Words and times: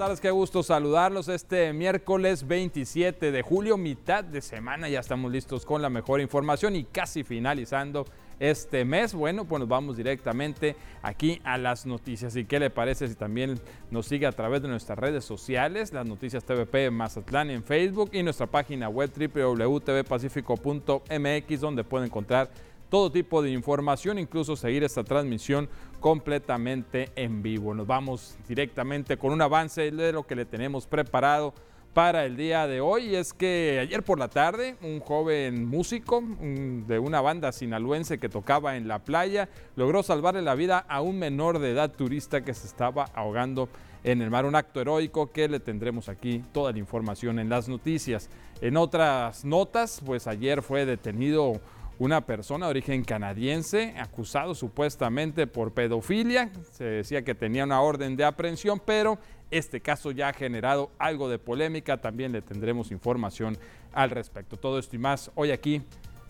tardes, 0.00 0.20
qué 0.22 0.30
gusto 0.30 0.62
saludarlos 0.62 1.28
este 1.28 1.74
miércoles 1.74 2.48
27 2.48 3.30
de 3.30 3.42
julio, 3.42 3.76
mitad 3.76 4.24
de 4.24 4.40
semana, 4.40 4.88
ya 4.88 4.98
estamos 4.98 5.30
listos 5.30 5.66
con 5.66 5.82
la 5.82 5.90
mejor 5.90 6.22
información 6.22 6.74
y 6.74 6.84
casi 6.84 7.22
finalizando 7.22 8.06
este 8.38 8.86
mes. 8.86 9.12
Bueno, 9.12 9.44
pues 9.44 9.60
nos 9.60 9.68
vamos 9.68 9.98
directamente 9.98 10.74
aquí 11.02 11.38
a 11.44 11.58
las 11.58 11.84
noticias. 11.84 12.34
¿Y 12.34 12.46
qué 12.46 12.58
le 12.58 12.70
parece 12.70 13.08
si 13.08 13.14
también 13.14 13.60
nos 13.90 14.06
sigue 14.06 14.24
a 14.24 14.32
través 14.32 14.62
de 14.62 14.68
nuestras 14.68 14.98
redes 14.98 15.22
sociales, 15.22 15.92
las 15.92 16.06
noticias 16.06 16.44
TVP 16.44 16.90
Mazatlán 16.90 17.50
en 17.50 17.62
Facebook 17.62 18.08
y 18.14 18.22
nuestra 18.22 18.46
página 18.46 18.88
web 18.88 19.10
www.tvpacifico.mx 19.14 21.60
donde 21.60 21.84
puede 21.84 22.06
encontrar 22.06 22.50
todo 22.88 23.12
tipo 23.12 23.40
de 23.40 23.50
información, 23.50 24.18
incluso 24.18 24.56
seguir 24.56 24.82
esta 24.82 25.04
transmisión 25.04 25.68
completamente 26.00 27.10
en 27.14 27.42
vivo. 27.42 27.74
Nos 27.74 27.86
vamos 27.86 28.36
directamente 28.48 29.16
con 29.16 29.32
un 29.32 29.42
avance 29.42 29.90
de 29.90 30.12
lo 30.12 30.26
que 30.26 30.34
le 30.34 30.44
tenemos 30.44 30.86
preparado 30.86 31.54
para 31.94 32.24
el 32.24 32.36
día 32.36 32.66
de 32.66 32.80
hoy. 32.80 33.14
Es 33.14 33.32
que 33.32 33.78
ayer 33.80 34.02
por 34.02 34.18
la 34.18 34.28
tarde 34.28 34.76
un 34.82 35.00
joven 35.00 35.66
músico 35.66 36.22
de 36.40 36.98
una 36.98 37.20
banda 37.20 37.52
sinaloense 37.52 38.18
que 38.18 38.28
tocaba 38.28 38.76
en 38.76 38.88
la 38.88 39.00
playa 39.00 39.48
logró 39.76 40.02
salvarle 40.02 40.42
la 40.42 40.54
vida 40.54 40.78
a 40.88 41.00
un 41.00 41.18
menor 41.18 41.58
de 41.58 41.72
edad 41.72 41.92
turista 41.92 42.42
que 42.42 42.54
se 42.54 42.66
estaba 42.66 43.04
ahogando 43.14 43.68
en 44.04 44.22
el 44.22 44.30
mar. 44.30 44.46
Un 44.46 44.54
acto 44.54 44.80
heroico 44.80 45.30
que 45.30 45.48
le 45.48 45.60
tendremos 45.60 46.08
aquí 46.08 46.42
toda 46.52 46.72
la 46.72 46.78
información 46.78 47.38
en 47.38 47.48
las 47.48 47.68
noticias. 47.68 48.30
En 48.60 48.76
otras 48.76 49.44
notas, 49.44 50.00
pues 50.04 50.26
ayer 50.26 50.62
fue 50.62 50.86
detenido 50.86 51.60
una 52.00 52.22
persona 52.22 52.64
de 52.64 52.70
origen 52.70 53.04
canadiense 53.04 53.94
acusado 53.98 54.54
supuestamente 54.54 55.46
por 55.46 55.74
pedofilia. 55.74 56.50
Se 56.72 56.84
decía 56.84 57.22
que 57.22 57.34
tenía 57.34 57.64
una 57.64 57.82
orden 57.82 58.16
de 58.16 58.24
aprehensión, 58.24 58.80
pero 58.82 59.18
este 59.50 59.82
caso 59.82 60.10
ya 60.10 60.30
ha 60.30 60.32
generado 60.32 60.90
algo 60.98 61.28
de 61.28 61.38
polémica. 61.38 62.00
También 62.00 62.32
le 62.32 62.40
tendremos 62.40 62.90
información 62.90 63.58
al 63.92 64.08
respecto. 64.08 64.56
Todo 64.56 64.78
esto 64.78 64.96
y 64.96 64.98
más 64.98 65.30
hoy 65.34 65.50
aquí 65.50 65.82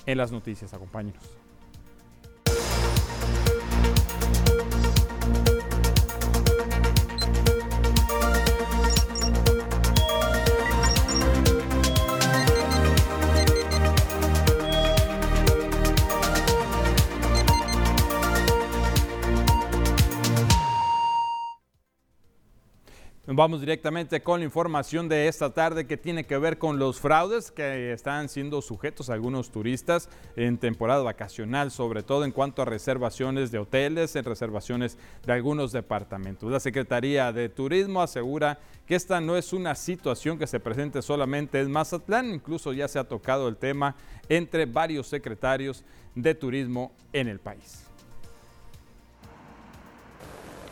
en 0.06 0.18
las 0.18 0.32
noticias. 0.32 0.74
Acompáñenos. 0.74 1.39
Vamos 23.32 23.60
directamente 23.60 24.24
con 24.24 24.40
la 24.40 24.44
información 24.44 25.08
de 25.08 25.28
esta 25.28 25.54
tarde 25.54 25.86
que 25.86 25.96
tiene 25.96 26.24
que 26.24 26.36
ver 26.36 26.58
con 26.58 26.80
los 26.80 26.98
fraudes 26.98 27.52
que 27.52 27.92
están 27.92 28.28
siendo 28.28 28.60
sujetos 28.60 29.08
a 29.08 29.14
algunos 29.14 29.52
turistas 29.52 30.08
en 30.34 30.58
temporada 30.58 31.04
vacacional, 31.04 31.70
sobre 31.70 32.02
todo 32.02 32.24
en 32.24 32.32
cuanto 32.32 32.60
a 32.60 32.64
reservaciones 32.64 33.52
de 33.52 33.60
hoteles, 33.60 34.16
en 34.16 34.24
reservaciones 34.24 34.98
de 35.24 35.32
algunos 35.32 35.70
departamentos. 35.70 36.50
La 36.50 36.58
Secretaría 36.58 37.32
de 37.32 37.48
Turismo 37.48 38.02
asegura 38.02 38.58
que 38.84 38.96
esta 38.96 39.20
no 39.20 39.36
es 39.36 39.52
una 39.52 39.76
situación 39.76 40.36
que 40.36 40.48
se 40.48 40.58
presente 40.58 41.00
solamente 41.00 41.60
en 41.60 41.70
Mazatlán, 41.70 42.34
incluso 42.34 42.72
ya 42.72 42.88
se 42.88 42.98
ha 42.98 43.04
tocado 43.04 43.46
el 43.46 43.56
tema 43.56 43.94
entre 44.28 44.66
varios 44.66 45.06
secretarios 45.06 45.84
de 46.16 46.34
turismo 46.34 46.90
en 47.12 47.28
el 47.28 47.38
país. 47.38 47.89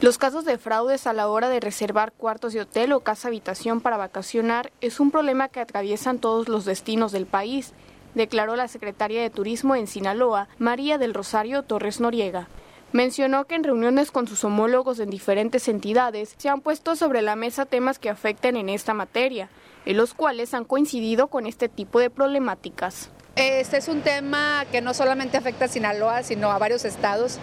Los 0.01 0.17
casos 0.17 0.45
de 0.45 0.59
fraudes 0.59 1.09
a 1.09 1.13
la 1.13 1.27
hora 1.27 1.49
de 1.49 1.59
reservar 1.59 2.13
cuartos 2.13 2.53
de 2.53 2.61
hotel 2.61 2.93
o 2.93 3.01
casa 3.01 3.27
habitación 3.27 3.81
para 3.81 3.97
vacacionar 3.97 4.71
es 4.81 5.01
un 5.01 5.11
problema 5.11 5.49
que 5.49 5.59
atraviesan 5.59 6.21
todos 6.21 6.49
los 6.49 6.65
destinos 6.65 7.11
del 7.11 7.27
país, 7.27 7.73
declaró 8.15 8.55
la 8.55 8.69
secretaria 8.69 9.21
de 9.21 9.29
Turismo 9.29 9.75
en 9.75 9.89
Sinaloa, 9.89 10.47
María 10.59 10.99
del 10.99 11.15
Rosario 11.15 11.65
Torres 11.65 11.99
Noriega. 11.99 12.47
Mencionó 12.93 13.47
que 13.47 13.56
en 13.56 13.65
reuniones 13.65 14.12
con 14.12 14.28
sus 14.28 14.45
homólogos 14.45 15.00
en 15.00 15.11
diferentes 15.11 15.67
entidades 15.67 16.37
se 16.39 16.49
han 16.49 16.61
puesto 16.61 16.95
sobre 16.95 17.21
la 17.21 17.34
mesa 17.34 17.67
temas 17.67 17.99
que 17.99 18.09
afecten 18.09 18.56
en 18.56 18.69
esta 18.69 18.95
materia, 18.95 19.49
en 19.84 19.97
los 19.97 20.15
cuales 20.15 20.55
han 20.55 20.65
coincidido 20.65 21.27
con 21.27 21.45
este 21.45 21.69
tipo 21.69 21.99
de 21.99 22.09
problemáticas. 22.09 23.11
Este 23.34 23.78
es 23.78 23.89
un 23.89 24.03
tema 24.03 24.65
que 24.71 24.81
no 24.81 24.95
solamente 24.95 25.37
afecta 25.37 25.65
a 25.65 25.69
Sinaloa, 25.69 26.22
sino 26.22 26.53
a 26.53 26.59
varios 26.59 26.84
estados. 26.84 27.41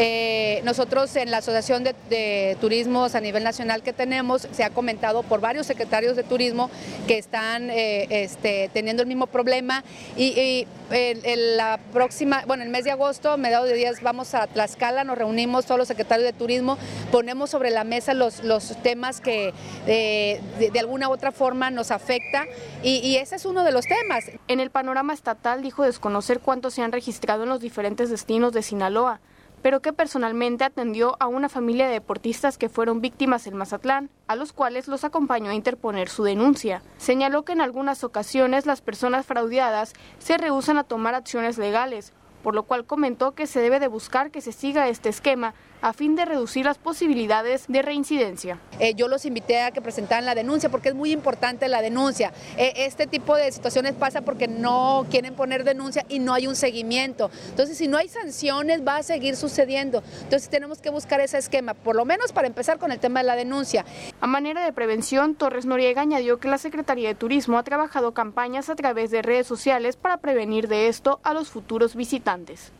Eh, 0.00 0.60
nosotros 0.62 1.16
en 1.16 1.32
la 1.32 1.38
Asociación 1.38 1.82
de, 1.82 2.56
Turismos 2.60 3.16
a 3.16 3.20
nivel 3.20 3.42
nacional 3.42 3.82
que 3.82 3.92
tenemos, 3.92 4.46
se 4.52 4.62
ha 4.62 4.70
comentado 4.70 5.24
por 5.24 5.40
varios 5.40 5.66
secretarios 5.66 6.14
de 6.14 6.22
turismo 6.22 6.70
que 7.08 7.18
están 7.18 7.68
eh, 7.68 8.06
este, 8.10 8.70
teniendo 8.72 9.02
el 9.02 9.08
mismo 9.08 9.26
problema 9.26 9.82
y, 10.16 10.66
la 10.88 11.78
próxima, 11.92 12.44
bueno, 12.46 12.62
el 12.62 12.70
mes 12.70 12.84
de 12.84 12.92
agosto, 12.92 13.36
mediados 13.36 13.68
de 13.68 13.74
días, 13.74 14.00
vamos 14.02 14.34
a 14.34 14.46
Tlaxcala, 14.46 15.04
nos 15.04 15.18
reunimos 15.18 15.66
todos 15.66 15.78
los 15.78 15.88
secretarios 15.88 16.24
de 16.24 16.32
turismo, 16.32 16.78
ponemos 17.10 17.50
sobre 17.50 17.70
la 17.70 17.84
mesa 17.84 18.14
los, 18.14 18.40
temas 18.82 19.20
que 19.20 19.52
eh, 19.86 20.40
de, 20.58 20.80
alguna 20.80 21.08
u 21.08 21.12
otra 21.12 21.32
forma 21.32 21.70
nos 21.70 21.90
afecta 21.90 22.44
y, 22.82 22.98
y 22.98 23.16
ese 23.16 23.36
es 23.36 23.44
uno 23.44 23.64
de 23.64 23.72
los 23.72 23.84
temas. 23.84 24.26
En 24.46 24.60
el 24.60 24.70
panorama 24.70 25.12
estatal 25.12 25.60
dijo 25.60 25.82
desconocer 25.82 26.38
cuántos 26.38 26.74
se 26.74 26.82
han 26.82 26.92
registrado 26.92 27.42
en 27.42 27.48
los 27.48 27.60
diferentes 27.60 28.10
destinos 28.10 28.52
de 28.52 28.62
Sinaloa 28.62 29.20
pero 29.62 29.80
que 29.80 29.92
personalmente 29.92 30.64
atendió 30.64 31.16
a 31.20 31.26
una 31.26 31.48
familia 31.48 31.86
de 31.86 31.92
deportistas 31.92 32.58
que 32.58 32.68
fueron 32.68 33.00
víctimas 33.00 33.46
en 33.46 33.56
Mazatlán, 33.56 34.10
a 34.26 34.36
los 34.36 34.52
cuales 34.52 34.88
los 34.88 35.04
acompañó 35.04 35.50
a 35.50 35.54
interponer 35.54 36.08
su 36.08 36.22
denuncia. 36.24 36.82
Señaló 36.98 37.44
que 37.44 37.52
en 37.52 37.60
algunas 37.60 38.04
ocasiones 38.04 38.66
las 38.66 38.80
personas 38.80 39.26
fraudeadas 39.26 39.94
se 40.18 40.38
rehusan 40.38 40.78
a 40.78 40.84
tomar 40.84 41.14
acciones 41.14 41.58
legales, 41.58 42.12
por 42.42 42.54
lo 42.54 42.62
cual 42.62 42.86
comentó 42.86 43.34
que 43.34 43.46
se 43.46 43.60
debe 43.60 43.80
de 43.80 43.88
buscar 43.88 44.30
que 44.30 44.40
se 44.40 44.52
siga 44.52 44.88
este 44.88 45.08
esquema 45.08 45.54
a 45.80 45.92
fin 45.92 46.16
de 46.16 46.24
reducir 46.24 46.64
las 46.64 46.78
posibilidades 46.78 47.64
de 47.68 47.82
reincidencia. 47.82 48.58
Eh, 48.78 48.94
yo 48.94 49.08
los 49.08 49.24
invité 49.24 49.60
a 49.60 49.70
que 49.70 49.80
presentaran 49.80 50.24
la 50.24 50.34
denuncia 50.34 50.68
porque 50.68 50.90
es 50.90 50.94
muy 50.94 51.12
importante 51.12 51.68
la 51.68 51.82
denuncia. 51.82 52.32
Eh, 52.56 52.72
este 52.76 53.06
tipo 53.06 53.36
de 53.36 53.50
situaciones 53.52 53.94
pasa 53.94 54.22
porque 54.22 54.48
no 54.48 55.06
quieren 55.10 55.34
poner 55.34 55.64
denuncia 55.64 56.04
y 56.08 56.18
no 56.18 56.34
hay 56.34 56.46
un 56.46 56.56
seguimiento. 56.56 57.30
Entonces, 57.50 57.78
si 57.78 57.88
no 57.88 57.96
hay 57.96 58.08
sanciones, 58.08 58.86
va 58.86 58.96
a 58.96 59.02
seguir 59.02 59.36
sucediendo. 59.36 60.02
Entonces, 60.22 60.48
tenemos 60.48 60.78
que 60.80 60.90
buscar 60.90 61.20
ese 61.20 61.38
esquema, 61.38 61.74
por 61.74 61.96
lo 61.96 62.04
menos 62.04 62.32
para 62.32 62.46
empezar 62.46 62.78
con 62.78 62.92
el 62.92 62.98
tema 62.98 63.20
de 63.20 63.26
la 63.26 63.36
denuncia. 63.36 63.84
A 64.20 64.26
manera 64.26 64.64
de 64.64 64.72
prevención, 64.72 65.34
Torres 65.34 65.66
Noriega 65.66 66.02
añadió 66.02 66.38
que 66.38 66.48
la 66.48 66.58
Secretaría 66.58 67.08
de 67.08 67.14
Turismo 67.14 67.58
ha 67.58 67.62
trabajado 67.62 68.12
campañas 68.12 68.68
a 68.68 68.76
través 68.76 69.10
de 69.10 69.22
redes 69.22 69.46
sociales 69.46 69.96
para 69.96 70.18
prevenir 70.18 70.68
de 70.68 70.88
esto 70.88 71.20
a 71.22 71.34
los 71.34 71.48
futuros 71.48 71.94
visitantes. 71.94 72.72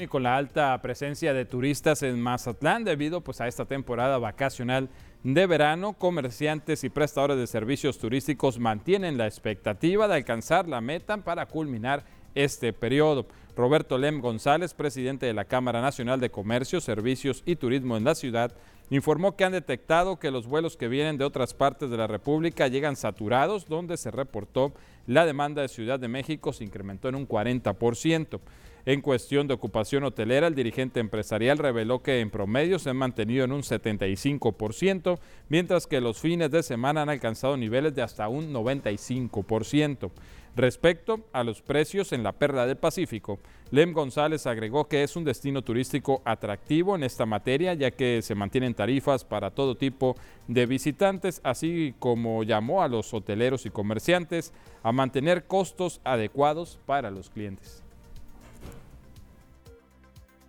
Y 0.00 0.06
con 0.06 0.22
la 0.22 0.36
alta 0.36 0.80
presencia 0.80 1.32
de 1.32 1.44
turistas 1.44 2.04
en 2.04 2.20
Mazatlán 2.20 2.84
debido 2.84 3.20
pues, 3.20 3.40
a 3.40 3.48
esta 3.48 3.64
temporada 3.64 4.18
vacacional 4.18 4.88
de 5.24 5.46
verano, 5.46 5.94
comerciantes 5.94 6.84
y 6.84 6.88
prestadores 6.88 7.36
de 7.36 7.48
servicios 7.48 7.98
turísticos 7.98 8.60
mantienen 8.60 9.18
la 9.18 9.26
expectativa 9.26 10.06
de 10.06 10.14
alcanzar 10.14 10.68
la 10.68 10.80
meta 10.80 11.16
para 11.18 11.46
culminar 11.46 12.04
este 12.36 12.72
periodo. 12.72 13.26
Roberto 13.56 13.98
Lem 13.98 14.20
González, 14.20 14.72
presidente 14.72 15.26
de 15.26 15.34
la 15.34 15.46
Cámara 15.46 15.80
Nacional 15.80 16.20
de 16.20 16.30
Comercio, 16.30 16.80
Servicios 16.80 17.42
y 17.44 17.56
Turismo 17.56 17.96
en 17.96 18.04
la 18.04 18.14
ciudad, 18.14 18.54
informó 18.90 19.36
que 19.36 19.44
han 19.44 19.52
detectado 19.52 20.18
que 20.18 20.30
los 20.30 20.46
vuelos 20.46 20.76
que 20.76 20.88
vienen 20.88 21.18
de 21.18 21.24
otras 21.24 21.54
partes 21.54 21.90
de 21.90 21.96
la 21.96 22.06
República 22.06 22.68
llegan 22.68 22.96
saturados, 22.96 23.66
donde 23.66 23.96
se 23.96 24.10
reportó 24.10 24.72
la 25.06 25.24
demanda 25.24 25.62
de 25.62 25.68
Ciudad 25.68 25.98
de 25.98 26.06
México 26.06 26.52
se 26.52 26.64
incrementó 26.64 27.08
en 27.08 27.14
un 27.14 27.26
40%. 27.26 28.40
En 28.84 29.00
cuestión 29.00 29.46
de 29.46 29.54
ocupación 29.54 30.04
hotelera, 30.04 30.46
el 30.46 30.54
dirigente 30.54 31.00
empresarial 31.00 31.58
reveló 31.58 32.02
que 32.02 32.20
en 32.20 32.30
promedio 32.30 32.78
se 32.78 32.90
han 32.90 32.96
mantenido 32.96 33.44
en 33.44 33.52
un 33.52 33.62
75%, 33.62 35.18
mientras 35.48 35.86
que 35.86 36.00
los 36.00 36.18
fines 36.20 36.50
de 36.50 36.62
semana 36.62 37.02
han 37.02 37.08
alcanzado 37.08 37.56
niveles 37.56 37.94
de 37.94 38.02
hasta 38.02 38.28
un 38.28 38.52
95%. 38.52 40.10
Respecto 40.58 41.20
a 41.32 41.44
los 41.44 41.62
precios 41.62 42.12
en 42.12 42.24
la 42.24 42.32
Perla 42.32 42.66
del 42.66 42.76
Pacífico, 42.76 43.38
Lem 43.70 43.92
González 43.92 44.44
agregó 44.44 44.88
que 44.88 45.04
es 45.04 45.14
un 45.14 45.22
destino 45.22 45.62
turístico 45.62 46.20
atractivo 46.24 46.96
en 46.96 47.04
esta 47.04 47.26
materia, 47.26 47.74
ya 47.74 47.92
que 47.92 48.22
se 48.22 48.34
mantienen 48.34 48.74
tarifas 48.74 49.24
para 49.24 49.52
todo 49.52 49.76
tipo 49.76 50.16
de 50.48 50.66
visitantes, 50.66 51.40
así 51.44 51.94
como 52.00 52.42
llamó 52.42 52.82
a 52.82 52.88
los 52.88 53.14
hoteleros 53.14 53.66
y 53.66 53.70
comerciantes 53.70 54.52
a 54.82 54.90
mantener 54.90 55.44
costos 55.44 56.00
adecuados 56.02 56.80
para 56.86 57.12
los 57.12 57.30
clientes. 57.30 57.84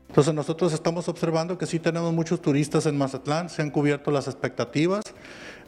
Entonces 0.07 0.33
nosotros 0.33 0.73
estamos 0.73 1.07
observando 1.07 1.55
que 1.59 1.67
sí 1.67 1.77
tenemos 1.77 2.11
muchos 2.11 2.41
turistas 2.41 2.87
en 2.87 2.97
Mazatlán, 2.97 3.47
se 3.47 3.61
han 3.61 3.69
cubierto 3.69 4.09
las 4.09 4.27
expectativas. 4.27 5.03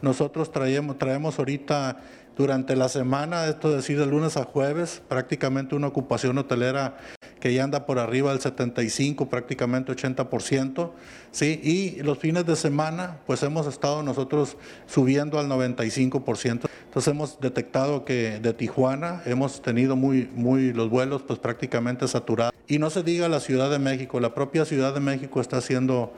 Nosotros 0.00 0.50
traemos, 0.50 0.98
traemos 0.98 1.38
ahorita 1.38 2.02
Durante 2.36 2.76
la 2.76 2.88
semana, 2.88 3.46
esto 3.46 3.68
es 3.70 3.76
decir, 3.76 3.98
de 3.98 4.06
lunes 4.06 4.36
a 4.38 4.44
jueves, 4.44 5.02
prácticamente 5.06 5.74
una 5.74 5.88
ocupación 5.88 6.38
hotelera 6.38 6.96
que 7.40 7.52
ya 7.52 7.64
anda 7.64 7.86
por 7.86 7.98
arriba 7.98 8.30
del 8.30 8.40
75, 8.40 9.28
prácticamente 9.28 9.92
80%, 9.92 10.92
¿sí? 11.32 11.60
y 11.62 12.02
los 12.02 12.18
fines 12.18 12.46
de 12.46 12.54
semana, 12.54 13.18
pues 13.26 13.42
hemos 13.42 13.66
estado 13.66 14.02
nosotros 14.02 14.56
subiendo 14.86 15.40
al 15.40 15.48
95%. 15.48 16.68
Entonces 16.84 17.12
hemos 17.12 17.40
detectado 17.40 18.04
que 18.04 18.38
de 18.38 18.52
Tijuana 18.54 19.22
hemos 19.26 19.60
tenido 19.60 19.96
muy, 19.96 20.30
muy 20.34 20.72
los 20.72 20.88
vuelos 20.88 21.22
pues 21.22 21.38
prácticamente 21.38 22.06
saturados. 22.06 22.54
Y 22.68 22.78
no 22.78 22.90
se 22.90 23.02
diga 23.02 23.28
la 23.28 23.40
Ciudad 23.40 23.70
de 23.70 23.78
México, 23.78 24.20
la 24.20 24.34
propia 24.34 24.64
Ciudad 24.64 24.94
de 24.94 25.00
México 25.00 25.40
está 25.40 25.56
haciendo 25.56 26.12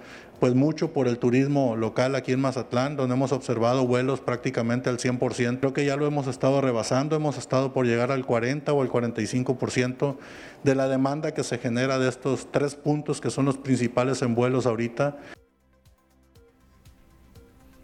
pues 0.45 0.55
mucho 0.55 0.93
por 0.93 1.09
el 1.09 1.19
turismo 1.19 1.75
local 1.75 2.15
aquí 2.15 2.33
en 2.33 2.41
Mazatlán, 2.43 2.97
donde 2.97 3.15
hemos 3.15 3.33
observado 3.33 3.87
vuelos 3.87 4.21
prácticamente 4.21 4.91
al 4.91 4.99
100%. 4.99 5.59
Creo 5.59 5.73
que 5.73 5.87
ya 5.87 5.97
lo 5.97 6.07
hemos 6.07 6.27
estado 6.27 6.61
rebasando, 6.61 7.17
hemos 7.17 7.39
estado 7.39 7.73
por 7.73 7.87
llegar 7.87 8.13
al 8.13 8.27
40 8.27 8.71
o 8.75 8.83
al 8.83 8.91
45% 8.91 10.19
de 10.63 10.75
la 10.75 10.87
demanda 10.87 11.33
que 11.33 11.45
se 11.45 11.57
genera 11.57 11.99
de 11.99 12.11
estos 12.11 12.53
tres 12.53 12.75
puntos 12.75 13.23
que 13.23 13.31
son 13.31 13.47
los 13.47 13.57
principales 13.57 14.21
en 14.21 14.35
vuelos 14.35 14.67
ahorita. 14.67 15.17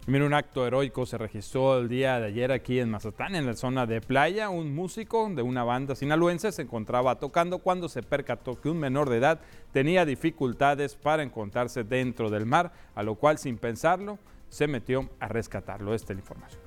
Mira, 0.07 0.25
un 0.25 0.33
acto 0.33 0.65
heroico 0.65 1.05
se 1.05 1.19
registró 1.19 1.77
el 1.77 1.87
día 1.87 2.19
de 2.19 2.25
ayer 2.25 2.51
aquí 2.51 2.79
en 2.79 2.89
Mazatlán, 2.89 3.35
en 3.35 3.45
la 3.45 3.55
zona 3.55 3.85
de 3.85 4.01
playa. 4.01 4.49
Un 4.49 4.73
músico 4.73 5.29
de 5.29 5.43
una 5.43 5.63
banda 5.63 5.93
sinaloense 5.93 6.51
se 6.51 6.63
encontraba 6.63 7.19
tocando 7.19 7.59
cuando 7.59 7.87
se 7.87 8.01
percató 8.01 8.59
que 8.59 8.69
un 8.69 8.79
menor 8.79 9.09
de 9.09 9.17
edad 9.17 9.39
tenía 9.71 10.03
dificultades 10.03 10.95
para 10.95 11.21
encontrarse 11.21 11.83
dentro 11.83 12.31
del 12.31 12.47
mar, 12.47 12.71
a 12.95 13.03
lo 13.03 13.13
cual 13.13 13.37
sin 13.37 13.59
pensarlo 13.59 14.17
se 14.49 14.65
metió 14.65 15.07
a 15.19 15.27
rescatarlo. 15.27 15.93
Esta 15.93 16.13
es 16.13 16.17
la 16.17 16.21
información. 16.21 16.61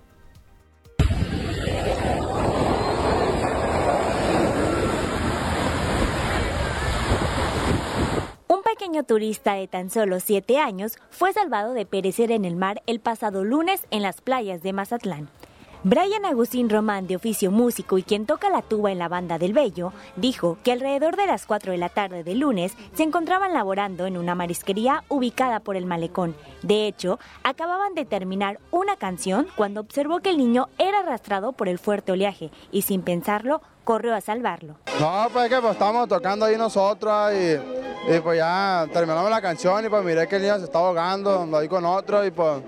Pequeño 8.75 9.05
turista 9.05 9.55
de 9.55 9.69
tan 9.69 9.88
solo 9.88 10.19
7 10.19 10.59
años 10.59 10.99
fue 11.09 11.32
salvado 11.32 11.75
de 11.75 11.87
perecer 11.87 12.32
en 12.32 12.44
el 12.44 12.56
mar 12.56 12.82
el 12.88 12.99
pasado 12.99 13.44
lunes 13.44 13.87
en 13.93 14.03
las 14.03 14.21
playas 14.21 14.65
de 14.65 14.73
Mazatlán. 14.73 15.29
Brian 15.85 16.25
Agustín 16.25 16.69
Román, 16.69 17.06
de 17.06 17.15
oficio 17.15 17.53
músico 17.53 17.99
y 17.99 18.03
quien 18.03 18.26
toca 18.26 18.50
la 18.50 18.62
tuba 18.62 18.91
en 18.91 18.99
la 18.99 19.09
banda 19.09 19.38
del 19.38 19.53
Bello, 19.53 19.93
dijo 20.17 20.59
que 20.65 20.73
alrededor 20.73 21.15
de 21.15 21.26
las 21.26 21.47
4 21.47 21.71
de 21.71 21.79
la 21.79 21.88
tarde 21.88 22.25
del 22.25 22.41
lunes 22.41 22.75
se 22.94 23.05
encontraban 23.05 23.53
laborando 23.53 24.06
en 24.06 24.17
una 24.17 24.35
marisquería 24.35 25.05
ubicada 25.09 25.61
por 25.61 25.77
el 25.77 25.87
malecón. 25.87 26.35
De 26.62 26.88
hecho, 26.88 27.20
acababan 27.44 27.94
de 27.94 28.06
terminar 28.06 28.59
una 28.73 28.97
canción 28.97 29.47
cuando 29.55 29.82
observó 29.82 30.19
que 30.19 30.31
el 30.31 30.38
niño 30.38 30.69
era 30.79 30.99
arrastrado 30.99 31.53
por 31.53 31.69
el 31.69 31.79
fuerte 31.79 32.11
oleaje 32.11 32.50
y 32.73 32.82
sin 32.82 33.03
pensarlo 33.03 33.61
corrió 33.84 34.14
a 34.14 34.20
salvarlo. 34.20 34.76
No, 34.98 35.28
pues 35.32 35.48
que 35.48 35.60
pues, 35.60 35.72
estábamos 35.72 36.08
tocando 36.08 36.46
ahí 36.46 36.56
nosotros 36.56 37.32
y, 37.34 38.19
pues 38.20 38.38
ya 38.38 38.86
terminamos 38.92 39.31
la 39.31 39.40
canción 39.40 39.84
y 39.84 39.88
pues 39.88 40.04
miré 40.04 40.26
que 40.26 40.36
el 40.36 40.42
niño 40.42 40.58
se 40.58 40.64
estaba 40.64 40.88
ahogando, 40.88 41.48
ahí 41.56 41.69
con 41.69 41.84
otro 41.84 42.25
y 42.25 42.31
pues, 42.31 42.62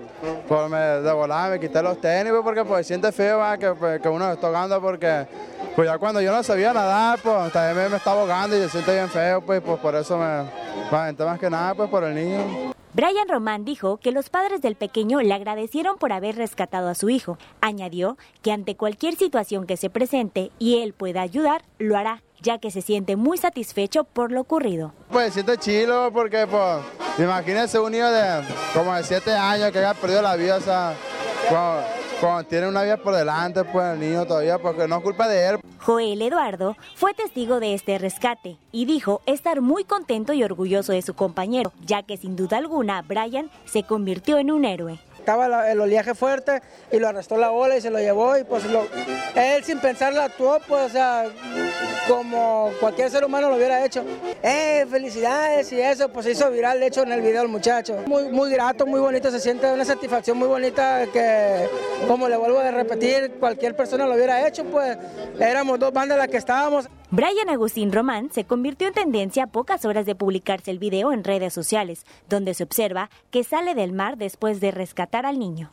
pues 0.47 0.69
me 0.69 0.77
de 0.77 1.11
volada 1.11 1.49
me 1.49 1.59
quité 1.59 1.81
los 1.83 1.99
tenis 1.99 2.31
pues, 2.31 2.43
porque 2.43 2.65
pues 2.65 2.87
siente 2.87 3.11
feo 3.11 3.39
que, 3.59 3.71
pues, 3.73 4.01
que, 4.01 4.09
uno 4.09 4.25
se 4.27 4.33
está 4.33 4.47
ahogando 4.47 4.81
porque 4.81 5.27
pues 5.75 5.87
ya 5.87 5.97
cuando 5.99 6.21
yo 6.21 6.31
no 6.31 6.41
sabía 6.41 6.73
nadar 6.73 7.19
pues 7.21 7.51
también 7.51 7.91
me, 7.91 7.97
estaba 7.97 8.21
ahogando 8.21 8.57
y 8.57 8.61
se 8.61 8.69
siente 8.69 8.93
bien 8.93 9.09
feo 9.09 9.41
pues, 9.41 9.61
pues 9.61 9.79
por 9.79 9.95
eso 9.95 10.17
me, 10.17 10.43
pues, 10.89 11.19
más 11.19 11.39
que 11.39 11.49
nada 11.49 11.75
pues 11.75 11.89
por 11.89 12.03
el 12.03 12.15
niño. 12.15 12.76
Brian 12.97 13.29
Román 13.29 13.63
dijo 13.63 13.97
que 13.97 14.11
los 14.11 14.31
padres 14.31 14.59
del 14.59 14.73
pequeño 14.73 15.21
le 15.21 15.31
agradecieron 15.31 15.99
por 15.99 16.11
haber 16.11 16.35
rescatado 16.35 16.89
a 16.89 16.95
su 16.95 17.11
hijo. 17.11 17.37
Añadió 17.61 18.17
que 18.41 18.51
ante 18.51 18.75
cualquier 18.75 19.15
situación 19.15 19.67
que 19.67 19.77
se 19.77 19.91
presente 19.91 20.51
y 20.57 20.81
él 20.81 20.93
pueda 20.93 21.21
ayudar, 21.21 21.61
lo 21.77 21.95
hará, 21.95 22.23
ya 22.41 22.57
que 22.57 22.71
se 22.71 22.81
siente 22.81 23.15
muy 23.15 23.37
satisfecho 23.37 24.03
por 24.03 24.31
lo 24.31 24.41
ocurrido. 24.41 24.93
Pues 25.11 25.35
siente 25.35 25.59
chilo 25.59 26.09
porque, 26.11 26.47
pues, 26.47 26.79
imagínense 27.19 27.77
un 27.77 27.91
niño 27.91 28.09
de 28.09 28.41
como 28.73 28.95
de 28.95 29.03
7 29.03 29.31
años 29.31 29.71
que 29.71 29.77
haya 29.77 29.93
perdido 29.93 30.23
la 30.23 30.35
vida, 30.35 30.55
o 30.55 30.61
sea, 30.61 30.95
cuando 32.19 32.43
tiene 32.45 32.67
una 32.67 32.83
vida 32.83 32.97
por 32.97 33.15
delante, 33.15 33.63
pues 33.63 33.93
el 33.93 33.99
niño 33.99 34.25
todavía, 34.25 34.57
porque 34.57 34.87
no 34.87 34.97
es 34.97 35.03
culpa 35.03 35.27
de 35.27 35.49
él. 35.49 35.59
Joel 35.79 36.21
Eduardo 36.21 36.75
fue 36.95 37.13
testigo 37.13 37.59
de 37.59 37.73
este 37.73 37.97
rescate 37.97 38.57
y 38.71 38.85
dijo 38.85 39.21
estar 39.25 39.61
muy 39.61 39.83
contento 39.83 40.33
y 40.33 40.43
orgulloso 40.43 40.91
de 40.91 41.01
su 41.01 41.13
compañero, 41.13 41.71
ya 41.85 42.03
que 42.03 42.17
sin 42.17 42.35
duda 42.35 42.57
alguna 42.57 43.01
Brian 43.01 43.49
se 43.65 43.83
convirtió 43.83 44.37
en 44.37 44.51
un 44.51 44.65
héroe 44.65 44.99
estaba 45.27 45.69
el 45.69 45.81
oleaje 45.81 46.15
fuerte 46.15 46.61
y 46.89 46.99
lo 46.99 47.09
arrastró 47.09 47.35
la 47.37 47.51
ola 47.51 47.75
y 47.75 47.81
se 47.81 47.89
lo 47.89 47.99
llevó 47.99 48.37
y 48.37 48.45
pues 48.45 48.63
él 49.35 49.61
sin 49.65 49.77
pensarlo 49.81 50.21
actuó 50.21 50.57
pues 50.65 50.85
o 50.85 50.89
sea 50.89 51.25
como 52.07 52.71
cualquier 52.79 53.09
ser 53.11 53.25
humano 53.25 53.49
lo 53.49 53.57
hubiera 53.57 53.83
hecho. 53.83 54.05
¡Eh, 54.41 54.85
felicidades! 54.89 55.69
Y 55.73 55.81
eso 55.81 56.07
pues 56.07 56.25
se 56.25 56.31
hizo 56.31 56.49
viral 56.49 56.79
de 56.79 56.87
hecho 56.87 57.03
en 57.03 57.11
el 57.11 57.21
video 57.21 57.41
el 57.41 57.49
muchacho. 57.49 58.01
Muy, 58.05 58.29
muy 58.29 58.49
grato, 58.49 58.85
muy 58.85 59.01
bonito, 59.01 59.29
se 59.29 59.41
siente 59.41 59.69
una 59.69 59.83
satisfacción 59.83 60.37
muy 60.37 60.47
bonita 60.47 61.05
que 61.11 61.67
como 62.07 62.29
le 62.29 62.37
vuelvo 62.37 62.59
a 62.59 62.71
repetir, 62.71 63.33
cualquier 63.37 63.75
persona 63.75 64.07
lo 64.07 64.15
hubiera 64.15 64.47
hecho 64.47 64.63
pues 64.63 64.97
éramos 65.41 65.77
dos 65.77 65.91
bandas 65.91 66.17
las 66.17 66.29
que 66.29 66.37
estábamos. 66.37 66.87
Brian 67.09 67.47
Agustín 67.47 67.93
Román 67.93 68.31
se 68.33 68.43
convirtió 68.43 68.89
en 68.89 68.93
tendencia 68.93 69.45
a 69.45 69.47
pocas 69.47 69.85
horas 69.85 70.05
de 70.05 70.13
publicarse 70.13 70.71
el 70.71 70.77
video 70.77 71.13
en 71.13 71.23
redes 71.23 71.53
sociales, 71.53 72.05
donde 72.27 72.53
se 72.53 72.63
observa 72.63 73.09
que 73.31 73.45
sale 73.45 73.75
del 73.75 73.93
mar 73.93 74.17
después 74.17 74.59
de 74.59 74.71
rescatar 74.71 75.25
al 75.25 75.39
niño. 75.39 75.71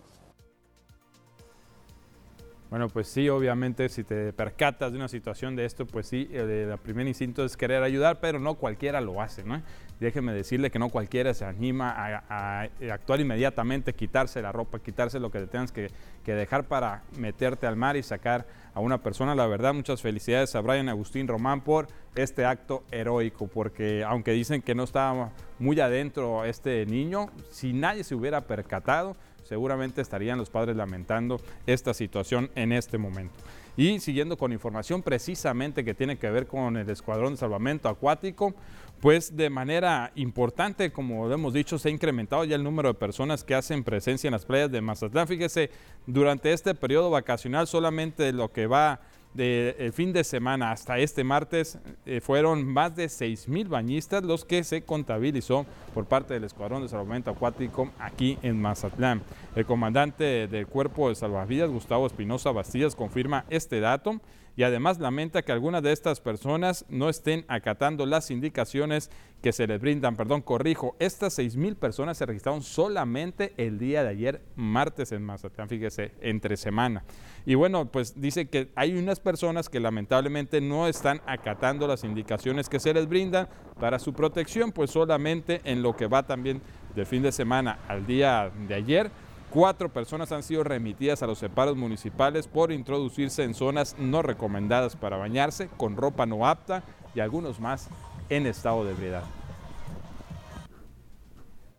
Bueno, 2.74 2.88
pues 2.88 3.06
sí, 3.06 3.28
obviamente 3.28 3.88
si 3.88 4.02
te 4.02 4.32
percatas 4.32 4.90
de 4.90 4.98
una 4.98 5.06
situación 5.06 5.54
de 5.54 5.64
esto, 5.64 5.86
pues 5.86 6.08
sí, 6.08 6.28
el, 6.32 6.50
el 6.50 6.78
primer 6.78 7.06
instinto 7.06 7.44
es 7.44 7.56
querer 7.56 7.84
ayudar, 7.84 8.18
pero 8.18 8.40
no 8.40 8.56
cualquiera 8.56 9.00
lo 9.00 9.22
hace, 9.22 9.44
¿no? 9.44 9.62
Déjeme 10.00 10.32
decirle 10.32 10.72
que 10.72 10.80
no 10.80 10.88
cualquiera 10.88 11.32
se 11.34 11.44
anima 11.44 11.94
a, 11.96 12.68
actuar 12.92 13.20
inmediatamente, 13.20 13.92
quitarse 13.92 14.42
la 14.42 14.50
ropa, 14.50 14.80
quitarse 14.80 15.20
lo 15.20 15.30
que 15.30 15.38
te 15.38 15.46
tengas 15.46 15.70
que, 15.70 15.92
que 16.24 16.34
dejar 16.34 16.64
para 16.64 17.04
meterte 17.16 17.68
al 17.68 17.76
mar 17.76 17.96
y 17.96 18.02
sacar 18.02 18.44
a 18.74 18.80
una 18.80 18.98
persona. 18.98 19.36
La 19.36 19.46
verdad, 19.46 19.72
muchas 19.72 20.02
felicidades 20.02 20.56
a 20.56 20.60
Brian 20.60 20.88
Agustín 20.88 21.28
Román 21.28 21.60
por 21.60 21.86
este 22.16 22.44
acto 22.44 22.82
heroico, 22.90 23.46
porque 23.46 24.02
aunque 24.02 24.32
dicen 24.32 24.62
que 24.62 24.74
no 24.74 24.82
estaba 24.82 25.30
muy 25.60 25.78
adentro 25.78 26.44
este 26.44 26.84
niño, 26.86 27.30
si 27.50 27.72
nadie 27.72 28.02
se 28.02 28.16
hubiera 28.16 28.40
percatado, 28.40 29.16
seguramente 29.44 30.00
estarían 30.00 30.38
los 30.38 30.50
padres 30.50 30.76
lamentando 30.76 31.40
esta 31.66 31.94
situación 31.94 32.50
en 32.54 32.72
este 32.72 32.98
momento. 32.98 33.34
Y 33.76 33.98
siguiendo 34.00 34.36
con 34.36 34.52
información 34.52 35.02
precisamente 35.02 35.84
que 35.84 35.94
tiene 35.94 36.16
que 36.16 36.30
ver 36.30 36.46
con 36.46 36.76
el 36.76 36.88
Escuadrón 36.88 37.32
de 37.32 37.38
Salvamento 37.38 37.88
Acuático, 37.88 38.54
pues 39.00 39.36
de 39.36 39.50
manera 39.50 40.12
importante, 40.14 40.92
como 40.92 41.30
hemos 41.30 41.52
dicho, 41.52 41.78
se 41.78 41.88
ha 41.88 41.92
incrementado 41.92 42.44
ya 42.44 42.56
el 42.56 42.62
número 42.62 42.88
de 42.88 42.94
personas 42.94 43.44
que 43.44 43.54
hacen 43.54 43.84
presencia 43.84 44.28
en 44.28 44.32
las 44.32 44.44
playas 44.44 44.70
de 44.70 44.80
Mazatlán. 44.80 45.26
Fíjese, 45.26 45.70
durante 46.06 46.52
este 46.52 46.74
periodo 46.74 47.10
vacacional 47.10 47.66
solamente 47.66 48.32
lo 48.32 48.52
que 48.52 48.66
va 48.66 49.00
del 49.34 49.92
fin 49.92 50.12
de 50.12 50.22
semana 50.22 50.70
hasta 50.70 50.98
este 50.98 51.24
martes 51.24 51.78
eh, 52.06 52.20
fueron 52.20 52.64
más 52.64 52.94
de 52.94 53.08
6 53.08 53.48
mil 53.48 53.68
bañistas 53.68 54.22
los 54.22 54.44
que 54.44 54.62
se 54.62 54.82
contabilizó 54.82 55.66
por 55.92 56.06
parte 56.06 56.34
del 56.34 56.44
Escuadrón 56.44 56.82
de 56.82 56.88
Salvamento 56.88 57.30
Acuático 57.30 57.90
aquí 57.98 58.38
en 58.42 58.62
Mazatlán. 58.62 59.22
El 59.56 59.66
comandante 59.66 60.46
del 60.46 60.66
Cuerpo 60.68 61.08
de 61.08 61.16
Salvavidas, 61.16 61.70
Gustavo 61.70 62.06
Espinosa 62.06 62.52
Bastillas, 62.52 62.94
confirma 62.94 63.44
este 63.50 63.80
dato 63.80 64.20
y 64.56 64.62
además 64.62 64.98
lamenta 64.98 65.42
que 65.42 65.52
algunas 65.52 65.82
de 65.82 65.92
estas 65.92 66.20
personas 66.20 66.84
no 66.88 67.08
estén 67.08 67.44
acatando 67.48 68.06
las 68.06 68.30
indicaciones 68.30 69.10
que 69.42 69.52
se 69.52 69.66
les 69.66 69.80
brindan. 69.80 70.16
Perdón, 70.16 70.42
corrijo, 70.42 70.96
estas 70.98 71.34
6 71.34 71.56
mil 71.56 71.76
personas 71.76 72.16
se 72.16 72.24
registraron 72.24 72.62
solamente 72.62 73.52
el 73.56 73.78
día 73.78 74.02
de 74.02 74.08
ayer, 74.08 74.42
martes 74.56 75.12
en 75.12 75.22
Mazatlán, 75.22 75.68
fíjese, 75.68 76.12
entre 76.20 76.56
semana. 76.56 77.04
Y 77.44 77.54
bueno, 77.56 77.90
pues 77.90 78.20
dice 78.20 78.48
que 78.48 78.70
hay 78.74 78.96
unas 78.96 79.20
personas 79.20 79.68
que 79.68 79.80
lamentablemente 79.80 80.60
no 80.60 80.88
están 80.88 81.20
acatando 81.26 81.86
las 81.86 82.04
indicaciones 82.04 82.68
que 82.68 82.80
se 82.80 82.94
les 82.94 83.08
brindan 83.08 83.48
para 83.78 83.98
su 83.98 84.14
protección, 84.14 84.72
pues 84.72 84.90
solamente 84.90 85.60
en 85.64 85.82
lo 85.82 85.94
que 85.94 86.06
va 86.06 86.26
también 86.26 86.62
de 86.94 87.04
fin 87.04 87.22
de 87.22 87.32
semana 87.32 87.80
al 87.88 88.06
día 88.06 88.50
de 88.68 88.74
ayer. 88.74 89.10
Cuatro 89.54 89.88
personas 89.88 90.32
han 90.32 90.42
sido 90.42 90.64
remitidas 90.64 91.22
a 91.22 91.28
los 91.28 91.38
separos 91.38 91.76
municipales 91.76 92.48
por 92.48 92.72
introducirse 92.72 93.44
en 93.44 93.54
zonas 93.54 93.94
no 94.00 94.20
recomendadas 94.20 94.96
para 94.96 95.16
bañarse, 95.16 95.68
con 95.76 95.96
ropa 95.96 96.26
no 96.26 96.48
apta 96.48 96.82
y 97.14 97.20
algunos 97.20 97.60
más 97.60 97.86
en 98.30 98.48
estado 98.48 98.84
de 98.84 98.90
ebriedad. 98.90 99.22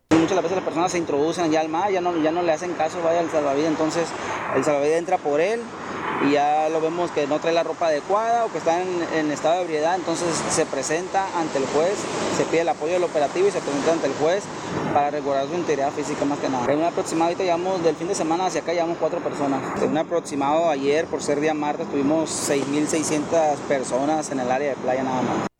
Muchas 0.08 0.42
veces 0.42 0.56
las 0.56 0.64
personas 0.64 0.90
se 0.90 0.96
introducen 0.96 1.50
ya 1.50 1.60
al 1.60 1.68
mar, 1.68 1.92
ya 1.92 2.00
no, 2.00 2.12
le 2.42 2.50
hacen 2.50 2.72
caso, 2.72 3.02
vaya 3.02 3.20
al 3.20 3.28
salvavidas, 3.28 3.70
entonces 3.70 4.08
el 4.54 4.64
salvavidas 4.64 4.98
entra 4.98 5.18
por 5.18 5.42
él 5.42 5.60
y 6.26 6.32
ya 6.32 6.68
lo 6.68 6.80
vemos 6.80 7.10
que 7.10 7.26
no 7.26 7.38
trae 7.38 7.52
la 7.52 7.62
ropa 7.62 7.86
adecuada 7.86 8.44
o 8.44 8.52
que 8.52 8.58
está 8.58 8.80
en, 8.82 9.30
estado 9.30 9.56
de 9.56 9.62
ebriedad, 9.62 9.94
entonces 9.94 10.28
se 10.50 10.66
presenta 10.66 11.26
ante 11.38 11.58
el 11.58 11.66
juez, 11.66 11.94
se 12.36 12.44
pide 12.44 12.62
el 12.62 12.68
apoyo 12.68 12.94
del 12.94 13.04
operativo 13.04 13.48
y 13.48 13.50
se 13.50 13.60
presenta 13.60 13.92
ante 13.92 14.06
el 14.06 14.14
juez 14.14 14.44
para 14.92 15.10
regular 15.10 15.46
su 15.46 15.54
integridad 15.54 15.92
física 15.92 16.24
más 16.24 16.38
que 16.38 16.48
nada. 16.48 16.70
En 16.72 16.78
un 16.78 16.84
aproximado, 16.84 17.26
ahorita 17.26 17.44
llevamos 17.44 17.82
del 17.82 17.96
fin 17.96 18.08
de 18.08 18.14
semana 18.14 18.46
hacia 18.46 18.60
acá, 18.60 18.72
llevamos 18.72 18.96
cuatro 18.98 19.20
personas. 19.20 19.60
En 19.82 19.90
un 19.90 19.98
aproximado 19.98 20.70
ayer, 20.70 21.06
por 21.06 21.22
ser 21.22 21.40
día 21.40 21.54
martes, 21.54 21.88
tuvimos 21.90 22.30
6.600 22.50 23.56
personas 23.68 24.30
en 24.30 24.40
el 24.40 24.50
área 24.50 24.70
de 24.70 24.76
playa 24.76 25.02
nada 25.02 25.22
más. 25.22 25.55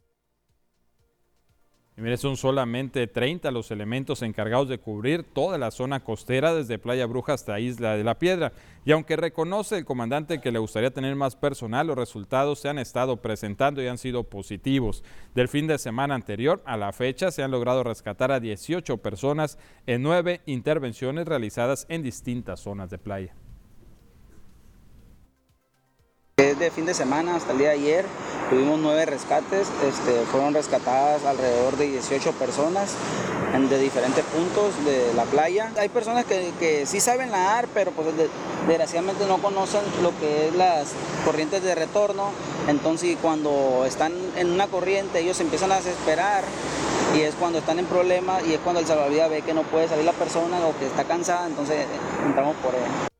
Y 1.98 2.02
mire, 2.02 2.18
son 2.18 2.36
solamente 2.36 3.06
30 3.06 3.50
los 3.50 3.70
elementos 3.70 4.20
encargados 4.20 4.68
de 4.68 4.78
cubrir 4.78 5.22
toda 5.22 5.56
la 5.56 5.70
zona 5.70 6.04
costera 6.04 6.54
desde 6.54 6.78
Playa 6.78 7.06
Bruja 7.06 7.32
hasta 7.32 7.58
Isla 7.58 7.96
de 7.96 8.04
la 8.04 8.18
Piedra. 8.18 8.52
Y 8.84 8.92
aunque 8.92 9.16
reconoce 9.16 9.78
el 9.78 9.86
comandante 9.86 10.42
que 10.42 10.52
le 10.52 10.58
gustaría 10.58 10.90
tener 10.90 11.16
más 11.16 11.36
personal, 11.36 11.86
los 11.86 11.96
resultados 11.96 12.58
se 12.58 12.68
han 12.68 12.78
estado 12.78 13.22
presentando 13.22 13.82
y 13.82 13.86
han 13.86 13.96
sido 13.96 14.24
positivos. 14.24 15.04
Del 15.34 15.48
fin 15.48 15.66
de 15.66 15.78
semana 15.78 16.14
anterior 16.14 16.62
a 16.66 16.76
la 16.76 16.92
fecha 16.92 17.30
se 17.30 17.42
han 17.42 17.50
logrado 17.50 17.82
rescatar 17.82 18.30
a 18.30 18.40
18 18.40 18.98
personas 18.98 19.58
en 19.86 20.02
nueve 20.02 20.42
intervenciones 20.44 21.26
realizadas 21.26 21.86
en 21.88 22.02
distintas 22.02 22.60
zonas 22.60 22.90
de 22.90 22.98
playa. 22.98 23.34
Es 26.36 26.58
de 26.58 26.70
fin 26.70 26.84
de 26.84 26.92
semana 26.92 27.36
hasta 27.36 27.52
el 27.52 27.58
día 27.58 27.68
de 27.68 27.74
ayer, 27.76 28.04
tuvimos 28.50 28.78
nueve 28.78 29.06
rescates, 29.06 29.68
este, 29.86 30.24
fueron 30.30 30.54
rescatadas 30.54 31.24
alrededor 31.24 31.76
de 31.76 31.88
18 31.88 32.32
personas 32.32 32.94
de 33.64 33.78
diferentes 33.78 34.22
puntos 34.24 34.84
de 34.84 35.14
la 35.14 35.24
playa. 35.24 35.72
Hay 35.78 35.88
personas 35.88 36.26
que, 36.26 36.52
que 36.58 36.84
sí 36.84 37.00
saben 37.00 37.30
nadar, 37.30 37.68
pero 37.72 37.90
pues 37.92 38.08
desgraciadamente 38.66 39.24
no 39.26 39.38
conocen 39.38 39.80
lo 40.02 40.10
que 40.18 40.48
es 40.48 40.54
las 40.54 40.92
corrientes 41.24 41.62
de 41.62 41.74
retorno, 41.74 42.32
entonces 42.68 43.16
cuando 43.22 43.84
están 43.86 44.12
en 44.36 44.52
una 44.52 44.66
corriente 44.66 45.20
ellos 45.20 45.40
empiezan 45.40 45.72
a 45.72 45.76
desesperar 45.76 46.44
y 47.16 47.22
es 47.22 47.34
cuando 47.34 47.58
están 47.58 47.78
en 47.78 47.86
problemas 47.86 48.46
y 48.46 48.52
es 48.52 48.60
cuando 48.60 48.80
el 48.80 48.86
salvavidas 48.86 49.30
ve 49.30 49.40
que 49.40 49.54
no 49.54 49.62
puede 49.62 49.88
salir 49.88 50.04
la 50.04 50.12
persona 50.12 50.58
o 50.66 50.78
que 50.78 50.86
está 50.86 51.04
cansada, 51.04 51.46
entonces 51.46 51.86
entramos 52.26 52.56
por 52.56 52.74
él. 52.74 53.15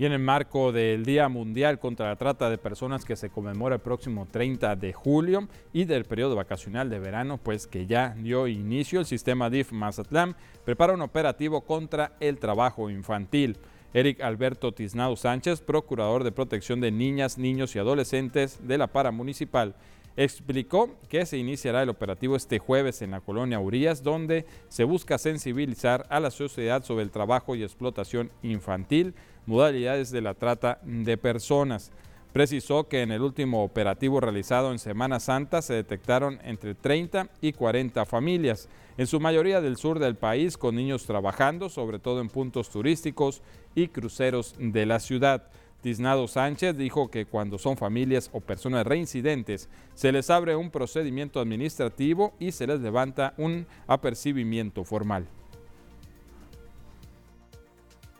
Y 0.00 0.06
en 0.06 0.12
el 0.12 0.18
marco 0.18 0.72
del 0.72 1.04
Día 1.04 1.28
Mundial 1.28 1.78
contra 1.78 2.08
la 2.08 2.16
Trata 2.16 2.48
de 2.48 2.56
Personas 2.56 3.04
que 3.04 3.16
se 3.16 3.28
conmemora 3.28 3.74
el 3.74 3.82
próximo 3.82 4.26
30 4.32 4.74
de 4.76 4.94
julio 4.94 5.46
y 5.74 5.84
del 5.84 6.06
periodo 6.06 6.36
vacacional 6.36 6.88
de 6.88 6.98
verano, 6.98 7.36
pues 7.36 7.66
que 7.66 7.84
ya 7.86 8.14
dio 8.16 8.46
inicio, 8.46 9.00
el 9.00 9.04
sistema 9.04 9.50
DIF 9.50 9.72
Mazatlán 9.72 10.36
prepara 10.64 10.94
un 10.94 11.02
operativo 11.02 11.60
contra 11.60 12.12
el 12.18 12.38
trabajo 12.38 12.88
infantil. 12.88 13.58
Eric 13.92 14.22
Alberto 14.22 14.72
Tiznado 14.72 15.16
Sánchez, 15.16 15.60
procurador 15.60 16.24
de 16.24 16.32
protección 16.32 16.80
de 16.80 16.92
niñas, 16.92 17.36
niños 17.36 17.76
y 17.76 17.78
adolescentes 17.78 18.66
de 18.66 18.78
la 18.78 18.86
para 18.86 19.10
municipal, 19.10 19.74
explicó 20.16 20.90
que 21.08 21.26
se 21.26 21.38
iniciará 21.38 21.82
el 21.82 21.88
operativo 21.88 22.36
este 22.36 22.58
jueves 22.58 23.02
en 23.02 23.12
la 23.12 23.20
colonia 23.20 23.60
Urias, 23.60 24.02
donde 24.02 24.44
se 24.68 24.84
busca 24.84 25.18
sensibilizar 25.18 26.06
a 26.10 26.20
la 26.20 26.30
sociedad 26.30 26.84
sobre 26.84 27.04
el 27.04 27.10
trabajo 27.10 27.54
y 27.54 27.62
explotación 27.62 28.30
infantil, 28.42 29.14
modalidades 29.46 30.10
de 30.10 30.20
la 30.20 30.34
trata 30.34 30.78
de 30.82 31.16
personas. 31.16 31.92
Precisó 32.32 32.86
que 32.86 33.02
en 33.02 33.10
el 33.10 33.22
último 33.22 33.64
operativo 33.64 34.20
realizado 34.20 34.70
en 34.70 34.78
Semana 34.78 35.18
Santa 35.18 35.62
se 35.62 35.74
detectaron 35.74 36.38
entre 36.44 36.76
30 36.76 37.28
y 37.40 37.52
40 37.52 38.04
familias, 38.06 38.68
en 38.98 39.08
su 39.08 39.18
mayoría 39.18 39.60
del 39.60 39.76
sur 39.76 39.98
del 39.98 40.14
país, 40.14 40.56
con 40.56 40.76
niños 40.76 41.06
trabajando, 41.06 41.68
sobre 41.68 41.98
todo 41.98 42.20
en 42.20 42.28
puntos 42.28 42.70
turísticos 42.70 43.42
y 43.74 43.88
cruceros 43.88 44.54
de 44.58 44.86
la 44.86 45.00
ciudad. 45.00 45.50
Tiznado 45.82 46.28
Sánchez 46.28 46.76
dijo 46.76 47.10
que 47.10 47.26
cuando 47.26 47.58
son 47.58 47.76
familias 47.76 48.30
o 48.32 48.40
personas 48.40 48.86
reincidentes, 48.86 49.68
se 49.94 50.12
les 50.12 50.28
abre 50.28 50.56
un 50.56 50.70
procedimiento 50.70 51.40
administrativo 51.40 52.34
y 52.38 52.52
se 52.52 52.66
les 52.66 52.80
levanta 52.80 53.34
un 53.38 53.66
apercibimiento 53.86 54.84
formal. 54.84 55.26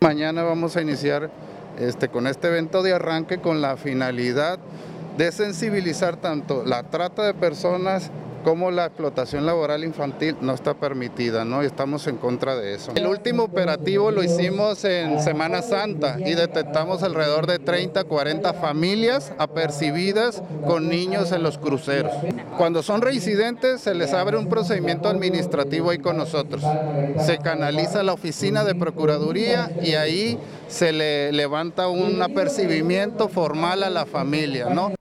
Mañana 0.00 0.42
vamos 0.42 0.76
a 0.76 0.82
iniciar 0.82 1.30
este, 1.78 2.08
con 2.08 2.26
este 2.26 2.48
evento 2.48 2.82
de 2.82 2.94
arranque 2.94 3.38
con 3.40 3.60
la 3.60 3.76
finalidad 3.76 4.58
de 5.18 5.30
sensibilizar 5.30 6.16
tanto 6.16 6.64
la 6.64 6.84
trata 6.84 7.24
de 7.24 7.34
personas 7.34 8.10
como 8.44 8.70
la 8.70 8.86
explotación 8.86 9.46
laboral 9.46 9.84
infantil 9.84 10.36
no 10.40 10.54
está 10.54 10.74
permitida, 10.74 11.44
¿no? 11.44 11.62
Y 11.62 11.66
estamos 11.66 12.06
en 12.06 12.16
contra 12.16 12.56
de 12.56 12.74
eso. 12.74 12.92
El 12.94 13.06
último 13.06 13.44
operativo 13.44 14.10
lo 14.10 14.22
hicimos 14.22 14.84
en 14.84 15.20
Semana 15.20 15.62
Santa 15.62 16.16
y 16.18 16.34
detectamos 16.34 17.02
alrededor 17.02 17.46
de 17.46 17.58
30, 17.58 18.04
40 18.04 18.54
familias 18.54 19.32
apercibidas 19.38 20.42
con 20.66 20.88
niños 20.88 21.32
en 21.32 21.42
los 21.42 21.58
cruceros. 21.58 22.12
Cuando 22.56 22.82
son 22.82 23.02
reincidentes 23.02 23.80
se 23.80 23.94
les 23.94 24.12
abre 24.12 24.36
un 24.36 24.48
procedimiento 24.48 25.08
administrativo 25.08 25.90
ahí 25.90 25.98
con 25.98 26.16
nosotros. 26.16 26.62
Se 27.18 27.38
canaliza 27.38 28.02
la 28.02 28.12
oficina 28.12 28.64
de 28.64 28.74
Procuraduría 28.74 29.70
y 29.82 29.94
ahí 29.94 30.38
se 30.68 30.92
le 30.92 31.32
levanta 31.32 31.88
un 31.88 32.22
apercibimiento 32.22 33.28
formal 33.28 33.82
a 33.82 33.90
la 33.90 34.06
familia, 34.06 34.70
¿no? 34.70 34.99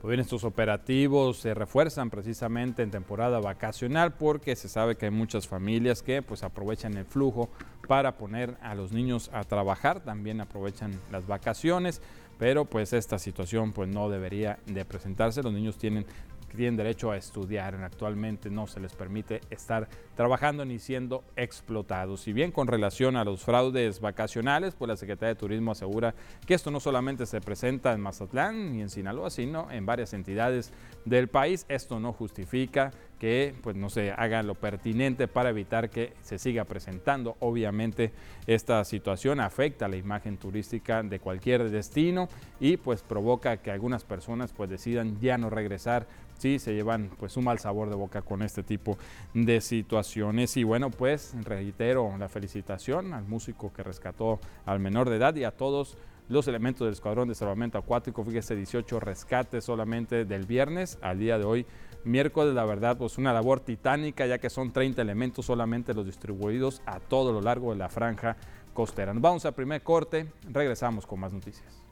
Pues 0.00 0.12
bien, 0.12 0.20
estos 0.20 0.44
operativos 0.44 1.36
se 1.36 1.52
refuerzan 1.52 2.08
precisamente 2.08 2.82
en 2.82 2.90
temporada 2.90 3.38
vacacional 3.38 4.14
porque 4.14 4.56
se 4.56 4.66
sabe 4.66 4.96
que 4.96 5.04
hay 5.04 5.10
muchas 5.10 5.46
familias 5.46 6.02
que 6.02 6.22
pues 6.22 6.42
aprovechan 6.42 6.96
el 6.96 7.04
flujo 7.04 7.50
para 7.86 8.16
poner 8.16 8.56
a 8.62 8.74
los 8.74 8.92
niños 8.92 9.28
a 9.34 9.44
trabajar, 9.44 10.00
también 10.00 10.40
aprovechan 10.40 10.98
las 11.12 11.26
vacaciones, 11.26 12.00
pero 12.38 12.64
pues 12.64 12.94
esta 12.94 13.18
situación 13.18 13.72
pues 13.74 13.90
no 13.90 14.08
debería 14.08 14.58
de 14.64 14.86
presentarse. 14.86 15.42
Los 15.42 15.52
niños 15.52 15.76
tienen 15.76 16.06
tienen 16.56 16.76
derecho 16.76 17.10
a 17.10 17.16
estudiar. 17.16 17.74
Actualmente 17.76 18.50
no 18.50 18.66
se 18.66 18.80
les 18.80 18.94
permite 18.94 19.40
estar 19.50 19.88
trabajando 20.16 20.64
ni 20.64 20.78
siendo 20.78 21.24
explotados. 21.36 22.20
Si 22.22 22.32
bien 22.32 22.52
con 22.52 22.66
relación 22.66 23.16
a 23.16 23.24
los 23.24 23.42
fraudes 23.42 24.00
vacacionales, 24.00 24.74
pues 24.74 24.88
la 24.88 24.96
Secretaría 24.96 25.34
de 25.34 25.40
Turismo 25.40 25.72
asegura 25.72 26.14
que 26.46 26.54
esto 26.54 26.70
no 26.70 26.80
solamente 26.80 27.26
se 27.26 27.40
presenta 27.40 27.92
en 27.92 28.00
Mazatlán 28.00 28.74
y 28.74 28.82
en 28.82 28.90
Sinaloa, 28.90 29.30
sino 29.30 29.70
en 29.70 29.86
varias 29.86 30.12
entidades 30.12 30.72
del 31.04 31.28
país. 31.28 31.66
Esto 31.68 32.00
no 32.00 32.12
justifica 32.12 32.92
que 33.18 33.54
pues 33.62 33.76
no 33.76 33.90
se 33.90 34.12
haga 34.12 34.42
lo 34.42 34.54
pertinente 34.54 35.28
para 35.28 35.50
evitar 35.50 35.90
que 35.90 36.14
se 36.22 36.38
siga 36.38 36.64
presentando. 36.64 37.36
Obviamente 37.40 38.12
esta 38.46 38.82
situación 38.84 39.40
afecta 39.40 39.88
la 39.88 39.96
imagen 39.96 40.38
turística 40.38 41.02
de 41.02 41.20
cualquier 41.20 41.70
destino 41.70 42.28
y 42.58 42.78
pues 42.78 43.02
provoca 43.02 43.58
que 43.58 43.70
algunas 43.70 44.04
personas 44.04 44.52
pues 44.52 44.70
decidan 44.70 45.20
ya 45.20 45.36
no 45.36 45.50
regresar 45.50 46.06
sí 46.40 46.58
se 46.58 46.74
llevan 46.74 47.10
pues 47.18 47.36
un 47.36 47.44
mal 47.44 47.58
sabor 47.58 47.90
de 47.90 47.96
boca 47.96 48.22
con 48.22 48.42
este 48.42 48.62
tipo 48.62 48.96
de 49.34 49.60
situaciones. 49.60 50.56
Y 50.56 50.64
bueno, 50.64 50.90
pues 50.90 51.34
reitero 51.44 52.16
la 52.18 52.28
felicitación 52.28 53.12
al 53.12 53.24
músico 53.24 53.72
que 53.72 53.82
rescató 53.82 54.40
al 54.64 54.80
menor 54.80 55.10
de 55.10 55.16
edad 55.16 55.34
y 55.36 55.44
a 55.44 55.50
todos 55.50 55.96
los 56.28 56.46
elementos 56.46 56.86
del 56.86 56.94
Escuadrón 56.94 57.28
de 57.28 57.34
Salvamento 57.34 57.76
Acuático. 57.76 58.24
Fíjese, 58.24 58.54
18 58.56 59.00
rescates 59.00 59.64
solamente 59.64 60.24
del 60.24 60.46
viernes 60.46 60.98
al 61.02 61.18
día 61.18 61.38
de 61.38 61.44
hoy. 61.44 61.66
Miércoles, 62.04 62.54
la 62.54 62.64
verdad, 62.64 62.96
pues 62.96 63.18
una 63.18 63.32
labor 63.34 63.60
titánica, 63.60 64.26
ya 64.26 64.38
que 64.38 64.48
son 64.48 64.72
30 64.72 65.02
elementos 65.02 65.44
solamente 65.44 65.92
los 65.92 66.06
distribuidos 66.06 66.80
a 66.86 66.98
todo 67.00 67.32
lo 67.32 67.42
largo 67.42 67.72
de 67.72 67.78
la 67.78 67.90
franja 67.90 68.36
costera. 68.72 69.12
Nos 69.12 69.22
vamos 69.22 69.44
a 69.44 69.52
primer 69.52 69.82
corte, 69.82 70.32
regresamos 70.48 71.06
con 71.06 71.20
más 71.20 71.32
noticias. 71.32 71.82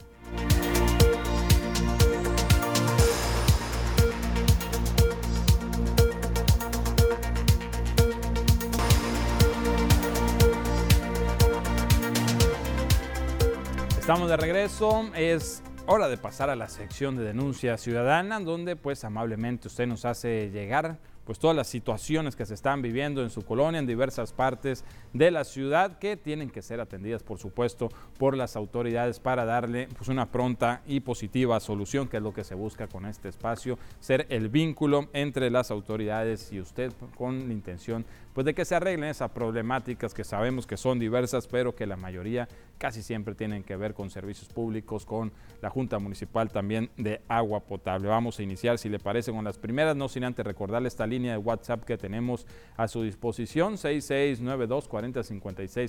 Estamos 14.09 14.31
de 14.31 14.39
regreso. 14.39 15.05
Es 15.15 15.63
hora 15.85 16.09
de 16.09 16.17
pasar 16.17 16.49
a 16.49 16.57
la 16.57 16.71
sección 16.71 17.15
de 17.15 17.25
denuncia 17.25 17.77
ciudadana, 17.77 18.41
donde 18.41 18.75
pues 18.75 19.05
amablemente 19.05 19.69
usted 19.69 19.87
nos 19.87 20.07
hace 20.07 20.49
llegar 20.51 20.99
pues 21.29 21.39
todas 21.39 21.55
las 21.55 21.67
situaciones 21.67 22.35
que 22.35 22.47
se 22.47 22.55
están 22.55 22.81
viviendo 22.81 23.23
en 23.23 23.29
su 23.29 23.43
colonia 23.43 23.79
en 23.79 23.87
diversas 23.87 24.33
partes 24.33 24.83
de 25.13 25.31
la 25.31 25.45
ciudad 25.45 25.99
que 25.99 26.17
tienen 26.17 26.49
que 26.49 26.63
ser 26.63 26.81
atendidas 26.81 27.23
por 27.23 27.39
supuesto 27.39 27.91
por 28.17 28.35
las 28.35 28.57
autoridades 28.57 29.21
para 29.21 29.45
darle 29.45 29.89
pues 29.95 30.09
una 30.09 30.33
pronta 30.33 30.81
y 30.87 31.01
positiva 31.01 31.61
solución 31.61 32.09
que 32.09 32.17
es 32.17 32.23
lo 32.23 32.33
que 32.33 32.45
se 32.45 32.55
busca 32.55 32.87
con 32.87 33.05
este 33.05 33.29
espacio 33.29 33.79
ser 34.01 34.25
el 34.31 34.49
vínculo 34.49 35.11
entre 35.13 35.51
las 35.51 35.71
autoridades 35.71 36.51
y 36.51 36.61
usted 36.61 36.95
con 37.15 37.47
la 37.47 37.53
intención 37.53 38.07
pues 38.39 38.45
de 38.45 38.55
que 38.55 38.65
se 38.65 38.77
arreglen 38.77 39.11
esas 39.11 39.33
problemáticas 39.33 40.15
que 40.15 40.23
sabemos 40.23 40.65
que 40.65 40.77
son 40.77 41.01
diversas 41.01 41.49
pero 41.49 41.75
que 41.75 41.87
la 41.87 41.97
mayoría 41.97 42.47
casi 42.79 43.03
siempre 43.03 43.35
tienen 43.35 43.65
que 43.65 43.75
ver 43.75 43.95
con 43.95 44.11
servicios 44.11 44.49
públicos 44.49 45.05
con 45.05 45.33
la 45.61 45.71
Junta 45.71 45.99
Municipal 45.99 46.49
también 46.49 46.89
de 46.97 47.21
agua 47.27 47.59
potable. 47.59 48.07
Vamos 48.07 48.39
a 48.39 48.45
iniciar 48.45 48.79
si 48.79 48.89
le 48.89 49.01
parece 49.01 49.33
con 49.33 49.43
las 49.43 49.59
primeras 49.59 49.97
no 49.97 50.09
sin 50.09 50.23
antes 50.23 50.47
recordarle 50.47 50.87
esta 50.87 51.05
línea 51.05 51.33
de 51.33 51.39
WhatsApp 51.39 51.83
que 51.83 51.99
tenemos 51.99 52.47
a 52.77 52.87
su 52.87 53.03
disposición, 53.03 53.77
6692 53.77 54.87
40 54.87 55.21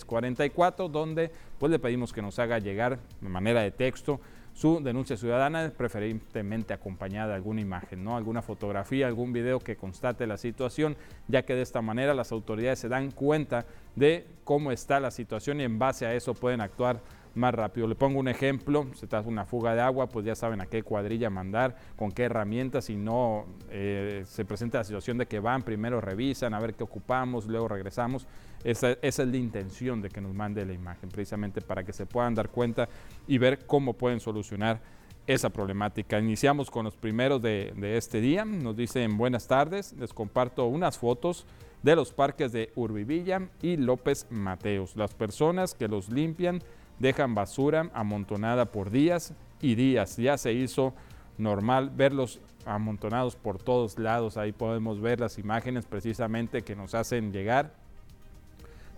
44, 0.07 0.89
donde 0.89 1.31
pues 1.59 1.71
le 1.71 1.77
pedimos 1.77 2.11
que 2.11 2.23
nos 2.23 2.39
haga 2.39 2.57
llegar 2.57 2.97
de 3.21 3.29
manera 3.29 3.61
de 3.61 3.69
texto 3.69 4.19
su 4.59 4.81
denuncia 4.81 5.15
ciudadana, 5.15 5.71
preferentemente 5.77 6.73
acompañada 6.73 7.29
de 7.29 7.35
alguna 7.35 7.61
imagen, 7.61 8.03
¿no? 8.03 8.17
alguna 8.17 8.41
fotografía, 8.41 9.07
algún 9.07 9.31
video 9.31 9.61
que 9.61 9.77
constate 9.77 10.27
la 10.27 10.35
situación, 10.35 10.97
ya 11.29 11.43
que 11.43 11.55
de 11.55 11.61
esta 11.61 11.81
manera 11.81 12.13
las 12.13 12.33
autoridades 12.33 12.79
se 12.79 12.89
dan 12.89 13.11
cuenta 13.11 13.65
de 13.95 14.27
cómo 14.43 14.73
está 14.73 14.99
la 14.99 15.11
situación 15.11 15.61
y 15.61 15.63
en 15.63 15.79
base 15.79 16.05
a 16.05 16.13
eso 16.13 16.33
pueden 16.33 16.59
actuar 16.59 16.99
más 17.39 17.55
rápido. 17.55 17.87
Le 17.87 17.95
pongo 17.95 18.19
un 18.19 18.27
ejemplo, 18.27 18.87
se 18.93 19.07
trata 19.07 19.27
una 19.27 19.45
fuga 19.45 19.73
de 19.73 19.81
agua, 19.81 20.07
pues 20.07 20.25
ya 20.25 20.35
saben 20.35 20.61
a 20.61 20.67
qué 20.67 20.83
cuadrilla 20.83 21.29
mandar, 21.29 21.75
con 21.95 22.11
qué 22.11 22.23
herramientas, 22.23 22.85
si 22.85 22.95
no 22.95 23.45
eh, 23.71 24.23
se 24.27 24.45
presenta 24.45 24.79
la 24.79 24.83
situación 24.83 25.17
de 25.17 25.25
que 25.25 25.39
van, 25.39 25.63
primero 25.63 26.01
revisan, 26.01 26.53
a 26.53 26.59
ver 26.59 26.75
qué 26.75 26.83
ocupamos, 26.83 27.47
luego 27.47 27.67
regresamos. 27.67 28.27
Esa, 28.63 28.91
es 29.01 29.17
la 29.17 29.37
intención 29.37 30.01
de 30.01 30.09
que 30.09 30.21
nos 30.21 30.33
mande 30.33 30.65
la 30.65 30.73
imagen, 30.73 31.09
precisamente 31.09 31.61
para 31.61 31.83
que 31.83 31.93
se 31.93 32.05
puedan 32.05 32.35
dar 32.35 32.49
cuenta 32.49 32.89
y 33.27 33.37
ver 33.37 33.65
cómo 33.65 33.93
pueden 33.93 34.19
solucionar 34.19 34.81
esa 35.25 35.49
problemática. 35.49 36.19
Iniciamos 36.19 36.69
con 36.69 36.85
los 36.85 36.95
primeros 36.95 37.41
de, 37.41 37.73
de 37.77 37.97
este 37.97 38.19
día. 38.19 38.43
Nos 38.45 38.75
dicen 38.75 39.17
buenas 39.17 39.47
tardes, 39.47 39.93
les 39.93 40.13
comparto 40.13 40.65
unas 40.65 40.97
fotos 40.97 41.45
de 41.83 41.95
los 41.95 42.13
parques 42.13 42.51
de 42.51 42.71
Urbivilla 42.75 43.49
y 43.61 43.77
López 43.77 44.27
Mateos. 44.29 44.95
Las 44.95 45.13
personas 45.13 45.73
que 45.73 45.87
los 45.87 46.09
limpian 46.09 46.61
dejan 46.99 47.33
basura 47.35 47.89
amontonada 47.93 48.65
por 48.65 48.91
días 48.91 49.33
y 49.61 49.75
días. 49.75 50.17
Ya 50.17 50.37
se 50.37 50.53
hizo 50.53 50.93
normal 51.37 51.91
verlos 51.95 52.39
amontonados 52.65 53.35
por 53.35 53.57
todos 53.57 53.97
lados. 53.97 54.37
Ahí 54.37 54.51
podemos 54.51 55.01
ver 55.01 55.19
las 55.19 55.37
imágenes 55.39 55.85
precisamente 55.85 56.61
que 56.61 56.75
nos 56.75 56.93
hacen 56.93 57.31
llegar. 57.31 57.73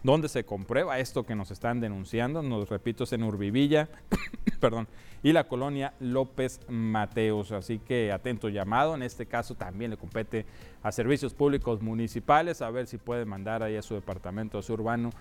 Donde 0.03 0.29
se 0.29 0.43
comprueba 0.43 0.97
esto 0.97 1.23
que 1.23 1.35
nos 1.35 1.51
están 1.51 1.79
denunciando, 1.79 2.41
nos 2.41 2.67
repito, 2.69 3.03
es 3.03 3.13
en 3.13 3.21
Urbivilla, 3.21 3.87
perdón, 4.59 4.87
y 5.21 5.31
la 5.31 5.47
colonia 5.47 5.93
López 5.99 6.59
Mateos. 6.67 7.51
Así 7.51 7.77
que 7.77 8.11
atento 8.11 8.49
llamado, 8.49 8.95
en 8.95 9.03
este 9.03 9.27
caso 9.27 9.53
también 9.53 9.91
le 9.91 9.97
compete 9.97 10.47
a 10.81 10.91
servicios 10.91 11.35
públicos 11.35 11.83
municipales, 11.83 12.63
a 12.63 12.71
ver 12.71 12.87
si 12.87 12.97
puede 12.97 13.25
mandar 13.25 13.61
ahí 13.61 13.75
a 13.75 13.83
su 13.83 13.93
departamento 13.93 14.59
urbano 14.69 15.11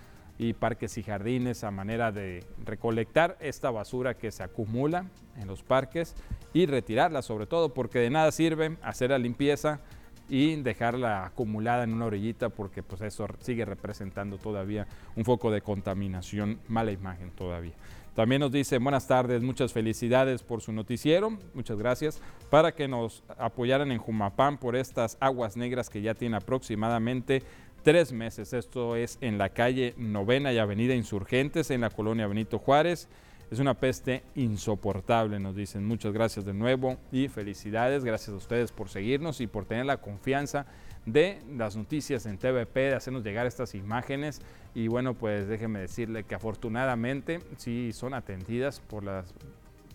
y 0.41 0.53
parques 0.53 0.97
y 0.97 1.03
jardines 1.03 1.63
a 1.63 1.69
manera 1.69 2.11
de 2.11 2.43
recolectar 2.65 3.37
esta 3.41 3.69
basura 3.69 4.15
que 4.15 4.31
se 4.31 4.41
acumula 4.41 5.05
en 5.37 5.45
los 5.47 5.61
parques 5.61 6.15
y 6.51 6.65
retirarla 6.65 7.21
sobre 7.21 7.45
todo 7.45 7.75
porque 7.75 7.99
de 7.99 8.09
nada 8.09 8.31
sirve 8.31 8.75
hacer 8.81 9.11
la 9.11 9.19
limpieza 9.19 9.81
y 10.29 10.55
dejarla 10.55 11.25
acumulada 11.27 11.83
en 11.83 11.93
una 11.93 12.05
orillita 12.05 12.49
porque 12.49 12.81
pues 12.81 13.01
eso 13.01 13.27
sigue 13.41 13.65
representando 13.65 14.39
todavía 14.39 14.87
un 15.15 15.25
foco 15.25 15.51
de 15.51 15.61
contaminación, 15.61 16.59
mala 16.67 16.91
imagen 16.91 17.29
todavía. 17.29 17.73
También 18.15 18.41
nos 18.41 18.51
dice 18.51 18.79
buenas 18.79 19.07
tardes, 19.07 19.43
muchas 19.43 19.71
felicidades 19.71 20.41
por 20.41 20.61
su 20.61 20.73
noticiero, 20.73 21.37
muchas 21.53 21.77
gracias, 21.77 22.19
para 22.49 22.73
que 22.73 22.87
nos 22.87 23.23
apoyaran 23.37 23.91
en 23.91 23.99
Jumapán 23.99 24.57
por 24.57 24.75
estas 24.75 25.17
aguas 25.19 25.55
negras 25.55 25.89
que 25.89 26.01
ya 26.01 26.15
tiene 26.15 26.37
aproximadamente 26.37 27.43
tres 27.83 28.11
meses. 28.11 28.53
Esto 28.53 28.95
es 28.95 29.17
en 29.21 29.37
la 29.37 29.49
calle 29.49 29.93
Novena 29.97 30.53
y 30.53 30.57
Avenida 30.57 30.95
Insurgentes, 30.95 31.71
en 31.71 31.81
la 31.81 31.89
colonia 31.89 32.27
Benito 32.27 32.59
Juárez. 32.59 33.07
Es 33.49 33.59
una 33.59 33.73
peste 33.73 34.23
insoportable, 34.35 35.39
nos 35.39 35.55
dicen. 35.55 35.85
Muchas 35.85 36.13
gracias 36.13 36.45
de 36.45 36.53
nuevo 36.53 36.97
y 37.11 37.27
felicidades. 37.27 38.05
Gracias 38.05 38.29
a 38.29 38.37
ustedes 38.37 38.71
por 38.71 38.89
seguirnos 38.89 39.41
y 39.41 39.47
por 39.47 39.65
tener 39.65 39.85
la 39.85 39.97
confianza 39.97 40.65
de 41.05 41.39
las 41.57 41.75
noticias 41.75 42.25
en 42.25 42.37
TVP, 42.37 42.79
de 42.79 42.95
hacernos 42.95 43.23
llegar 43.23 43.47
estas 43.47 43.75
imágenes. 43.75 44.41
Y 44.73 44.87
bueno, 44.87 45.15
pues 45.15 45.47
déjenme 45.47 45.79
decirle 45.79 46.23
que 46.23 46.35
afortunadamente 46.35 47.39
sí 47.57 47.91
son 47.91 48.13
atendidas 48.13 48.79
por 48.79 49.03
las 49.03 49.33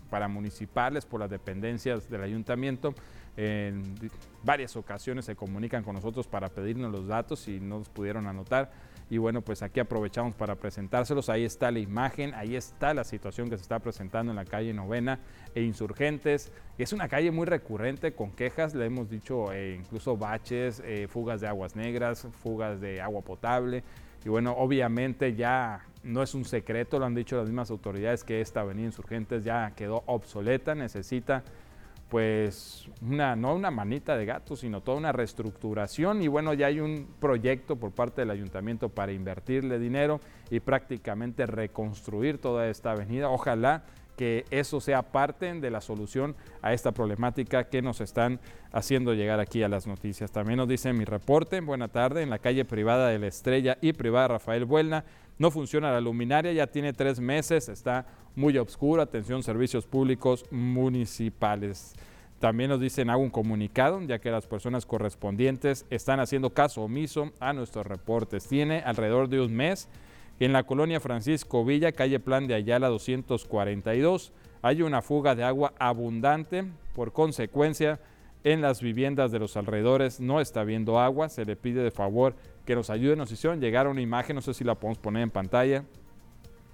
paramunicipales, 0.07 1.05
por 1.05 1.19
las 1.19 1.29
dependencias 1.29 2.09
del 2.09 2.23
ayuntamiento 2.23 2.93
en 3.37 3.83
varias 4.43 4.75
ocasiones 4.75 5.25
se 5.25 5.35
comunican 5.35 5.83
con 5.83 5.93
nosotros 5.93 6.27
para 6.27 6.49
pedirnos 6.49 6.91
los 6.91 7.07
datos 7.07 7.47
y 7.47 7.59
no 7.59 7.77
los 7.77 7.89
pudieron 7.89 8.25
anotar. 8.25 8.71
Y 9.09 9.19
bueno, 9.19 9.41
pues 9.41 9.61
aquí 9.61 9.79
aprovechamos 9.79 10.33
para 10.33 10.55
presentárselos. 10.55 11.29
Ahí 11.29 11.45
está 11.45 11.71
la 11.71 11.79
imagen, 11.79 12.33
ahí 12.33 12.55
está 12.55 12.93
la 12.93 13.03
situación 13.03 13.49
que 13.49 13.55
se 13.55 13.61
está 13.61 13.79
presentando 13.79 14.31
en 14.31 14.35
la 14.35 14.43
calle 14.43 14.73
Novena 14.73 15.19
e 15.55 15.61
Insurgentes. 15.61 16.51
Es 16.77 16.91
una 16.93 17.07
calle 17.07 17.31
muy 17.31 17.45
recurrente 17.45 18.13
con 18.13 18.31
quejas, 18.31 18.73
le 18.73 18.85
hemos 18.85 19.09
dicho 19.09 19.53
eh, 19.53 19.77
incluso 19.79 20.17
baches, 20.17 20.81
eh, 20.83 21.07
fugas 21.07 21.39
de 21.39 21.47
aguas 21.47 21.75
negras, 21.75 22.27
fugas 22.41 22.81
de 22.81 22.99
agua 23.01 23.21
potable. 23.21 23.83
Y 24.27 24.29
bueno, 24.29 24.51
obviamente 24.57 25.35
ya 25.35 25.85
no 26.03 26.21
es 26.21 26.35
un 26.35 26.43
secreto, 26.43 26.99
lo 26.99 27.05
han 27.05 27.15
dicho 27.15 27.37
las 27.37 27.45
mismas 27.45 27.71
autoridades, 27.71 28.25
que 28.25 28.41
esta 28.41 28.59
avenida 28.59 28.87
Insurgentes 28.87 29.45
ya 29.45 29.71
quedó 29.73 30.03
obsoleta, 30.05 30.75
necesita 30.75 31.45
pues 32.09 32.89
una, 33.01 33.37
no 33.37 33.55
una 33.55 33.71
manita 33.71 34.17
de 34.17 34.25
gato, 34.25 34.57
sino 34.57 34.81
toda 34.81 34.97
una 34.97 35.13
reestructuración 35.13 36.21
y 36.21 36.27
bueno, 36.27 36.53
ya 36.53 36.67
hay 36.67 36.81
un 36.81 37.07
proyecto 37.21 37.77
por 37.77 37.91
parte 37.91 38.19
del 38.19 38.31
ayuntamiento 38.31 38.89
para 38.89 39.13
invertirle 39.13 39.79
dinero 39.79 40.19
y 40.49 40.59
prácticamente 40.59 41.45
reconstruir 41.45 42.37
toda 42.37 42.67
esta 42.67 42.91
avenida. 42.91 43.29
Ojalá 43.29 43.83
que 44.17 44.43
eso 44.51 44.81
sea 44.81 45.03
parte 45.03 45.53
de 45.53 45.71
la 45.71 45.79
solución 45.79 46.35
a 46.61 46.73
esta 46.73 46.91
problemática 46.91 47.69
que 47.69 47.81
nos 47.81 48.01
están 48.01 48.41
haciendo 48.73 49.13
llegar 49.13 49.39
aquí 49.39 49.63
a 49.63 49.69
las 49.69 49.87
noticias. 49.87 50.31
También 50.31 50.57
nos 50.57 50.67
dice 50.67 50.91
mi 50.91 51.05
reporte, 51.05 51.61
buena 51.61 51.87
tarde, 51.87 52.23
en 52.23 52.29
la 52.29 52.39
calle 52.39 52.65
privada 52.65 53.07
de 53.07 53.19
la 53.19 53.27
Estrella 53.27 53.77
y 53.79 53.93
privada 53.93 54.27
Rafael 54.27 54.65
Buelna 54.65 55.05
no 55.37 55.51
funciona 55.51 55.91
la 55.91 56.01
luminaria, 56.01 56.51
ya 56.51 56.67
tiene 56.67 56.93
tres 56.93 57.19
meses, 57.19 57.69
está 57.69 58.07
muy 58.35 58.57
oscuro. 58.57 59.01
Atención, 59.01 59.43
servicios 59.43 59.85
públicos 59.85 60.45
municipales. 60.51 61.95
También 62.39 62.69
nos 62.69 62.79
dicen, 62.79 63.09
hago 63.09 63.21
un 63.21 63.29
comunicado, 63.29 63.99
ya 64.01 64.19
que 64.19 64.31
las 64.31 64.47
personas 64.47 64.85
correspondientes 64.85 65.85
están 65.89 66.19
haciendo 66.19 66.51
caso 66.51 66.83
omiso 66.83 67.31
a 67.39 67.53
nuestros 67.53 67.85
reportes. 67.85 68.47
Tiene 68.47 68.79
alrededor 68.79 69.27
de 69.29 69.41
un 69.41 69.55
mes 69.55 69.89
en 70.39 70.53
la 70.53 70.63
colonia 70.63 70.99
Francisco 70.99 71.65
Villa, 71.65 71.91
calle 71.91 72.19
Plan 72.19 72.47
de 72.47 72.53
Ayala 72.53 72.89
242, 72.89 74.33
hay 74.61 74.81
una 74.81 75.01
fuga 75.01 75.35
de 75.35 75.43
agua 75.43 75.73
abundante. 75.79 76.65
Por 76.93 77.13
consecuencia, 77.13 77.99
en 78.43 78.61
las 78.61 78.81
viviendas 78.81 79.31
de 79.31 79.39
los 79.39 79.57
alrededores 79.57 80.19
no 80.19 80.39
está 80.39 80.61
habiendo 80.61 80.99
agua. 80.99 81.29
Se 81.29 81.45
le 81.45 81.55
pide 81.55 81.83
de 81.83 81.91
favor 81.91 82.35
que 82.65 82.75
nos 82.75 82.89
ayuden. 82.89 83.17
Nos 83.17 83.31
hicieron 83.31 83.59
llegar 83.59 83.87
una 83.87 84.01
imagen, 84.01 84.35
no 84.35 84.41
sé 84.41 84.53
si 84.53 84.63
la 84.63 84.75
podemos 84.75 84.99
poner 84.99 85.23
en 85.23 85.31
pantalla. 85.31 85.83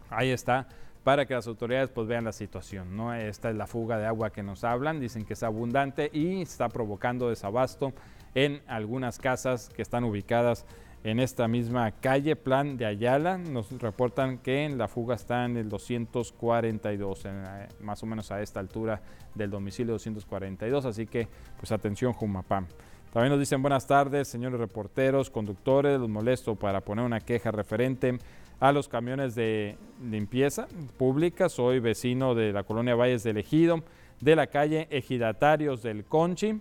Ahí 0.10 0.30
está, 0.30 0.68
para 1.04 1.26
que 1.26 1.34
las 1.34 1.48
autoridades 1.48 1.90
pues 1.90 2.08
vean 2.08 2.26
la 2.26 2.32
situación. 2.32 2.96
¿no? 2.96 3.14
Esta 3.14 3.50
es 3.50 3.56
la 3.56 3.68
fuga 3.68 3.98
de 3.98 4.06
agua 4.06 4.32
que 4.32 4.44
nos 4.44 4.64
hablan, 4.64 5.00
dicen 5.00 5.26
que 5.26 5.34
es 5.34 5.44
abundante 5.44 6.10
y 6.14 6.42
está 6.42 6.70
provocando 6.70 7.30
desabasto 7.30 7.94
en 8.36 8.62
algunas 8.68 9.20
casas 9.20 9.70
que 9.70 9.82
están 9.82 10.04
ubicadas 10.04 10.66
en 11.04 11.20
esta 11.20 11.48
misma 11.48 11.92
calle, 11.92 12.36
Plan 12.36 12.78
de 12.78 12.86
Ayala. 12.86 13.38
Nos 13.38 13.72
reportan 13.80 14.38
que 14.38 14.70
la 14.70 14.88
fuga 14.88 15.16
está 15.16 15.46
en 15.46 15.58
el 15.58 15.70
242, 15.70 17.26
eh, 17.26 17.68
más 17.82 18.02
o 18.04 18.06
menos 18.06 18.32
a 18.32 18.42
esta 18.42 18.60
altura 18.60 19.02
del 19.36 19.50
domicilio 19.50 19.94
242, 19.94 20.86
así 20.86 21.06
que 21.06 21.28
pues 21.58 21.72
atención 21.72 22.14
Jumapam. 22.14 22.68
También 23.12 23.30
nos 23.32 23.40
dicen 23.40 23.62
buenas 23.62 23.86
tardes, 23.86 24.28
señores 24.28 24.60
reporteros, 24.60 25.30
conductores, 25.30 26.00
los 26.00 26.10
molesto 26.10 26.56
para 26.56 26.82
poner 26.82 27.06
una 27.06 27.20
queja 27.20 27.52
referente 27.52 28.18
a 28.60 28.72
los 28.72 28.88
camiones 28.88 29.36
de 29.36 29.78
limpieza 30.02 30.68
pública. 30.98 31.50
Soy 31.50 31.80
vecino 31.80 32.34
de 32.34 32.54
la 32.54 32.64
colonia 32.64 32.96
Valles 32.96 33.24
del 33.24 33.38
Ejido, 33.38 33.84
de 34.20 34.36
la 34.36 34.48
calle 34.48 34.88
Ejidatarios 34.90 35.84
del 35.84 36.06
Conchi. 36.06 36.60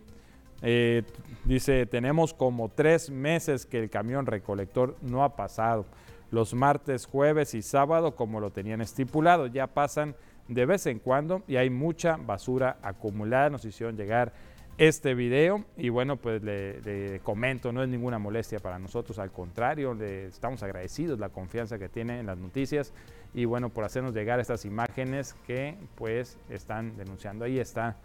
Eh, 0.63 1.03
dice, 1.45 1.87
tenemos 1.87 2.33
como 2.33 2.69
tres 2.69 3.11
meses 3.11 3.67
que 3.67 3.81
el 3.81 3.91
camión 3.91 4.27
recolector 4.27 4.97
no 5.03 5.25
ha 5.25 5.37
pasado. 5.37 5.87
Los 6.31 6.55
martes, 6.55 7.05
jueves 7.05 7.55
y 7.55 7.63
sábado, 7.63 8.17
como 8.17 8.41
lo 8.41 8.51
tenían 8.51 8.81
estipulado, 8.81 9.49
ya 9.49 9.67
pasan 9.67 10.15
de 10.49 10.65
vez 10.67 10.87
en 10.87 10.99
cuando 10.99 11.43
y 11.47 11.57
hay 11.57 11.69
mucha 11.69 12.17
basura 12.17 12.79
acumulada. 12.83 13.51
Nos 13.51 13.65
hicieron 13.65 13.97
llegar 13.97 14.33
este 14.79 15.15
video 15.15 15.65
y 15.77 15.91
bueno, 15.91 16.17
pues 16.17 16.43
le, 16.43 17.21
comento, 17.23 17.73
no 17.73 17.83
es 17.83 17.89
ninguna 17.89 18.19
molestia 18.19 18.59
para 18.59 18.79
nosotros, 18.79 19.19
al 19.19 19.31
contrario, 19.31 19.95
le 19.95 20.27
estamos 20.27 20.63
agradecidos 20.63 21.19
la 21.19 21.29
confianza 21.29 21.79
que 21.79 21.89
tiene 21.89 22.21
en 22.21 22.27
las 22.27 22.39
noticias 22.39 22.93
y 23.35 23.45
bueno, 23.45 23.69
por 23.69 23.85
hacernos 23.85 24.15
llegar 24.15 24.41
estas 24.41 24.65
imágenes 24.65 25.35
que 25.47 25.77
pues 25.95 26.39
están 26.49 26.97
denunciando. 26.97 27.45
Ahí 27.45 27.59
está 27.59 27.97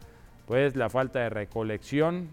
pues 0.46 0.76
la 0.76 0.90
falta 0.90 1.20
de 1.20 1.30
recolección 1.30 2.30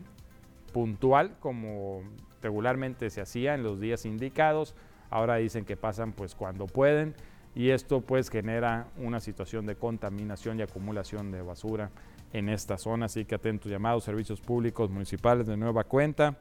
puntual 0.75 1.37
como 1.39 2.03
regularmente 2.43 3.09
se 3.09 3.21
hacía 3.21 3.55
en 3.55 3.63
los 3.63 3.81
días 3.81 4.05
indicados, 4.05 4.75
ahora 5.09 5.37
dicen 5.37 5.65
que 5.65 5.77
pasan 5.77 6.13
pues 6.13 6.35
cuando 6.35 6.67
pueden 6.67 7.15
y 7.55 7.71
esto 7.71 8.01
pues 8.01 8.29
genera 8.29 8.89
una 8.99 9.21
situación 9.21 9.67
de 9.67 9.77
contaminación 9.77 10.59
y 10.59 10.63
acumulación 10.63 11.31
de 11.31 11.43
basura 11.43 11.91
en 12.33 12.49
esta 12.49 12.77
zona, 12.77 13.07
así 13.07 13.25
que 13.25 13.37
atentos 13.37 13.71
llamados 13.71 14.03
servicios 14.03 14.41
públicos 14.41 14.91
municipales 14.91 15.47
de 15.47 15.57
nueva 15.57 15.85
cuenta, 15.85 16.37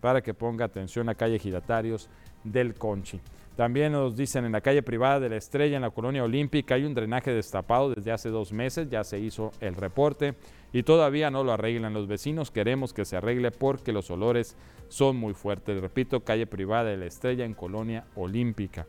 para 0.00 0.22
que 0.22 0.32
ponga 0.32 0.64
atención 0.64 1.08
a 1.08 1.16
calle 1.16 1.40
Giratarios 1.40 2.08
del 2.44 2.74
Conchi. 2.74 3.20
También 3.56 3.92
nos 3.92 4.16
dicen 4.16 4.44
en 4.46 4.52
la 4.52 4.62
calle 4.62 4.82
privada 4.82 5.20
de 5.20 5.28
la 5.28 5.36
Estrella, 5.36 5.76
en 5.76 5.82
la 5.82 5.90
colonia 5.90 6.24
olímpica, 6.24 6.74
hay 6.74 6.84
un 6.84 6.94
drenaje 6.94 7.32
destapado 7.32 7.94
desde 7.94 8.10
hace 8.10 8.30
dos 8.30 8.52
meses, 8.52 8.88
ya 8.88 9.04
se 9.04 9.18
hizo 9.18 9.50
el 9.60 9.74
reporte 9.74 10.34
y 10.72 10.82
todavía 10.84 11.30
no 11.30 11.44
lo 11.44 11.52
arreglan 11.52 11.92
los 11.92 12.06
vecinos. 12.06 12.50
Queremos 12.50 12.94
que 12.94 13.04
se 13.04 13.16
arregle 13.16 13.50
porque 13.50 13.92
los 13.92 14.10
olores 14.10 14.56
son 14.88 15.16
muy 15.16 15.34
fuertes. 15.34 15.80
Repito, 15.80 16.20
calle 16.20 16.46
privada 16.46 16.90
de 16.90 16.96
la 16.96 17.06
Estrella 17.06 17.44
en 17.44 17.52
colonia 17.52 18.04
olímpica. 18.14 18.86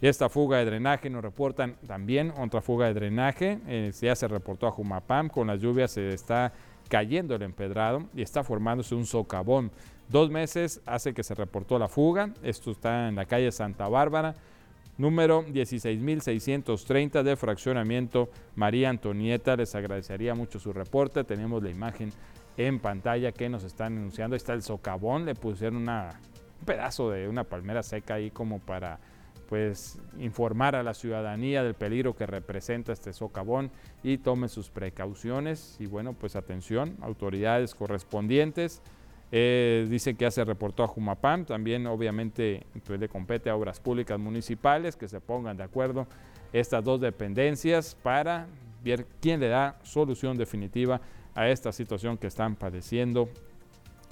Esta 0.00 0.28
fuga 0.28 0.58
de 0.58 0.64
drenaje 0.64 1.10
nos 1.10 1.22
reportan 1.22 1.76
también 1.86 2.32
otra 2.38 2.62
fuga 2.62 2.86
de 2.86 2.94
drenaje. 2.94 3.58
Eh, 3.68 3.92
ya 4.00 4.16
se 4.16 4.26
reportó 4.26 4.66
a 4.66 4.70
Jumapam, 4.70 5.28
con 5.28 5.46
las 5.46 5.60
lluvias 5.60 5.92
se 5.92 6.08
está 6.08 6.52
cayendo 6.88 7.34
el 7.36 7.42
empedrado 7.42 8.08
y 8.14 8.22
está 8.22 8.42
formándose 8.42 8.94
un 8.94 9.06
socavón. 9.06 9.70
Dos 10.10 10.28
meses 10.28 10.80
hace 10.86 11.14
que 11.14 11.22
se 11.22 11.36
reportó 11.36 11.78
la 11.78 11.86
fuga. 11.86 12.30
Esto 12.42 12.72
está 12.72 13.08
en 13.08 13.14
la 13.14 13.26
calle 13.26 13.52
Santa 13.52 13.86
Bárbara, 13.86 14.34
número 14.98 15.46
16.630 15.46 17.22
de 17.22 17.36
fraccionamiento 17.36 18.28
María 18.56 18.90
Antonieta. 18.90 19.54
Les 19.54 19.72
agradecería 19.76 20.34
mucho 20.34 20.58
su 20.58 20.72
reporte. 20.72 21.22
Tenemos 21.22 21.62
la 21.62 21.70
imagen 21.70 22.12
en 22.56 22.80
pantalla 22.80 23.30
que 23.30 23.48
nos 23.48 23.62
están 23.62 23.98
anunciando. 23.98 24.34
Ahí 24.34 24.38
está 24.38 24.52
el 24.52 24.62
socavón. 24.62 25.26
Le 25.26 25.36
pusieron 25.36 25.88
un 25.88 26.08
pedazo 26.66 27.10
de 27.10 27.28
una 27.28 27.44
palmera 27.44 27.84
seca 27.84 28.14
ahí 28.14 28.32
como 28.32 28.58
para 28.58 28.98
pues 29.48 29.96
informar 30.18 30.74
a 30.74 30.82
la 30.82 30.94
ciudadanía 30.94 31.62
del 31.62 31.74
peligro 31.74 32.16
que 32.16 32.26
representa 32.26 32.92
este 32.92 33.12
socavón 33.12 33.70
y 34.02 34.18
tome 34.18 34.48
sus 34.48 34.70
precauciones 34.70 35.76
y 35.80 35.86
bueno 35.86 36.12
pues 36.12 36.36
atención 36.36 36.96
autoridades 37.00 37.74
correspondientes 37.74 38.80
eh, 39.32 39.86
dice 39.88 40.14
que 40.14 40.24
ya 40.24 40.30
se 40.30 40.44
reportó 40.44 40.82
a 40.82 40.88
Jumapam, 40.88 41.44
también 41.44 41.86
obviamente 41.86 42.66
pues, 42.84 42.98
le 42.98 43.08
compete 43.08 43.50
a 43.50 43.56
obras 43.56 43.78
públicas 43.78 44.18
municipales 44.18 44.96
que 44.96 45.08
se 45.08 45.20
pongan 45.20 45.56
de 45.56 45.62
acuerdo 45.62 46.06
estas 46.52 46.84
dos 46.84 47.00
dependencias 47.00 47.96
para 48.02 48.46
ver 48.82 49.06
quién 49.20 49.40
le 49.40 49.48
da 49.48 49.78
solución 49.82 50.36
definitiva 50.36 51.00
a 51.34 51.48
esta 51.48 51.70
situación 51.72 52.18
que 52.18 52.26
están 52.26 52.56
padeciendo. 52.56 53.28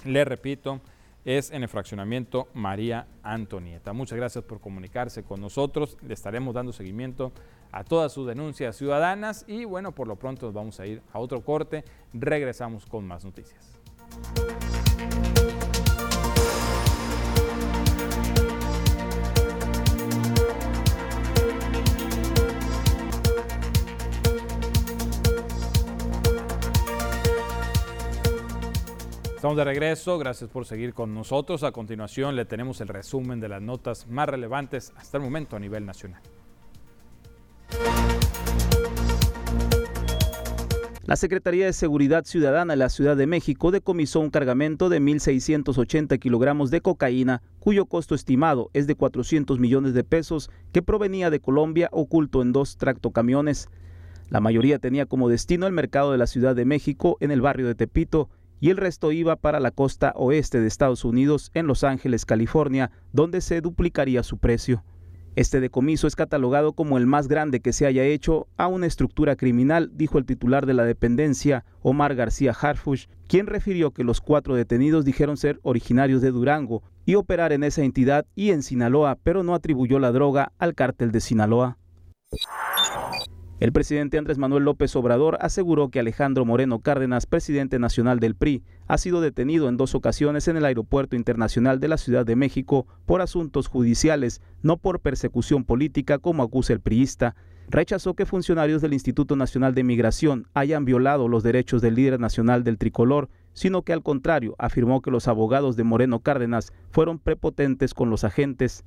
Le 0.05 0.23
repito, 0.23 0.79
es 1.25 1.51
en 1.51 1.63
el 1.63 1.69
fraccionamiento 1.69 2.47
María 2.53 3.07
Antonieta. 3.23 3.91
Muchas 3.91 4.17
gracias 4.17 4.43
por 4.43 4.61
comunicarse 4.61 5.23
con 5.23 5.41
nosotros. 5.41 5.97
Le 6.01 6.13
estaremos 6.13 6.53
dando 6.53 6.71
seguimiento 6.71 7.33
a 7.71 7.83
todas 7.83 8.13
sus 8.13 8.25
denuncias 8.25 8.77
ciudadanas 8.77 9.43
y 9.47 9.65
bueno, 9.65 9.91
por 9.91 10.07
lo 10.07 10.15
pronto 10.15 10.45
nos 10.45 10.55
vamos 10.55 10.79
a 10.79 10.87
ir 10.87 11.01
a 11.11 11.19
otro 11.19 11.41
corte. 11.41 11.83
Regresamos 12.13 12.85
con 12.85 13.05
más 13.05 13.25
noticias. 13.25 13.79
Estamos 29.39 29.55
de 29.55 29.63
regreso, 29.63 30.17
gracias 30.17 30.49
por 30.49 30.65
seguir 30.65 30.93
con 30.93 31.15
nosotros. 31.15 31.63
A 31.63 31.71
continuación 31.71 32.35
le 32.35 32.43
tenemos 32.43 32.81
el 32.81 32.89
resumen 32.89 33.39
de 33.39 33.47
las 33.47 33.61
notas 33.61 34.05
más 34.05 34.27
relevantes 34.27 34.91
hasta 34.97 35.15
el 35.15 35.23
momento 35.23 35.55
a 35.55 35.59
nivel 35.61 35.85
nacional. 35.85 36.21
La 41.05 41.15
Secretaría 41.15 41.67
de 41.67 41.71
Seguridad 41.71 42.25
Ciudadana 42.25 42.73
de 42.73 42.77
la 42.79 42.89
Ciudad 42.89 43.15
de 43.15 43.27
México 43.27 43.71
decomisó 43.71 44.19
un 44.19 44.29
cargamento 44.29 44.89
de 44.89 44.99
1.680 44.99 46.19
kilogramos 46.19 46.69
de 46.69 46.81
cocaína, 46.81 47.41
cuyo 47.61 47.85
costo 47.85 48.15
estimado 48.15 48.69
es 48.73 48.87
de 48.87 48.95
400 48.95 49.57
millones 49.57 49.93
de 49.93 50.03
pesos, 50.03 50.51
que 50.73 50.81
provenía 50.81 51.29
de 51.29 51.39
Colombia 51.39 51.87
oculto 51.93 52.41
en 52.41 52.51
dos 52.51 52.75
tractocamiones. 52.75 53.69
La 54.29 54.41
mayoría 54.41 54.79
tenía 54.79 55.05
como 55.05 55.29
destino 55.29 55.65
el 55.65 55.71
mercado 55.71 56.11
de 56.11 56.17
la 56.17 56.27
Ciudad 56.27 56.57
de 56.57 56.65
México 56.65 57.15
en 57.21 57.31
el 57.31 57.39
barrio 57.39 57.67
de 57.67 57.75
Tepito 57.75 58.29
y 58.59 58.69
el 58.69 58.77
resto 58.77 59.11
iba 59.11 59.35
para 59.35 59.59
la 59.59 59.71
costa 59.71 60.13
oeste 60.15 60.59
de 60.59 60.67
Estados 60.67 61.05
Unidos 61.05 61.51
en 61.53 61.67
Los 61.67 61.83
Ángeles, 61.83 62.25
California, 62.25 62.91
donde 63.13 63.41
se 63.41 63.61
duplicaría 63.61 64.23
su 64.23 64.37
precio. 64.37 64.83
Este 65.35 65.61
decomiso 65.61 66.07
es 66.07 66.15
catalogado 66.15 66.73
como 66.73 66.97
el 66.97 67.05
más 67.05 67.27
grande 67.27 67.61
que 67.61 67.71
se 67.71 67.85
haya 67.85 68.03
hecho 68.03 68.47
a 68.57 68.67
una 68.67 68.87
estructura 68.87 69.35
criminal, 69.35 69.91
dijo 69.93 70.17
el 70.17 70.25
titular 70.25 70.65
de 70.65 70.73
la 70.73 70.83
dependencia, 70.83 71.63
Omar 71.81 72.15
García 72.15 72.51
Harfush, 72.51 73.05
quien 73.27 73.47
refirió 73.47 73.91
que 73.91 74.03
los 74.03 74.21
cuatro 74.21 74.55
detenidos 74.55 75.05
dijeron 75.05 75.37
ser 75.37 75.59
originarios 75.63 76.21
de 76.21 76.31
Durango 76.31 76.83
y 77.05 77.15
operar 77.15 77.53
en 77.53 77.63
esa 77.63 77.83
entidad 77.83 78.25
y 78.35 78.51
en 78.51 78.63
Sinaloa, 78.63 79.17
pero 79.23 79.43
no 79.43 79.53
atribuyó 79.53 79.99
la 79.99 80.11
droga 80.11 80.51
al 80.57 80.73
cártel 80.75 81.11
de 81.11 81.21
Sinaloa. 81.21 81.77
El 83.59 83.73
presidente 83.73 84.17
Andrés 84.17 84.37
Manuel 84.37 84.63
López 84.63 84.95
Obrador 84.95 85.37
aseguró 85.41 85.89
que 85.89 85.99
Alejandro 85.99 86.45
Moreno 86.45 86.79
Cárdenas, 86.79 87.25
presidente 87.25 87.77
nacional 87.77 88.21
del 88.21 88.33
PRI, 88.33 88.63
ha 88.87 88.97
sido 88.97 89.19
detenido 89.19 89.67
en 89.67 89.75
dos 89.75 89.95
ocasiones 89.95 90.47
en 90.47 90.55
el 90.55 90.63
Aeropuerto 90.63 91.17
Internacional 91.17 91.81
de 91.81 91.89
la 91.89 91.97
Ciudad 91.97 92.25
de 92.25 92.37
México 92.37 92.87
por 93.05 93.21
asuntos 93.21 93.67
judiciales, 93.67 94.41
no 94.63 94.77
por 94.77 95.01
persecución 95.01 95.65
política 95.65 96.19
como 96.19 96.41
acusa 96.41 96.71
el 96.71 96.79
priista. 96.79 97.35
Rechazó 97.67 98.13
que 98.13 98.25
funcionarios 98.25 98.81
del 98.81 98.93
Instituto 98.93 99.35
Nacional 99.35 99.75
de 99.75 99.83
Migración 99.83 100.47
hayan 100.53 100.85
violado 100.85 101.27
los 101.27 101.43
derechos 101.43 101.81
del 101.81 101.95
líder 101.95 102.17
nacional 102.17 102.63
del 102.63 102.77
tricolor, 102.77 103.27
sino 103.51 103.81
que 103.81 103.91
al 103.91 104.03
contrario 104.03 104.55
afirmó 104.57 105.01
que 105.01 105.11
los 105.11 105.27
abogados 105.27 105.75
de 105.75 105.83
Moreno 105.83 106.21
Cárdenas 106.21 106.71
fueron 106.91 107.19
prepotentes 107.19 107.93
con 107.93 108.09
los 108.09 108.23
agentes. 108.23 108.85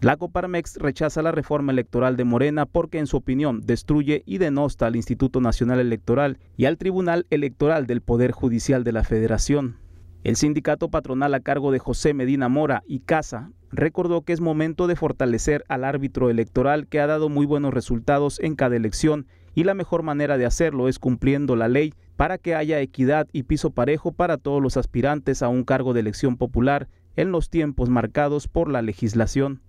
La 0.00 0.16
Coparmex 0.16 0.76
rechaza 0.76 1.22
la 1.22 1.32
reforma 1.32 1.72
electoral 1.72 2.16
de 2.16 2.24
Morena 2.24 2.66
porque, 2.66 2.98
en 2.98 3.06
su 3.06 3.16
opinión, 3.16 3.60
destruye 3.66 4.22
y 4.26 4.38
denosta 4.38 4.86
al 4.86 4.96
Instituto 4.96 5.40
Nacional 5.40 5.80
Electoral 5.80 6.38
y 6.56 6.66
al 6.66 6.78
Tribunal 6.78 7.26
Electoral 7.30 7.86
del 7.86 8.00
Poder 8.00 8.32
Judicial 8.32 8.84
de 8.84 8.92
la 8.92 9.04
Federación. 9.04 9.76
El 10.24 10.36
sindicato 10.36 10.88
patronal 10.88 11.34
a 11.34 11.40
cargo 11.40 11.72
de 11.72 11.80
José 11.80 12.14
Medina 12.14 12.48
Mora 12.48 12.82
y 12.86 13.00
Casa 13.00 13.50
recordó 13.70 14.22
que 14.22 14.32
es 14.32 14.40
momento 14.40 14.86
de 14.86 14.96
fortalecer 14.96 15.64
al 15.68 15.84
árbitro 15.84 16.30
electoral 16.30 16.86
que 16.86 17.00
ha 17.00 17.06
dado 17.06 17.28
muy 17.28 17.44
buenos 17.44 17.74
resultados 17.74 18.40
en 18.40 18.54
cada 18.54 18.76
elección 18.76 19.26
y 19.54 19.64
la 19.64 19.74
mejor 19.74 20.02
manera 20.02 20.38
de 20.38 20.46
hacerlo 20.46 20.88
es 20.88 20.98
cumpliendo 20.98 21.56
la 21.56 21.68
ley 21.68 21.92
para 22.16 22.38
que 22.38 22.54
haya 22.54 22.80
equidad 22.80 23.28
y 23.32 23.42
piso 23.42 23.70
parejo 23.70 24.12
para 24.12 24.38
todos 24.38 24.62
los 24.62 24.76
aspirantes 24.76 25.42
a 25.42 25.48
un 25.48 25.64
cargo 25.64 25.92
de 25.92 26.00
elección 26.00 26.36
popular 26.36 26.88
en 27.18 27.32
los 27.32 27.50
tiempos 27.50 27.88
marcados 27.88 28.46
por 28.46 28.70
la 28.70 28.80
legislación. 28.80 29.60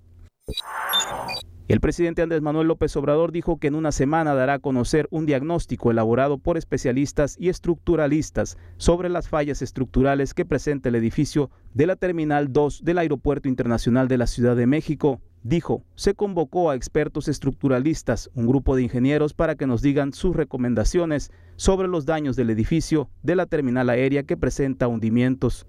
El 1.67 1.81
presidente 1.81 2.21
Andrés 2.21 2.43
Manuel 2.43 2.67
López 2.67 2.95
Obrador 2.95 3.31
dijo 3.31 3.57
que 3.57 3.67
en 3.67 3.75
una 3.75 3.91
semana 3.91 4.35
dará 4.35 4.55
a 4.55 4.59
conocer 4.59 5.07
un 5.09 5.25
diagnóstico 5.25 5.89
elaborado 5.89 6.37
por 6.37 6.57
especialistas 6.57 7.37
y 7.39 7.49
estructuralistas 7.49 8.57
sobre 8.77 9.09
las 9.09 9.29
fallas 9.29 9.63
estructurales 9.63 10.35
que 10.35 10.45
presenta 10.45 10.89
el 10.89 10.95
edificio 10.95 11.49
de 11.73 11.87
la 11.87 11.95
Terminal 11.95 12.53
2 12.53 12.83
del 12.83 12.99
Aeropuerto 12.99 13.47
Internacional 13.47 14.07
de 14.07 14.17
la 14.19 14.27
Ciudad 14.27 14.55
de 14.55 14.67
México. 14.67 15.19
Dijo, 15.41 15.83
se 15.95 16.13
convocó 16.13 16.69
a 16.69 16.75
expertos 16.75 17.27
estructuralistas, 17.27 18.29
un 18.35 18.45
grupo 18.45 18.75
de 18.75 18.83
ingenieros, 18.83 19.33
para 19.33 19.55
que 19.55 19.65
nos 19.65 19.81
digan 19.81 20.13
sus 20.13 20.35
recomendaciones 20.35 21.31
sobre 21.55 21.87
los 21.87 22.05
daños 22.05 22.35
del 22.35 22.51
edificio 22.51 23.09
de 23.23 23.35
la 23.35 23.47
terminal 23.47 23.89
aérea 23.89 24.23
que 24.23 24.37
presenta 24.37 24.87
hundimientos. 24.87 25.65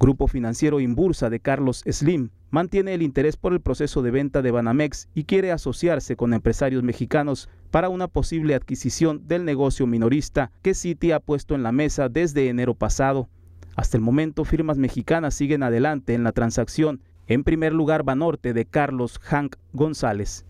Grupo 0.00 0.28
Financiero 0.28 0.80
Imbursa 0.80 1.28
de 1.28 1.40
Carlos 1.40 1.84
Slim 1.86 2.30
mantiene 2.48 2.94
el 2.94 3.02
interés 3.02 3.36
por 3.36 3.52
el 3.52 3.60
proceso 3.60 4.00
de 4.00 4.10
venta 4.10 4.40
de 4.40 4.50
Banamex 4.50 5.10
y 5.14 5.24
quiere 5.24 5.52
asociarse 5.52 6.16
con 6.16 6.32
empresarios 6.32 6.82
mexicanos 6.82 7.50
para 7.70 7.90
una 7.90 8.08
posible 8.08 8.54
adquisición 8.54 9.28
del 9.28 9.44
negocio 9.44 9.86
minorista 9.86 10.52
que 10.62 10.72
Citi 10.72 11.12
ha 11.12 11.20
puesto 11.20 11.54
en 11.54 11.62
la 11.62 11.70
mesa 11.70 12.08
desde 12.08 12.48
enero 12.48 12.74
pasado. 12.74 13.28
Hasta 13.76 13.98
el 13.98 14.02
momento, 14.02 14.46
firmas 14.46 14.78
mexicanas 14.78 15.34
siguen 15.34 15.62
adelante 15.62 16.14
en 16.14 16.24
la 16.24 16.32
transacción. 16.32 17.02
En 17.26 17.44
primer 17.44 17.74
lugar, 17.74 18.02
Banorte 18.02 18.54
de 18.54 18.64
Carlos 18.64 19.18
Hank 19.18 19.56
González. 19.74 20.46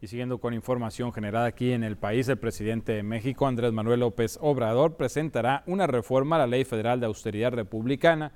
Y 0.00 0.06
siguiendo 0.06 0.38
con 0.38 0.54
información 0.54 1.12
generada 1.12 1.46
aquí 1.46 1.72
en 1.72 1.82
el 1.82 1.96
país, 1.96 2.28
el 2.28 2.38
presidente 2.38 2.92
de 2.92 3.02
México, 3.02 3.48
Andrés 3.48 3.72
Manuel 3.72 4.00
López 4.00 4.38
Obrador, 4.40 4.96
presentará 4.96 5.64
una 5.66 5.88
reforma 5.88 6.36
a 6.36 6.40
la 6.40 6.46
Ley 6.46 6.64
Federal 6.64 7.00
de 7.00 7.06
Austeridad 7.06 7.52
Republicana 7.52 8.30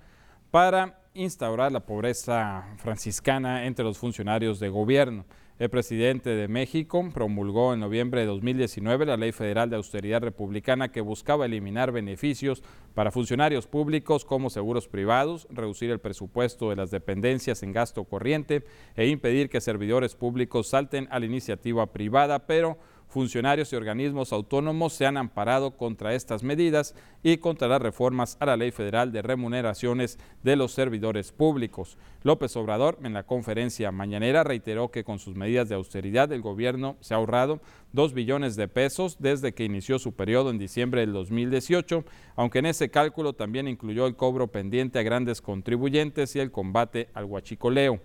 para 0.51 0.98
instaurar 1.14 1.70
la 1.70 1.87
pobreza 1.87 2.64
franciscana 2.79 3.66
entre 3.66 3.85
los 3.85 3.96
funcionarios 3.96 4.59
de 4.59 4.70
gobierno. 4.70 5.25
El 5.62 5.70
presidente 5.70 6.31
de 6.31 6.48
México 6.48 7.09
promulgó 7.14 7.72
en 7.72 7.79
noviembre 7.79 8.22
de 8.22 8.27
2019 8.27 9.07
la 9.07 9.16
Ley 9.16 9.31
Federal 9.31 9.70
de 9.70 9.77
Austeridad 9.77 10.20
Republicana 10.20 10.90
que 10.90 11.01
buscaba 11.01 11.46
eliminar 11.46 11.92
beneficios 11.92 12.64
para 12.94 13.12
funcionarios 13.12 13.68
públicos 13.68 14.25
como 14.25 14.51
seguros 14.51 14.88
privados, 14.88 15.46
reducir 15.51 15.92
el 15.92 16.01
presupuesto 16.01 16.70
de 16.70 16.75
las 16.75 16.90
dependencias 16.90 17.62
en 17.62 17.70
gasto 17.70 18.03
corriente 18.03 18.64
e 18.96 19.07
impedir 19.07 19.48
que 19.48 19.61
servidores 19.61 20.16
públicos 20.16 20.66
salten 20.66 21.07
a 21.12 21.20
la 21.20 21.27
iniciativa 21.27 21.92
privada, 21.92 22.44
pero 22.48 22.77
Funcionarios 23.12 23.70
y 23.70 23.77
organismos 23.77 24.33
autónomos 24.33 24.94
se 24.94 25.05
han 25.05 25.18
amparado 25.18 25.77
contra 25.77 26.14
estas 26.14 26.42
medidas 26.42 26.94
y 27.22 27.37
contra 27.37 27.68
las 27.68 27.83
reformas 27.83 28.38
a 28.40 28.46
la 28.46 28.57
Ley 28.57 28.70
Federal 28.70 29.12
de 29.12 29.20
Remuneraciones 29.20 30.18
de 30.42 30.57
los 30.57 30.72
Servidores 30.72 31.31
Públicos. 31.31 31.98
López 32.22 32.57
Obrador 32.57 32.98
en 33.03 33.12
la 33.12 33.25
conferencia 33.25 33.92
mañanera 33.92 34.44
reiteró 34.44 34.90
que 34.90 35.05
con 35.05 35.18
sus 35.18 35.37
medidas 35.37 35.68
de 35.68 35.75
austeridad 35.75 36.33
el 36.33 36.40
gobierno 36.40 36.96
se 37.01 37.12
ha 37.12 37.18
ahorrado 37.18 37.61
2 37.92 38.14
billones 38.14 38.57
de 38.57 38.68
pesos 38.68 39.18
desde 39.18 39.53
que 39.53 39.64
inició 39.64 39.98
su 39.98 40.14
periodo 40.14 40.48
en 40.48 40.57
diciembre 40.57 41.03
del 41.03 41.12
2018, 41.12 42.07
aunque 42.35 42.61
en 42.61 42.66
ese 42.66 42.88
cálculo 42.88 43.35
también 43.35 43.68
incluyó 43.68 44.07
el 44.07 44.16
cobro 44.16 44.46
pendiente 44.46 44.98
a 44.98 45.03
grandes 45.03 45.42
contribuyentes 45.42 46.35
y 46.35 46.40
el 46.40 46.51
combate 46.51 47.11
al 47.12 47.27
huachicoleo. 47.27 48.01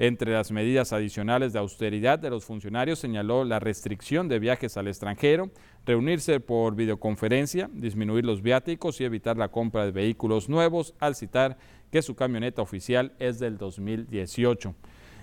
Entre 0.00 0.32
las 0.32 0.52
medidas 0.52 0.92
adicionales 0.92 1.52
de 1.52 1.58
austeridad 1.58 2.20
de 2.20 2.30
los 2.30 2.44
funcionarios 2.44 3.00
señaló 3.00 3.42
la 3.42 3.58
restricción 3.58 4.28
de 4.28 4.38
viajes 4.38 4.76
al 4.76 4.86
extranjero, 4.86 5.50
reunirse 5.84 6.38
por 6.38 6.76
videoconferencia, 6.76 7.68
disminuir 7.72 8.24
los 8.24 8.40
viáticos 8.40 9.00
y 9.00 9.04
evitar 9.04 9.36
la 9.36 9.48
compra 9.48 9.84
de 9.84 9.90
vehículos 9.90 10.48
nuevos, 10.48 10.94
al 11.00 11.16
citar 11.16 11.58
que 11.90 12.02
su 12.02 12.14
camioneta 12.14 12.62
oficial 12.62 13.12
es 13.18 13.40
del 13.40 13.58
2018. 13.58 14.72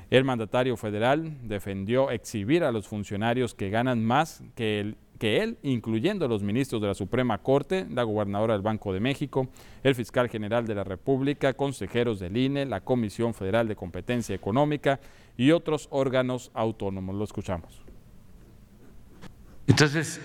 El 0.10 0.26
mandatario 0.26 0.76
federal 0.76 1.38
defendió 1.48 2.12
exhibir 2.12 2.66
a 2.66 2.74
los 2.74 2.88
funcionarios 2.88 3.56
que 3.56 3.70
ganan 3.70 4.04
más 4.04 4.44
que 4.56 4.82
el 4.82 4.98
que 5.26 5.42
él, 5.42 5.58
incluyendo 5.64 6.28
los 6.28 6.44
ministros 6.44 6.80
de 6.80 6.88
la 6.90 6.94
Suprema 6.94 7.40
Corte, 7.40 7.88
la 7.90 8.04
gobernadora 8.04 8.54
del 8.54 8.62
Banco 8.62 8.94
de 8.94 9.00
México, 9.00 9.48
el 9.82 9.96
fiscal 9.96 10.30
general 10.30 10.68
de 10.68 10.76
la 10.76 10.84
República, 10.84 11.54
consejeros 11.54 12.20
del 12.20 12.38
INE, 12.38 12.64
la 12.68 12.82
Comisión 12.82 13.34
Federal 13.34 13.68
de 13.68 13.76
Competencia 13.76 14.36
Económica 14.36 15.00
y 15.36 15.50
otros 15.50 15.88
órganos 15.90 16.52
autónomos. 16.54 17.16
Lo 17.16 17.24
escuchamos. 17.24 17.82
Entonces, 19.66 20.22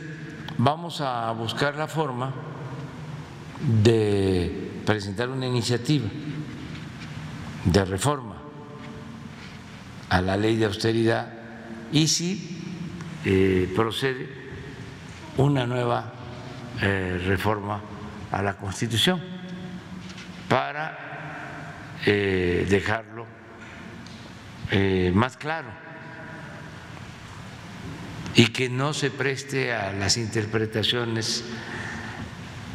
vamos 0.59 1.01
a 1.01 1.33
buscar 1.33 1.77
la 1.77 1.89
forma 1.89 2.35
de 3.83 4.83
presentar 4.85 5.31
una 5.31 5.47
iniciativa 5.47 6.11
de 7.65 7.85
reforma 7.87 8.37
a 10.11 10.21
la 10.21 10.37
ley 10.37 10.57
de 10.57 10.67
austeridad 10.67 11.33
y 11.91 12.07
si 12.07 12.61
eh, 13.25 13.73
procede 13.75 14.39
una 15.40 15.66
nueva 15.66 16.12
eh, 16.83 17.18
reforma 17.24 17.81
a 18.31 18.42
la 18.42 18.57
Constitución 18.59 19.22
para 20.48 21.96
eh, 22.05 22.66
dejarlo 22.68 23.26
eh, 24.70 25.11
más 25.14 25.38
claro 25.38 25.68
y 28.35 28.48
que 28.48 28.68
no 28.68 28.92
se 28.92 29.11
preste 29.11 29.72
a 29.72 29.92
las 29.92 30.18
interpretaciones 30.18 31.44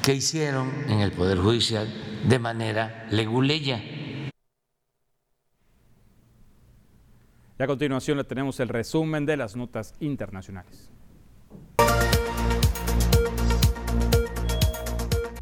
que 0.04 0.15
hicieron 0.15 0.71
en 0.88 1.01
el 1.01 1.12
Poder 1.12 1.38
Judicial 1.38 1.88
de 2.28 2.39
manera 2.39 3.06
leguleya. 3.12 3.78
Y 7.58 7.63
a 7.63 7.67
continuación 7.67 8.17
le 8.17 8.23
tenemos 8.23 8.60
el 8.60 8.69
resumen 8.69 9.25
de 9.25 9.38
las 9.38 9.56
notas 9.56 9.93
internacionales. 9.99 10.95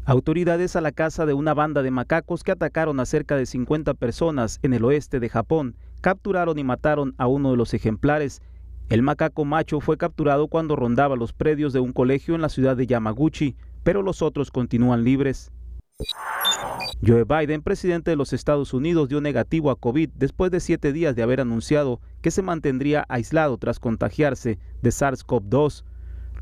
Autoridades 0.06 0.76
a 0.76 0.82
la 0.82 0.92
casa 0.92 1.24
de 1.24 1.32
una 1.32 1.54
banda 1.54 1.82
de 1.82 1.90
macacos 1.90 2.44
que 2.44 2.52
atacaron 2.52 3.00
a 3.00 3.06
cerca 3.06 3.36
de 3.36 3.46
50 3.46 3.94
personas 3.94 4.58
en 4.62 4.74
el 4.74 4.84
oeste 4.84 5.18
de 5.18 5.30
Japón 5.30 5.76
capturaron 6.02 6.58
y 6.58 6.64
mataron 6.64 7.14
a 7.16 7.26
uno 7.26 7.52
de 7.52 7.56
los 7.56 7.72
ejemplares. 7.72 8.42
El 8.90 9.00
macaco 9.00 9.46
macho 9.46 9.80
fue 9.80 9.96
capturado 9.96 10.48
cuando 10.48 10.76
rondaba 10.76 11.16
los 11.16 11.32
predios 11.32 11.72
de 11.72 11.80
un 11.80 11.94
colegio 11.94 12.34
en 12.34 12.42
la 12.42 12.50
ciudad 12.50 12.76
de 12.76 12.86
Yamaguchi, 12.86 13.56
pero 13.82 14.02
los 14.02 14.20
otros 14.20 14.50
continúan 14.50 15.04
libres. 15.04 15.50
Joe 17.06 17.24
Biden, 17.24 17.62
presidente 17.62 18.10
de 18.10 18.16
los 18.16 18.34
Estados 18.34 18.74
Unidos, 18.74 19.08
dio 19.08 19.22
negativo 19.22 19.70
a 19.70 19.76
COVID 19.76 20.10
después 20.16 20.50
de 20.50 20.60
siete 20.60 20.92
días 20.92 21.16
de 21.16 21.22
haber 21.22 21.40
anunciado 21.40 22.02
que 22.20 22.30
se 22.30 22.42
mantendría 22.42 23.06
aislado 23.08 23.56
tras 23.56 23.80
contagiarse 23.80 24.58
de 24.82 24.90
SARS-CoV-2. 24.90 25.82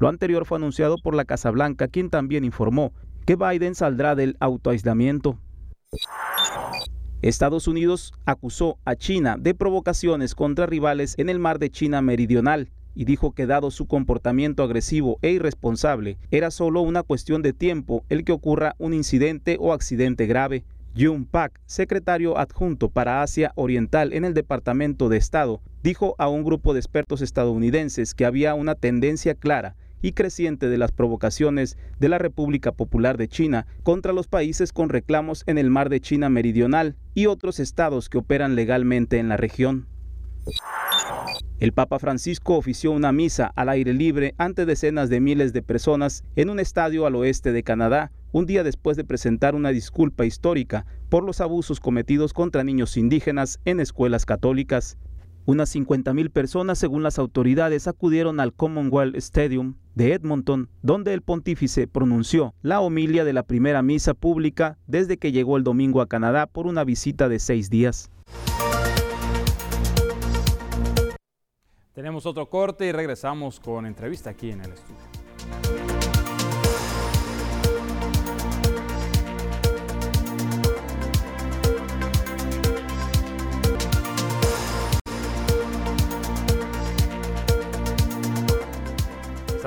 Lo 0.00 0.08
anterior 0.08 0.46
fue 0.46 0.58
anunciado 0.58 0.96
por 1.00 1.14
la 1.14 1.24
Casa 1.24 1.52
Blanca, 1.52 1.86
quien 1.86 2.10
también 2.10 2.44
informó 2.44 2.92
que 3.24 3.36
Biden 3.36 3.74
saldrá 3.74 4.14
del 4.14 4.36
autoaislamiento. 4.40 5.38
Estados 7.22 7.68
Unidos 7.68 8.12
acusó 8.24 8.78
a 8.84 8.96
China 8.96 9.36
de 9.38 9.54
provocaciones 9.54 10.34
contra 10.34 10.66
rivales 10.66 11.14
en 11.18 11.28
el 11.28 11.38
mar 11.38 11.60
de 11.60 11.70
China 11.70 12.02
Meridional 12.02 12.70
y 12.94 13.04
dijo 13.04 13.32
que 13.32 13.46
dado 13.46 13.70
su 13.70 13.86
comportamiento 13.86 14.62
agresivo 14.62 15.18
e 15.22 15.30
irresponsable, 15.30 16.18
era 16.30 16.50
solo 16.50 16.82
una 16.82 17.02
cuestión 17.02 17.40
de 17.42 17.52
tiempo 17.52 18.04
el 18.08 18.24
que 18.24 18.32
ocurra 18.32 18.74
un 18.78 18.92
incidente 18.92 19.56
o 19.60 19.72
accidente 19.72 20.26
grave. 20.26 20.64
Jun 20.98 21.24
Pak, 21.24 21.58
secretario 21.64 22.36
adjunto 22.36 22.90
para 22.90 23.22
Asia 23.22 23.52
Oriental 23.54 24.12
en 24.12 24.24
el 24.26 24.34
Departamento 24.34 25.08
de 25.08 25.16
Estado, 25.16 25.62
dijo 25.82 26.14
a 26.18 26.28
un 26.28 26.44
grupo 26.44 26.74
de 26.74 26.80
expertos 26.80 27.22
estadounidenses 27.22 28.14
que 28.14 28.26
había 28.26 28.54
una 28.54 28.74
tendencia 28.74 29.34
clara 29.34 29.76
y 30.02 30.12
creciente 30.12 30.68
de 30.68 30.78
las 30.78 30.92
provocaciones 30.92 31.78
de 31.98 32.08
la 32.08 32.18
República 32.18 32.72
Popular 32.72 33.16
de 33.16 33.28
China 33.28 33.66
contra 33.82 34.12
los 34.12 34.28
países 34.28 34.72
con 34.72 34.88
reclamos 34.88 35.44
en 35.46 35.56
el 35.56 35.70
mar 35.70 35.88
de 35.88 36.00
China 36.00 36.28
Meridional 36.28 36.96
y 37.14 37.26
otros 37.26 37.60
estados 37.60 38.08
que 38.08 38.18
operan 38.18 38.54
legalmente 38.54 39.18
en 39.18 39.28
la 39.28 39.36
región. 39.36 39.86
El 41.60 41.72
Papa 41.72 42.00
Francisco 42.00 42.56
ofició 42.56 42.90
una 42.90 43.12
misa 43.12 43.52
al 43.54 43.68
aire 43.68 43.94
libre 43.94 44.34
ante 44.36 44.66
decenas 44.66 45.08
de 45.08 45.20
miles 45.20 45.52
de 45.52 45.62
personas 45.62 46.24
en 46.34 46.50
un 46.50 46.58
estadio 46.58 47.06
al 47.06 47.14
oeste 47.14 47.52
de 47.52 47.62
Canadá, 47.62 48.10
un 48.32 48.46
día 48.46 48.64
después 48.64 48.96
de 48.96 49.04
presentar 49.04 49.54
una 49.54 49.68
disculpa 49.68 50.26
histórica 50.26 50.86
por 51.08 51.22
los 51.22 51.40
abusos 51.40 51.78
cometidos 51.78 52.32
contra 52.32 52.64
niños 52.64 52.96
indígenas 52.96 53.60
en 53.64 53.78
escuelas 53.78 54.26
católicas. 54.26 54.98
Unas 55.44 55.74
50.000 55.74 56.30
personas, 56.30 56.78
según 56.78 57.02
las 57.02 57.18
autoridades, 57.18 57.88
acudieron 57.88 58.38
al 58.38 58.52
Commonwealth 58.52 59.16
Stadium 59.16 59.74
de 59.94 60.14
Edmonton, 60.14 60.68
donde 60.82 61.14
el 61.14 61.22
pontífice 61.22 61.88
pronunció 61.88 62.54
la 62.62 62.80
homilia 62.80 63.24
de 63.24 63.32
la 63.32 63.42
primera 63.42 63.82
misa 63.82 64.14
pública 64.14 64.78
desde 64.86 65.16
que 65.16 65.32
llegó 65.32 65.56
el 65.56 65.64
domingo 65.64 66.00
a 66.00 66.06
Canadá 66.06 66.46
por 66.46 66.66
una 66.66 66.84
visita 66.84 67.28
de 67.28 67.40
seis 67.40 67.70
días. 67.70 68.10
Tenemos 71.92 72.24
otro 72.24 72.48
corte 72.48 72.86
y 72.86 72.92
regresamos 72.92 73.60
con 73.60 73.84
entrevista 73.84 74.30
aquí 74.30 74.50
en 74.50 74.60
el 74.60 74.72
estudio. 74.72 75.91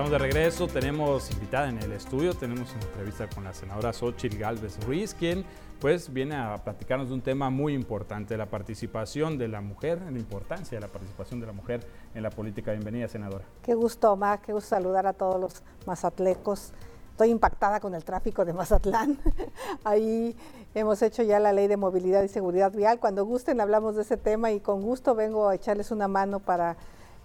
De 0.10 0.18
regreso, 0.20 0.68
tenemos 0.68 1.32
invitada 1.32 1.68
en 1.68 1.80
el 1.80 1.91
estudio, 1.91 2.36
tenemos 2.36 2.72
una 2.74 2.84
entrevista 2.84 3.28
con 3.28 3.44
la 3.44 3.54
senadora 3.54 3.91
Xochitl 3.91 4.38
Galvez 4.38 4.78
Ruiz, 4.86 5.15
quien 5.15 5.44
pues 5.80 6.13
viene 6.13 6.36
a 6.36 6.58
platicarnos 6.63 7.08
de 7.08 7.15
un 7.15 7.22
tema 7.22 7.50
muy 7.50 7.74
importante, 7.74 8.38
la 8.38 8.46
participación 8.46 9.38
de 9.38 9.48
la 9.48 9.62
mujer, 9.62 10.02
la 10.02 10.20
importancia 10.20 10.78
de 10.78 10.82
la 10.82 10.91
participación 10.91 11.39
de 11.39 11.48
la 11.48 11.54
mujer 11.54 11.88
en 12.13 12.22
la 12.22 12.30
política. 12.30 12.72
Bienvenida, 12.72 13.08
senadora. 13.08 13.46
Qué 13.63 13.74
gusto, 13.74 14.12
Omar, 14.12 14.41
qué 14.41 14.54
gusto 14.54 14.70
saludar 14.70 15.08
a 15.08 15.13
todos 15.13 15.41
los 15.41 15.63
mazatlecos. 15.88 16.72
Estoy 17.12 17.30
impactada 17.30 17.80
con 17.80 17.96
el 17.96 18.04
tráfico 18.04 18.46
de 18.46 18.54
Mazatlán. 18.54 19.18
Ahí 19.84 20.36
hemos 20.76 21.02
hecho 21.02 21.24
ya 21.24 21.39
la 21.39 21.52
ley 21.52 21.68
de 21.68 21.78
movilidad 21.78 22.22
y 22.24 22.28
seguridad 22.28 22.72
vial. 22.72 23.00
Cuando 23.00 23.26
gusten 23.26 23.60
hablamos 23.60 23.96
de 23.96 24.04
ese 24.04 24.18
tema 24.18 24.52
y 24.52 24.60
con 24.60 24.82
gusto 24.82 25.15
vengo 25.15 25.50
a 25.50 25.56
echarles 25.56 25.89
una 25.89 26.08
mano 26.08 26.39
para 26.39 26.78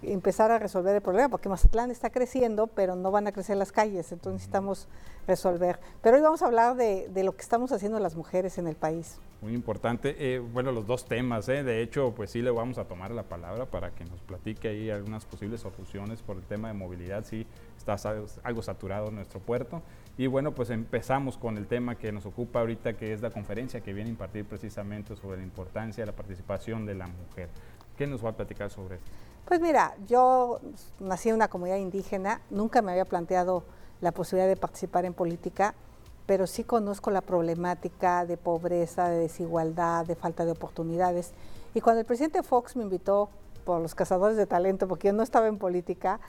empezar 0.03 0.51
a 0.51 0.59
resolver 0.59 0.95
el 0.95 1.01
problema, 1.01 1.29
porque 1.29 1.49
Mazatlán 1.49 1.91
está 1.91 2.09
creciendo, 2.09 2.67
pero 2.67 2.95
no 2.95 3.11
van 3.11 3.27
a 3.27 3.31
crecer 3.31 3.57
las 3.57 3.71
calles, 3.71 4.11
entonces 4.11 4.33
necesitamos 4.33 4.87
resolver. 5.27 5.79
Pero 6.01 6.17
hoy 6.17 6.23
vamos 6.23 6.41
a 6.41 6.47
hablar 6.47 6.75
de, 6.75 7.09
lo 7.23 7.35
que 7.35 7.41
estamos 7.41 7.71
haciendo 7.71 7.99
las 7.99 8.15
mujeres 8.15 8.57
en 8.57 8.67
el 8.67 8.75
país. 8.75 9.19
Muy 9.41 9.53
importante. 9.53 10.15
Eh, 10.19 10.39
bueno, 10.39 10.71
los 10.71 10.85
dos 10.85 11.05
temas, 11.05 11.49
¿eh? 11.49 11.63
de 11.63 11.81
hecho, 11.81 12.13
pues 12.15 12.29
sí 12.31 12.41
le 12.41 12.51
vamos 12.51 12.77
a 12.77 12.85
tomar 12.85 13.11
la 13.11 13.23
palabra 13.23 13.65
para 13.65 13.91
que 13.91 14.05
nos 14.05 14.21
platique 14.21 14.67
ahí 14.67 14.89
algunas 14.89 15.25
posibles 15.25 15.61
soluciones 15.61 16.21
por 16.21 16.37
el 16.37 16.43
tema 16.43 16.67
de 16.67 16.75
movilidad, 16.75 17.25
sí 17.25 17.47
está 17.77 17.95
algo 18.43 18.61
saturado 18.61 19.07
en 19.09 19.15
nuestro 19.15 19.39
puerto. 19.39 19.81
Y 20.17 20.27
bueno, 20.27 20.53
pues 20.53 20.69
empezamos 20.69 21.37
con 21.37 21.57
el 21.57 21.67
tema 21.67 21.95
que 21.95 22.11
nos 22.11 22.25
ocupa 22.25 22.59
ahorita, 22.59 22.93
que 22.93 23.13
es 23.13 23.21
la 23.21 23.31
conferencia 23.31 23.81
que 23.81 23.93
viene 23.93 24.09
a 24.09 24.11
impartir 24.11 24.45
precisamente 24.45 25.15
sobre 25.15 25.37
la 25.37 25.43
importancia 25.43 26.03
de 26.03 26.11
la 26.11 26.15
participación 26.15 26.85
de 26.85 26.95
la 26.95 27.07
mujer. 27.07 27.49
¿Qué 27.97 28.05
nos 28.07 28.23
va 28.23 28.29
a 28.29 28.33
platicar 28.33 28.69
sobre 28.69 28.95
esto? 28.95 29.11
Pues 29.45 29.59
mira, 29.59 29.95
yo 30.07 30.59
nací 30.99 31.29
en 31.29 31.35
una 31.35 31.49
comunidad 31.49 31.77
indígena, 31.77 32.41
nunca 32.49 32.81
me 32.81 32.91
había 32.91 33.05
planteado 33.05 33.63
la 33.99 34.11
posibilidad 34.11 34.47
de 34.47 34.55
participar 34.55 35.05
en 35.05 35.13
política, 35.13 35.75
pero 36.25 36.47
sí 36.47 36.63
conozco 36.63 37.11
la 37.11 37.21
problemática 37.21 38.25
de 38.25 38.37
pobreza, 38.37 39.09
de 39.09 39.17
desigualdad, 39.17 40.05
de 40.05 40.15
falta 40.15 40.45
de 40.45 40.51
oportunidades. 40.51 41.33
Y 41.73 41.81
cuando 41.81 41.99
el 41.99 42.05
presidente 42.05 42.43
Fox 42.43 42.75
me 42.75 42.83
invitó 42.83 43.29
por 43.65 43.81
los 43.81 43.95
cazadores 43.95 44.37
de 44.37 44.45
talento, 44.45 44.87
porque 44.87 45.07
yo 45.07 45.13
no 45.13 45.23
estaba 45.23 45.47
en 45.47 45.57
política, 45.57 46.19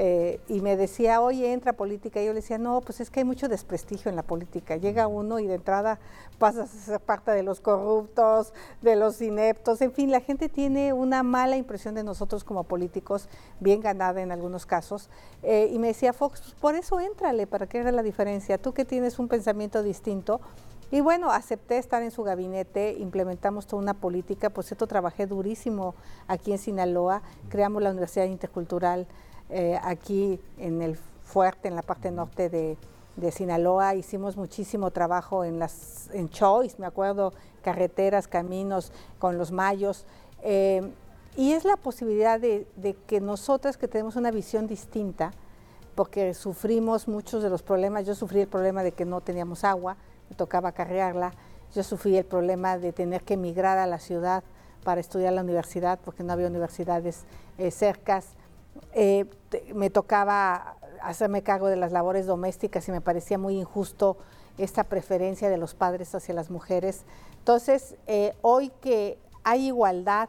eh, 0.00 0.38
y 0.46 0.60
me 0.60 0.76
decía, 0.76 1.20
oye, 1.20 1.52
entra 1.52 1.72
política. 1.72 2.22
Y 2.22 2.26
yo 2.26 2.32
le 2.32 2.40
decía, 2.40 2.56
no, 2.56 2.80
pues 2.82 3.00
es 3.00 3.10
que 3.10 3.18
hay 3.18 3.24
mucho 3.24 3.48
desprestigio 3.48 4.08
en 4.08 4.14
la 4.14 4.22
política. 4.22 4.76
Llega 4.76 5.08
uno 5.08 5.40
y 5.40 5.48
de 5.48 5.56
entrada 5.56 5.98
pasas 6.38 6.72
a 6.72 6.78
ser 6.78 7.00
parte 7.00 7.32
de 7.32 7.42
los 7.42 7.60
corruptos, 7.60 8.52
de 8.80 8.94
los 8.94 9.20
ineptos. 9.20 9.80
En 9.82 9.90
fin, 9.90 10.12
la 10.12 10.20
gente 10.20 10.48
tiene 10.48 10.92
una 10.92 11.24
mala 11.24 11.56
impresión 11.56 11.96
de 11.96 12.04
nosotros 12.04 12.44
como 12.44 12.62
políticos, 12.62 13.28
bien 13.58 13.80
ganada 13.80 14.22
en 14.22 14.30
algunos 14.30 14.66
casos. 14.66 15.10
Eh, 15.42 15.68
y 15.72 15.80
me 15.80 15.88
decía, 15.88 16.12
Fox, 16.12 16.42
pues 16.42 16.54
por 16.54 16.76
eso 16.76 17.00
éntrale, 17.00 17.48
para 17.48 17.66
que 17.66 17.80
haga 17.80 17.90
la 17.90 18.04
diferencia. 18.04 18.56
Tú 18.56 18.72
que 18.72 18.84
tienes 18.84 19.18
un 19.18 19.26
pensamiento 19.26 19.82
distinto. 19.82 20.40
Y 20.92 21.00
bueno, 21.00 21.32
acepté 21.32 21.76
estar 21.76 22.04
en 22.04 22.12
su 22.12 22.22
gabinete, 22.22 22.92
implementamos 23.00 23.66
toda 23.66 23.82
una 23.82 23.94
política, 23.94 24.48
por 24.48 24.64
cierto, 24.64 24.86
trabajé 24.86 25.26
durísimo 25.26 25.94
aquí 26.28 26.52
en 26.52 26.58
Sinaloa, 26.58 27.20
creamos 27.50 27.82
la 27.82 27.90
Universidad 27.90 28.24
Intercultural 28.24 29.06
eh, 29.50 29.78
aquí 29.82 30.40
en 30.58 30.82
el 30.82 30.96
fuerte, 30.96 31.68
en 31.68 31.76
la 31.76 31.82
parte 31.82 32.10
norte 32.10 32.48
de, 32.48 32.76
Sinaloa. 33.32 33.96
Hicimos 33.96 34.36
muchísimo 34.36 34.92
trabajo 34.92 35.42
en, 35.42 35.58
las, 35.58 36.08
en 36.12 36.28
Choice, 36.28 36.76
me 36.78 36.86
acuerdo, 36.86 37.32
carreteras, 37.62 38.28
caminos 38.28 38.92
con 39.18 39.38
los 39.38 39.50
mayos. 39.50 40.06
Eh, 40.42 40.92
y 41.36 41.52
es 41.52 41.64
la 41.64 41.76
posibilidad 41.76 42.40
de, 42.40 42.66
que 43.06 43.20
nosotras 43.20 43.76
que 43.76 43.86
tenemos 43.86 44.16
una 44.16 44.30
visión 44.32 44.66
distinta, 44.66 45.32
porque 45.94 46.34
sufrimos 46.34 47.06
muchos 47.06 47.42
de 47.42 47.48
los 47.48 47.62
problemas, 47.62 48.06
yo 48.06 48.14
sufrí 48.14 48.40
el 48.40 48.48
problema 48.48 48.82
de 48.82 48.90
que 48.92 49.04
no 49.04 49.20
teníamos 49.20 49.62
agua, 49.62 49.96
me 50.28 50.34
tocaba 50.36 50.72
cargarla, 50.72 51.32
yo 51.74 51.82
sufrí 51.84 52.16
el 52.16 52.24
problema 52.24 52.78
de 52.78 52.92
tener 52.92 53.22
que 53.22 53.34
emigrar 53.34 53.78
a 53.78 53.86
la 53.86 53.98
ciudad 54.00 54.42
para 54.82 55.00
estudiar 55.00 55.32
la 55.32 55.42
universidad, 55.42 56.00
porque 56.04 56.24
no 56.24 56.32
había 56.32 56.48
universidades 56.48 57.24
eh, 57.56 57.70
cercas, 57.70 58.34
eh, 58.92 59.26
me 59.74 59.90
tocaba 59.90 60.76
hacerme 61.02 61.42
cargo 61.42 61.68
de 61.68 61.76
las 61.76 61.92
labores 61.92 62.26
domésticas 62.26 62.88
y 62.88 62.92
me 62.92 63.00
parecía 63.00 63.38
muy 63.38 63.58
injusto 63.58 64.16
esta 64.58 64.84
preferencia 64.84 65.48
de 65.48 65.56
los 65.56 65.74
padres 65.74 66.14
hacia 66.14 66.34
las 66.34 66.50
mujeres. 66.50 67.04
Entonces, 67.38 67.94
eh, 68.06 68.34
hoy 68.42 68.70
que 68.80 69.18
hay 69.44 69.68
igualdad 69.68 70.28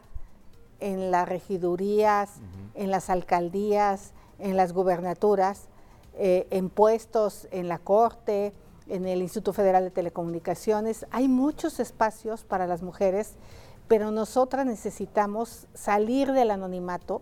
en 0.79 1.11
las 1.11 1.27
regidurías, 1.27 2.39
en 2.75 2.91
las 2.91 3.09
alcaldías, 3.09 4.13
en 4.37 4.55
las 4.55 4.71
gubernaturas, 4.71 5.67
eh, 6.13 6.47
en 6.51 6.69
puestos 6.69 7.47
en 7.51 7.67
la 7.67 7.79
Corte, 7.79 8.53
en 8.87 9.05
el 9.05 9.21
Instituto 9.21 9.53
Federal 9.53 9.83
de 9.83 9.91
Telecomunicaciones, 9.91 11.05
hay 11.11 11.27
muchos 11.27 11.79
espacios 11.79 12.43
para 12.43 12.67
las 12.67 12.81
mujeres, 12.81 13.35
pero 13.87 14.11
nosotras 14.11 14.65
necesitamos 14.65 15.67
salir 15.73 16.31
del 16.31 16.51
anonimato, 16.51 17.21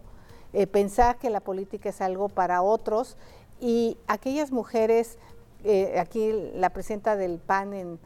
eh, 0.54 0.68
pensar 0.68 1.18
que 1.18 1.30
la 1.30 1.40
política 1.40 1.90
es 1.90 2.02
algo 2.02 2.30
para 2.30 2.62
otros. 2.62 3.18
Y 3.60 3.98
aquellas 4.08 4.52
mujeres, 4.52 5.18
eh, 5.64 6.00
aquí 6.00 6.32
la 6.54 6.70
presidenta 6.70 7.16
del 7.16 7.40
PAN 7.40 7.74
en, 7.74 8.00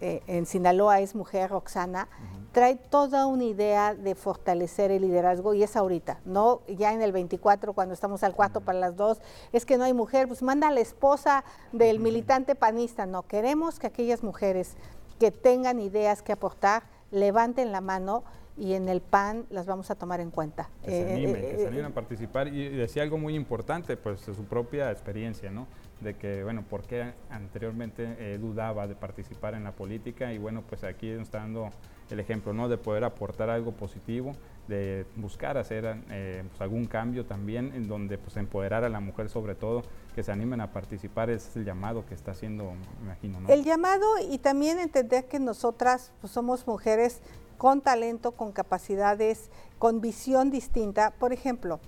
eh, 0.00 0.42
Sinaloa 0.46 1.00
es 1.00 1.14
mujer, 1.14 1.50
Roxana, 1.50 2.08
trae 2.52 2.76
toda 2.76 3.26
una 3.26 3.44
idea 3.44 3.94
de 3.94 4.14
fortalecer 4.14 4.90
el 4.90 5.02
liderazgo 5.02 5.54
y 5.54 5.62
es 5.62 5.74
ahorita, 5.74 6.20
no 6.24 6.60
ya 6.68 6.92
en 6.92 7.02
el 7.02 7.10
24 7.10 7.72
cuando 7.72 7.94
estamos 7.94 8.22
al 8.22 8.34
cuarto 8.34 8.60
para 8.60 8.78
las 8.78 8.96
dos, 8.96 9.20
es 9.52 9.64
que 9.64 9.78
no 9.78 9.84
hay 9.84 9.94
mujer, 9.94 10.28
pues 10.28 10.42
manda 10.42 10.68
a 10.68 10.70
la 10.70 10.80
esposa 10.80 11.44
del 11.72 11.98
militante 11.98 12.54
panista, 12.54 13.06
no, 13.06 13.22
queremos 13.22 13.78
que 13.78 13.86
aquellas 13.86 14.22
mujeres 14.22 14.76
que 15.18 15.30
tengan 15.30 15.80
ideas 15.80 16.22
que 16.22 16.32
aportar 16.32 16.84
levanten 17.10 17.72
la 17.72 17.80
mano 17.80 18.24
y 18.56 18.74
en 18.74 18.88
el 18.88 19.00
PAN 19.00 19.46
las 19.50 19.66
vamos 19.66 19.90
a 19.90 19.94
tomar 19.94 20.20
en 20.20 20.30
cuenta. 20.30 20.68
Que 20.84 20.90
se 20.90 21.02
eh, 21.02 21.14
animen, 21.14 21.40
que 21.42 21.56
se 21.56 21.62
eh, 21.64 21.66
animen 21.66 21.86
a 21.86 21.94
participar 21.94 22.48
y 22.48 22.68
decía 22.68 23.02
algo 23.02 23.18
muy 23.18 23.34
importante, 23.34 23.96
pues 23.96 24.26
de 24.26 24.34
su 24.34 24.44
propia 24.44 24.90
experiencia, 24.90 25.50
¿no? 25.50 25.66
De 26.00 26.16
que, 26.16 26.42
bueno, 26.42 26.62
¿por 26.62 26.82
qué 26.82 27.12
anteriormente 27.30 28.16
eh, 28.18 28.38
dudaba 28.38 28.86
de 28.86 28.94
participar 28.94 29.54
en 29.54 29.64
la 29.64 29.72
política? 29.72 30.32
Y 30.32 30.38
bueno, 30.38 30.62
pues 30.68 30.84
aquí 30.84 31.10
nos 31.10 31.22
está 31.22 31.38
dando 31.38 31.70
el 32.10 32.20
ejemplo, 32.20 32.52
¿no? 32.52 32.68
De 32.68 32.76
poder 32.76 33.04
aportar 33.04 33.48
algo 33.48 33.72
positivo, 33.72 34.34
de 34.68 35.06
buscar 35.16 35.56
hacer 35.56 35.96
pues, 36.06 36.60
algún 36.60 36.86
cambio 36.86 37.24
también, 37.24 37.72
en 37.74 37.88
donde 37.88 38.18
pues 38.18 38.36
empoderar 38.36 38.84
a 38.84 38.90
la 38.90 39.00
mujer 39.00 39.30
sobre 39.30 39.54
todo, 39.54 39.82
que 40.14 40.22
se 40.22 40.30
animen 40.30 40.60
a 40.60 40.72
participar, 40.72 41.30
es 41.30 41.56
el 41.56 41.64
llamado 41.64 42.04
que 42.04 42.14
está 42.14 42.32
haciendo, 42.32 42.72
me 43.00 43.04
imagino, 43.04 43.40
¿no? 43.40 43.48
El 43.48 43.64
llamado 43.64 44.06
y 44.28 44.38
también 44.38 44.78
entender 44.78 45.26
que 45.26 45.38
nosotras 45.40 46.12
pues, 46.20 46.32
somos 46.32 46.66
mujeres 46.66 47.22
con 47.62 47.80
talento, 47.80 48.32
con 48.32 48.50
capacidades, 48.50 49.48
con 49.78 50.00
visión 50.00 50.50
distinta. 50.50 51.12
Por 51.12 51.32
ejemplo, 51.32 51.78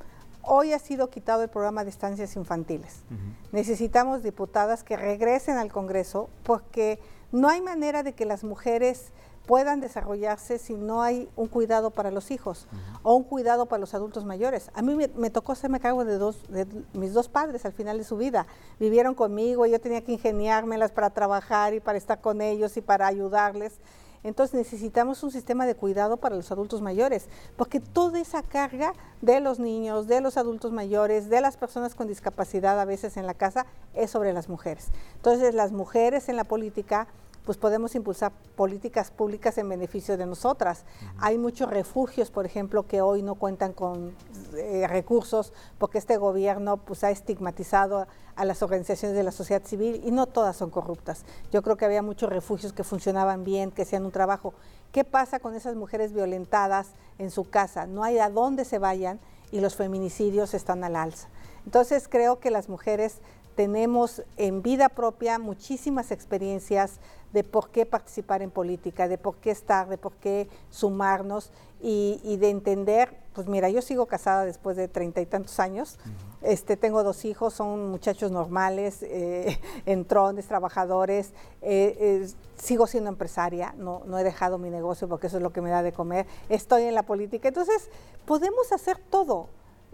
hoy 0.43 0.73
ha 0.73 0.79
sido 0.79 1.11
quitado 1.11 1.43
el 1.43 1.49
programa 1.49 1.83
de 1.83 1.91
estancias 1.91 2.37
infantiles. 2.37 3.03
Necesitamos 3.51 4.23
diputadas 4.23 4.85
que 4.85 4.97
regresen 4.97 5.59
al 5.59 5.73
Congreso 5.73 6.31
porque 6.45 7.01
no 7.33 7.49
hay 7.49 7.61
manera 7.61 8.05
de 8.05 8.13
que 8.13 8.25
las 8.25 8.45
mujeres 8.45 9.11
puedan 9.47 9.81
desarrollarse 9.81 10.61
si 10.61 10.75
no 10.75 11.03
hay 11.03 11.29
un 11.35 11.49
cuidado 11.49 11.91
para 11.91 12.13
los 12.13 12.31
hijos 12.31 12.69
o 13.03 13.17
un 13.17 13.25
cuidado 13.25 13.67
para 13.67 13.81
los 13.81 13.95
adultos 13.95 14.25
mayores. 14.25 14.71
A 14.75 14.83
mí 14.83 14.95
me, 14.95 15.31
tocó 15.31 15.51
hacerme 15.51 15.81
cargo 15.81 16.05
de, 16.05 16.19
dos, 16.19 16.41
de 16.51 16.69
mis 16.93 17.13
dos 17.13 17.29
padres 17.29 17.65
al 17.65 17.73
final 17.73 17.99
de 17.99 18.05
su 18.05 18.17
vida. 18.17 18.47
Vivieron 18.79 19.17
conmigo, 19.17 19.67
yo 19.67 19.81
tenía 19.81 20.05
que 20.05 20.13
ingeniármelas 20.13 20.93
para 20.93 21.11
trabajar 21.11 21.75
y 21.75 21.81
para 21.81 21.99
estar 21.99 22.21
con 22.21 22.43
ellos 22.43 22.77
y 22.77 22.81
para 22.81 23.09
ayudarles. 23.09 23.81
Entonces 24.25 24.55
necesitamos 24.55 25.23
un 25.23 25.31
sistema 25.31 25.67
de 25.67 25.77
cuidado 25.77 26.17
para 26.17 26.35
los 26.35 26.51
adultos 26.51 26.83
mayores, 26.83 27.29
porque 27.57 27.79
toda 27.79 28.19
esa 28.19 28.43
carga 28.43 28.95
de 29.21 29.41
los 29.41 29.59
niños, 29.61 30.09
de 30.09 30.21
los 30.21 30.37
adultos 30.37 30.73
mayores, 30.73 31.29
de 31.29 31.41
las 31.41 31.57
personas 31.57 31.95
con 31.95 32.09
discapacidad 32.09 32.81
a 32.81 32.85
veces 32.85 33.17
en 33.17 33.27
la 33.27 33.35
casa, 33.35 33.67
es 33.95 34.11
sobre 34.11 34.33
las 34.33 34.49
mujeres. 34.49 34.89
Entonces 35.17 35.55
las 35.55 35.73
mujeres 35.73 36.29
en 36.29 36.37
la 36.37 36.45
política 36.45 37.07
pues 37.45 37.59
podemos 37.59 37.95
impulsar 37.95 38.33
políticas 38.57 39.11
públicas 39.11 39.59
en 39.59 39.69
beneficio 39.69 40.17
de 40.17 40.27
nosotras. 40.27 40.85
Hay 41.19 41.37
muchos 41.37 41.69
refugios, 41.69 42.31
por 42.31 42.47
ejemplo, 42.47 42.87
que 42.87 43.03
hoy 43.03 43.23
no 43.23 43.35
cuentan 43.35 43.73
con 43.73 44.15
eh, 44.57 44.87
recursos 44.89 45.53
porque 45.79 45.99
este 45.99 46.17
gobierno 46.17 46.79
pues, 46.79 47.05
ha 47.05 47.11
estigmatizado 47.11 48.07
a 48.37 48.45
las 48.45 48.63
organizaciones 48.63 49.17
de 49.17 49.23
la 49.23 49.31
sociedad 49.31 49.63
civil 49.65 50.01
y 50.05 50.11
no 50.11 50.27
todas 50.27 50.57
son 50.57 50.71
corruptas. 50.71 51.25
Yo 51.53 51.63
creo 51.63 51.77
que 51.77 51.85
había 51.85 52.03
muchos 52.03 52.31
refugios 52.31 52.73
que 52.73 52.83
funcionaban 52.83 53.45
bien, 53.45 53.71
que 53.71 53.83
hacían 53.83 54.05
un 54.05 54.13
trabajo. 54.13 54.55
¿Qué 54.91 55.05
pasa 55.05 55.39
con 55.39 55.55
esas 55.55 55.77
mujeres 55.77 56.13
violentadas 56.13 56.89
en 57.19 57.31
su 57.31 57.49
casa? 57.49 57.87
No 57.87 58.05
hay 58.05 58.19
a 58.19 58.31
dónde 58.31 58.65
se 58.65 58.79
vayan 58.79 59.21
y 59.53 59.61
los 59.61 59.77
feminicidios 59.77 60.55
están 60.55 60.83
al 60.83 60.97
alza. 60.97 61.29
Entonces 61.65 62.09
creo 62.09 62.41
que 62.41 62.51
las 62.51 62.69
mujeres 62.69 63.19
tenemos 63.55 64.23
en 64.37 64.63
vida 64.63 64.89
propia 64.89 65.39
muchísimas 65.39 66.11
experiencias 66.11 67.01
de 67.33 67.43
por 67.43 67.71
qué 67.71 67.85
participar 67.85 68.43
en 68.43 68.51
política, 68.51 69.09
de 69.09 69.19
por 69.19 69.37
qué 69.37 69.51
estar, 69.51 69.89
de 69.89 69.99
por 69.99 70.13
qué 70.15 70.49
sumarnos 70.71 71.51
y, 71.83 72.37
de 72.39 72.49
entender, 72.49 73.15
pues 73.35 73.47
mira, 73.47 73.69
yo 73.69 73.83
sigo 73.83 74.07
casada 74.07 74.47
después 74.47 74.77
de 74.77 74.89
treinta 74.89 75.21
y 75.21 75.27
tantos 75.27 75.61
años, 75.61 75.99
este, 76.41 76.79
tengo 76.79 77.03
dos 77.03 77.27
hijos, 77.27 77.53
son 77.53 77.91
muchachos 77.91 78.31
normales, 78.31 79.03
eh, 79.03 79.59
entrones, 79.87 80.47
trabajadores, 80.47 81.35
eh, 81.61 81.97
eh, 81.99 82.29
sigo 82.57 82.87
siendo 82.87 83.11
empresaria, 83.11 83.75
no, 83.77 84.03
no 84.07 84.19
he 84.19 84.25
dejado 84.25 84.57
mi 84.57 84.71
negocio 84.71 85.09
porque 85.09 85.27
eso 85.27 85.37
es 85.37 85.43
lo 85.43 85.53
que 85.53 85.61
me 85.61 85.71
da 85.71 85.83
de 85.83 85.93
comer, 85.93 86.27
estoy 86.49 86.85
en 86.85 86.95
la 86.95 87.03
política, 87.03 87.49
entonces 87.49 87.91
podemos 88.25 88.73
hacer 88.73 88.97
todo 88.97 89.49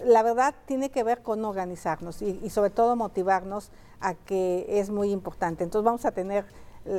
la 0.04 0.22
verdad 0.22 0.54
tiene 0.66 0.90
que 0.90 1.02
ver 1.02 1.22
con 1.22 1.44
organizarnos 1.44 2.22
y, 2.22 2.50
sobre 2.50 2.70
todo 2.70 2.96
motivarnos 2.96 3.70
a 4.00 4.14
que 4.14 4.66
es 4.68 4.90
muy 4.90 5.10
importante. 5.10 5.64
Entonces 5.64 5.84
vamos 5.84 6.04
a 6.04 6.12
tener 6.12 6.46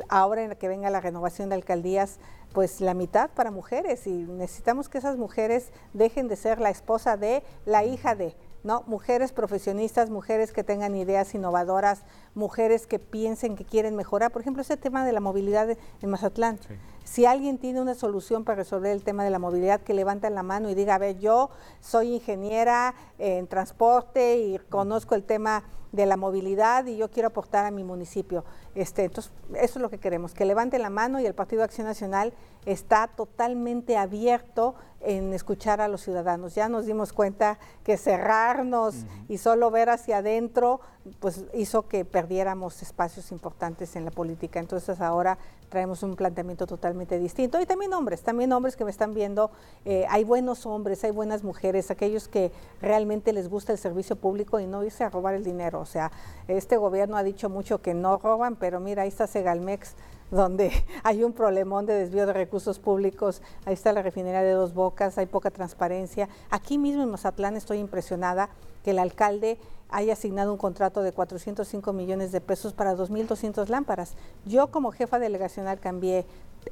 ahora 0.10 0.44
en 0.44 0.56
que 0.56 0.68
venga 0.68 0.90
la 0.90 1.02
renovación 1.02 1.50
de 1.50 1.56
alcaldías, 1.56 2.20
pues 2.54 2.82
la 2.82 2.94
mitad 2.94 3.30
para 3.32 3.50
mujeres 3.50 4.06
y 4.08 4.12
necesitamos 4.12 4.90
que 4.90 4.98
esas 4.98 5.18
mujeres 5.18 5.72
dejen 5.94 6.28
de 6.28 6.36
ser 6.36 6.60
la 6.60 6.70
esposa 6.70 7.18
de, 7.18 7.44
la 7.66 7.84
hija 7.84 8.14
de, 8.14 8.36
¿no? 8.64 8.84
Mujeres 8.88 9.32
profesionistas, 9.32 10.10
mujeres 10.10 10.52
que 10.52 10.64
tengan 10.64 10.96
ideas 10.96 11.34
innovadoras, 11.34 12.04
mujeres 12.36 12.88
que 12.88 13.00
piensen 13.00 13.56
que 13.56 13.66
quieren 13.66 13.96
mejorar. 13.96 14.32
Por 14.32 14.42
ejemplo, 14.42 14.62
ese 14.62 14.78
tema 14.78 15.06
de 15.06 15.12
la 15.12 15.20
movilidad 15.20 15.70
en 15.70 16.10
Mazatlán. 16.10 16.60
Si 17.04 17.26
alguien 17.26 17.58
tiene 17.58 17.82
una 17.82 17.96
solución 17.96 18.44
para 18.44 18.58
resolver 18.58 18.92
el 18.92 19.04
tema 19.04 19.24
de 19.24 19.32
la 19.32 19.40
movilidad, 19.40 19.82
que 19.82 19.94
levante 19.94 20.30
la 20.30 20.44
mano 20.44 20.70
y 20.70 20.76
diga, 20.76 20.96
a 20.96 21.00
ver, 21.00 21.18
yo 21.18 21.50
soy 21.80 22.16
ingeniera 22.16 22.94
en 23.18 23.48
transporte 23.48 24.38
y 24.38 24.58
conozco 24.70 25.16
el 25.16 25.24
tema 25.24 25.64
de 25.92 26.06
la 26.06 26.16
movilidad 26.16 26.86
y 26.86 26.98
yo 26.98 27.12
quiero 27.12 27.28
aportar 27.28 27.66
a 27.66 27.72
mi 27.72 27.84
municipio. 27.84 28.46
Este, 28.74 29.04
entonces, 29.04 29.32
eso 29.56 29.80
es 29.80 29.82
lo 29.82 29.90
que 29.90 29.98
queremos, 29.98 30.34
que 30.34 30.46
levanten 30.46 30.82
la 30.82 30.90
mano 30.90 31.20
y 31.20 31.26
el 31.26 31.34
Partido 31.34 31.60
de 31.60 31.66
Acción 31.66 31.88
Nacional 31.88 32.34
está 32.66 33.08
totalmente 33.08 33.98
abierto 33.98 34.76
en 35.02 35.34
escuchar 35.34 35.82
a 35.82 35.88
los 35.88 36.02
ciudadanos. 36.02 36.56
Ya 36.56 36.70
nos 36.70 36.86
dimos 36.86 37.12
cuenta 37.12 37.60
que 37.84 37.98
cerrarnos 37.98 39.06
y 39.28 39.40
solo 39.40 39.72
ver 39.72 39.90
hacia 39.90 40.18
adentro 40.18 40.80
pues 41.20 41.46
hizo 41.54 41.88
que 41.88 42.06
perdiéramos 42.06 42.82
espacios 42.84 43.32
importantes 43.32 43.96
en 43.96 44.06
la 44.06 44.12
política. 44.12 44.60
Entonces 44.60 45.02
ahora 45.02 45.40
traemos 45.70 46.04
un 46.04 46.16
planteamiento 46.16 46.68
totalmente 46.68 47.18
distinto. 47.18 47.60
Y 47.60 47.66
también 47.66 47.94
hombres, 47.94 48.22
también 48.22 48.52
hombres 48.52 48.76
que 48.76 48.84
me 48.84 48.92
están 48.92 49.14
viendo, 49.14 49.50
eh, 49.86 50.06
hay 50.10 50.24
buenos 50.24 50.66
hombres, 50.66 51.04
hay 51.04 51.12
buenas 51.12 51.44
mujeres, 51.44 51.90
aquellos 51.90 52.28
que 52.28 52.52
realmente 52.82 53.34
les 53.34 53.50
gusta 53.50 53.72
el 53.72 53.80
servicio 53.80 54.18
público 54.18 54.60
y 54.60 54.68
no 54.68 54.84
irse 54.84 55.04
a 55.04 55.10
robar 55.10 55.34
el 55.34 55.44
dinero. 55.44 55.80
O 55.80 55.86
sea, 55.86 56.12
este 56.48 56.78
gobierno 56.78 57.18
ha 57.18 57.24
dicho 57.24 57.50
mucho 57.50 57.82
que 57.82 57.94
no 57.94 58.18
roban, 58.18 58.58
pero 58.62 58.80
mira, 58.80 59.02
ahí 59.02 59.10
está 59.10 59.26
Segalmex 59.26 59.96
donde 60.30 60.72
hay 61.04 61.24
un 61.24 61.34
problemón 61.34 61.86
de 61.86 61.94
desvío 61.94 62.26
de 62.26 62.34
recursos 62.34 62.80
públicos, 62.80 63.42
ahí 63.66 63.74
está 63.74 63.92
la 63.92 64.04
refinería 64.04 64.44
de 64.44 64.52
Dos 64.52 64.74
Bocas, 64.74 65.18
hay 65.18 65.26
poca 65.26 65.50
transparencia. 65.50 66.30
Aquí 66.50 66.78
mismo 66.78 67.04
en 67.04 67.10
Mazatlán 67.10 67.58
estoy 67.58 67.80
impresionada 67.80 68.50
que 68.84 68.92
el 68.92 69.00
alcalde 69.00 69.58
haya 69.90 70.14
asignado 70.14 70.54
un 70.54 70.58
contrato 70.58 71.02
de 71.02 71.12
405 71.12 71.92
millones 71.92 72.32
de 72.32 72.40
pesos 72.40 72.74
para 72.74 72.96
2.200 72.96 73.68
lámparas. 73.68 74.14
Yo 74.46 74.68
como 74.68 74.92
jefa 74.92 75.20
delegacional 75.20 75.80
cambié 75.80 76.26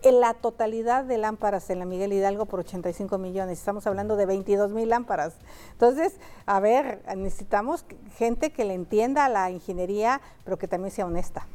en 0.04 0.20
la 0.20 0.36
totalidad 0.36 1.04
de 1.04 1.18
lámparas 1.18 1.70
en 1.70 1.80
la 1.80 1.86
Miguel 1.86 2.14
Hidalgo 2.14 2.46
por 2.46 2.62
85 2.62 3.18
millones. 3.18 3.60
Estamos 3.60 3.88
hablando 3.88 4.16
de 4.16 4.26
22 4.26 4.72
mil 4.72 4.88
lámparas. 4.88 5.34
Entonces, 5.72 6.16
a 6.46 6.60
ver, 6.60 7.02
necesitamos 7.18 7.86
gente 8.16 8.52
que 8.52 8.64
le 8.64 8.76
entienda 8.76 9.28
la 9.28 9.50
ingeniería, 9.50 10.22
pero 10.46 10.58
que 10.58 10.68
también 10.68 10.92
sea 10.92 11.06
honesta. 11.06 11.48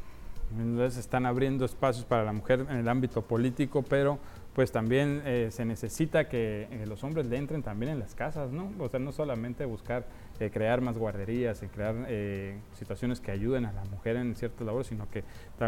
Entonces 0.51 0.97
están 0.97 1.25
abriendo 1.25 1.65
espacios 1.65 2.05
para 2.05 2.23
la 2.23 2.33
mujer 2.33 2.65
en 2.69 2.77
el 2.77 2.87
ámbito 2.87 3.21
político, 3.21 3.83
pero 3.83 4.19
pues 4.53 4.71
también 4.71 5.21
eh, 5.25 5.49
se 5.51 5.65
necesita 5.65 6.29
que 6.29 6.69
eh, 6.71 6.85
los 6.85 7.03
hombres 7.03 7.25
le 7.25 7.37
entren 7.37 7.61
también 7.61 7.91
en 7.91 7.99
las 7.99 8.15
casas, 8.15 8.51
¿no? 8.51 8.71
O 8.79 8.87
sea, 8.87 9.01
no 9.01 9.11
solamente 9.11 9.65
buscar 9.65 10.05
eh, 10.39 10.49
crear 10.49 10.79
más 10.79 10.97
guarderías 10.97 11.61
y 11.61 11.67
crear 11.67 11.95
eh, 12.07 12.57
situaciones 12.73 13.19
que 13.19 13.31
ayuden 13.31 13.65
a 13.65 13.73
la 13.73 13.83
mujer 13.85 14.15
en 14.15 14.35
ciertas 14.35 14.65
labores, 14.65 14.87
sino 14.87 15.09
que 15.09 15.23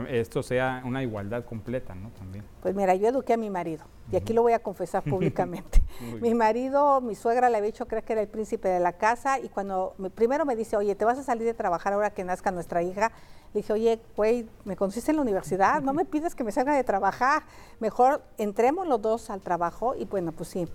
esto 0.09 0.41
sea 0.41 0.81
una 0.85 1.03
igualdad 1.03 1.43
completa, 1.43 1.95
¿no? 1.95 2.09
También. 2.11 2.45
Pues 2.61 2.75
mira, 2.75 2.93
yo 2.95 3.07
eduqué 3.07 3.33
a 3.33 3.37
mi 3.37 3.49
marido, 3.49 3.83
y 4.11 4.15
aquí 4.15 4.31
lo 4.31 4.41
voy 4.41 4.53
a 4.53 4.59
confesar 4.59 5.03
públicamente. 5.09 5.81
mi 6.21 6.33
marido, 6.33 6.99
mi 7.01 7.15
suegra 7.15 7.49
le 7.49 7.57
había 7.57 7.71
dicho, 7.71 7.87
creo 7.87 8.03
que 8.03 8.13
era 8.13 8.21
el 8.21 8.29
príncipe 8.29 8.69
de 8.69 8.79
la 8.81 8.93
casa, 8.93 9.39
y 9.39 9.49
cuando 9.49 9.95
primero 10.15 10.45
me 10.45 10.55
dice, 10.55 10.75
oye, 10.77 10.95
¿te 10.95 11.05
vas 11.05 11.17
a 11.17 11.23
salir 11.23 11.45
de 11.45 11.53
trabajar 11.53 11.91
ahora 11.93 12.09
que 12.09 12.25
nazca 12.25 12.51
nuestra 12.51 12.83
hija? 12.83 13.11
Le 13.57 13.63
dije, 13.63 13.73
oye, 13.73 13.99
güey, 14.15 14.47
me 14.65 14.75
conociste 14.75 15.09
en 15.09 15.15
la 15.15 15.23
universidad, 15.23 15.81
no 15.81 15.91
me 15.91 16.05
pides 16.05 16.35
que 16.35 16.43
me 16.43 16.51
salga 16.51 16.75
de 16.75 16.83
trabajar, 16.83 17.41
mejor 17.79 18.21
entremos 18.37 18.85
los 18.85 19.01
dos 19.01 19.31
al 19.31 19.41
trabajo, 19.41 19.95
y 19.95 20.05
bueno, 20.05 20.31
pues 20.31 20.49
sí, 20.49 20.67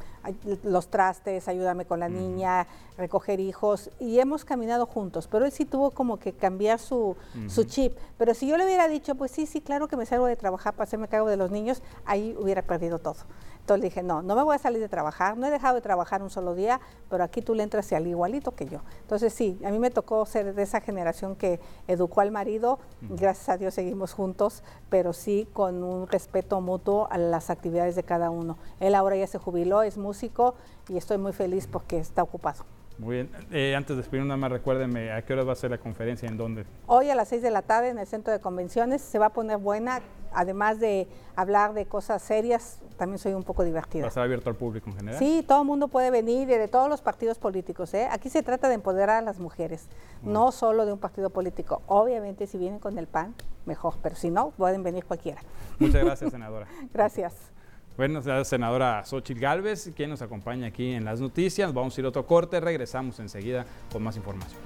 los 0.64 0.88
trastes, 0.88 1.46
ayúdame 1.46 1.84
con 1.84 2.00
la 2.00 2.08
niña, 2.08 2.66
recoger 2.98 3.38
hijos, 3.38 3.88
y 4.00 4.18
hemos 4.18 4.44
caminado 4.44 4.84
juntos, 4.84 5.28
pero 5.28 5.44
él 5.44 5.52
sí 5.52 5.64
tuvo 5.64 5.92
como 5.92 6.18
que 6.18 6.32
cambiar 6.32 6.80
su, 6.80 7.14
su, 7.46 7.62
chip. 7.62 7.96
Pero 8.18 8.34
si 8.34 8.48
yo 8.48 8.56
le 8.56 8.64
hubiera 8.64 8.88
dicho, 8.88 9.14
pues 9.14 9.30
sí, 9.30 9.46
sí, 9.46 9.60
claro 9.60 9.86
que 9.86 9.96
me 9.96 10.04
salgo 10.04 10.26
de 10.26 10.34
trabajar 10.34 10.74
para 10.74 10.82
hacerme 10.82 11.06
cargo 11.06 11.28
de 11.28 11.36
los 11.36 11.52
niños, 11.52 11.84
ahí 12.04 12.36
hubiera 12.36 12.62
perdido 12.62 12.98
todo. 12.98 13.18
Entonces 13.62 13.80
le 13.80 13.88
dije, 13.90 14.02
no, 14.02 14.22
no 14.22 14.34
me 14.34 14.42
voy 14.42 14.56
a 14.56 14.58
salir 14.58 14.80
de 14.80 14.88
trabajar, 14.88 15.36
no 15.36 15.46
he 15.46 15.50
dejado 15.50 15.76
de 15.76 15.80
trabajar 15.80 16.20
un 16.20 16.30
solo 16.30 16.56
día, 16.56 16.80
pero 17.08 17.22
aquí 17.22 17.42
tú 17.42 17.54
le 17.54 17.62
entras 17.62 17.92
al 17.92 18.08
igualito 18.08 18.56
que 18.56 18.66
yo. 18.66 18.80
Entonces 19.02 19.32
sí, 19.32 19.56
a 19.64 19.70
mí 19.70 19.78
me 19.78 19.90
tocó 19.90 20.26
ser 20.26 20.52
de 20.52 20.62
esa 20.64 20.80
generación 20.80 21.36
que 21.36 21.60
educó 21.86 22.22
al 22.22 22.32
marido, 22.32 22.71
gracias 23.00 23.48
a 23.48 23.56
Dios 23.56 23.74
seguimos 23.74 24.12
juntos, 24.12 24.62
pero 24.88 25.12
sí 25.12 25.48
con 25.52 25.82
un 25.82 26.06
respeto 26.06 26.60
mutuo 26.60 27.08
a 27.10 27.18
las 27.18 27.50
actividades 27.50 27.96
de 27.96 28.02
cada 28.02 28.30
uno. 28.30 28.56
Él 28.80 28.94
ahora 28.94 29.16
ya 29.16 29.26
se 29.26 29.38
jubiló, 29.38 29.82
es 29.82 29.98
músico 29.98 30.54
y 30.88 30.96
estoy 30.96 31.18
muy 31.18 31.32
feliz 31.32 31.66
porque 31.66 31.98
está 31.98 32.22
ocupado. 32.22 32.64
Muy 32.98 33.16
bien. 33.16 33.30
Eh, 33.50 33.74
antes 33.76 33.96
de 33.96 34.02
despedir, 34.02 34.24
nada 34.24 34.36
más 34.36 34.50
recuérdenme 34.50 35.12
a 35.12 35.22
qué 35.22 35.32
hora 35.32 35.44
va 35.44 35.52
a 35.52 35.56
ser 35.56 35.70
la 35.70 35.78
conferencia, 35.78 36.28
en 36.28 36.36
dónde. 36.36 36.64
Hoy 36.86 37.10
a 37.10 37.14
las 37.14 37.28
6 37.28 37.42
de 37.42 37.50
la 37.50 37.62
tarde 37.62 37.88
en 37.88 37.98
el 37.98 38.06
centro 38.06 38.32
de 38.32 38.40
convenciones 38.40 39.02
se 39.02 39.18
va 39.18 39.26
a 39.26 39.32
poner 39.32 39.58
buena, 39.58 40.00
además 40.32 40.80
de 40.80 41.08
hablar 41.36 41.74
de 41.74 41.86
cosas 41.86 42.22
serias, 42.22 42.80
también 42.96 43.18
soy 43.18 43.34
un 43.34 43.42
poco 43.42 43.64
divertida. 43.64 44.02
¿Va 44.02 44.06
a 44.06 44.08
estar 44.08 44.22
abierto 44.22 44.50
al 44.50 44.56
público 44.56 44.90
en 44.90 44.96
general? 44.96 45.18
Sí, 45.18 45.44
todo 45.46 45.62
el 45.62 45.66
mundo 45.66 45.88
puede 45.88 46.10
venir, 46.10 46.48
de 46.48 46.68
todos 46.68 46.88
los 46.88 47.02
partidos 47.02 47.38
políticos. 47.38 47.92
¿eh? 47.94 48.08
Aquí 48.10 48.28
se 48.28 48.42
trata 48.42 48.68
de 48.68 48.74
empoderar 48.74 49.18
a 49.18 49.22
las 49.22 49.38
mujeres, 49.38 49.88
no 50.22 50.52
solo 50.52 50.86
de 50.86 50.92
un 50.92 50.98
partido 50.98 51.30
político. 51.30 51.82
Obviamente, 51.86 52.46
si 52.46 52.58
vienen 52.58 52.78
con 52.78 52.98
el 52.98 53.06
PAN, 53.06 53.34
mejor, 53.66 53.94
pero 54.02 54.16
si 54.16 54.30
no, 54.30 54.50
pueden 54.50 54.82
venir 54.82 55.04
cualquiera. 55.04 55.40
Muchas 55.78 56.04
gracias, 56.04 56.30
senadora. 56.32 56.66
gracias. 56.92 57.51
Bueno, 57.96 58.20
la 58.24 58.44
senadora 58.44 59.04
Xochitl 59.04 59.40
Galvez, 59.40 59.90
quien 59.94 60.10
nos 60.10 60.22
acompaña 60.22 60.66
aquí 60.68 60.92
en 60.92 61.04
las 61.04 61.20
noticias. 61.20 61.72
Vamos 61.74 61.96
a 61.96 62.00
ir 62.00 62.04
a 62.06 62.08
otro 62.08 62.26
corte, 62.26 62.58
regresamos 62.60 63.20
enseguida 63.20 63.66
con 63.92 64.02
más 64.02 64.16
información. 64.16 64.60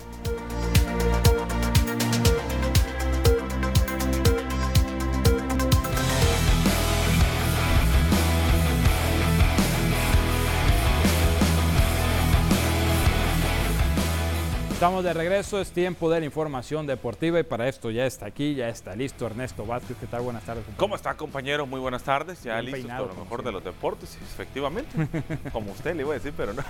Estamos 14.77 15.03
de 15.03 15.15
regreso, 15.15 15.59
es 15.59 15.71
tiempo 15.71 16.11
de 16.11 16.21
la 16.21 16.27
información 16.27 16.87
deportiva 16.87 17.41
y 17.41 17.45
para 17.45 17.67
esto 17.67 17.91
ya 17.91 18.05
está 18.05 18.27
aquí, 18.27 18.55
ya 18.55 18.69
está 18.69 18.95
listo 18.95 19.25
Ernesto 19.25 19.65
Vázquez. 19.65 19.97
¿Qué 19.99 20.07
tal? 20.07 20.21
Buenas 20.21 20.45
tardes. 20.45 20.65
Compañero. 20.65 20.79
¿Cómo 20.79 20.97
está, 20.97 21.17
compañero? 21.17 21.65
Muy 21.67 21.81
buenas 21.81 22.03
tardes. 22.03 22.43
Ya 22.43 22.61
listo 22.61 22.87
con 22.87 23.09
lo 23.09 23.15
mejor 23.15 23.43
de 23.43 23.53
los 23.53 23.65
deportes, 23.65 24.19
efectivamente. 24.23 25.09
Como 25.53 25.73
usted 25.73 25.97
le 25.97 26.03
iba 26.03 26.11
a 26.11 26.19
decir, 26.19 26.35
pero 26.37 26.53
no. 26.53 26.63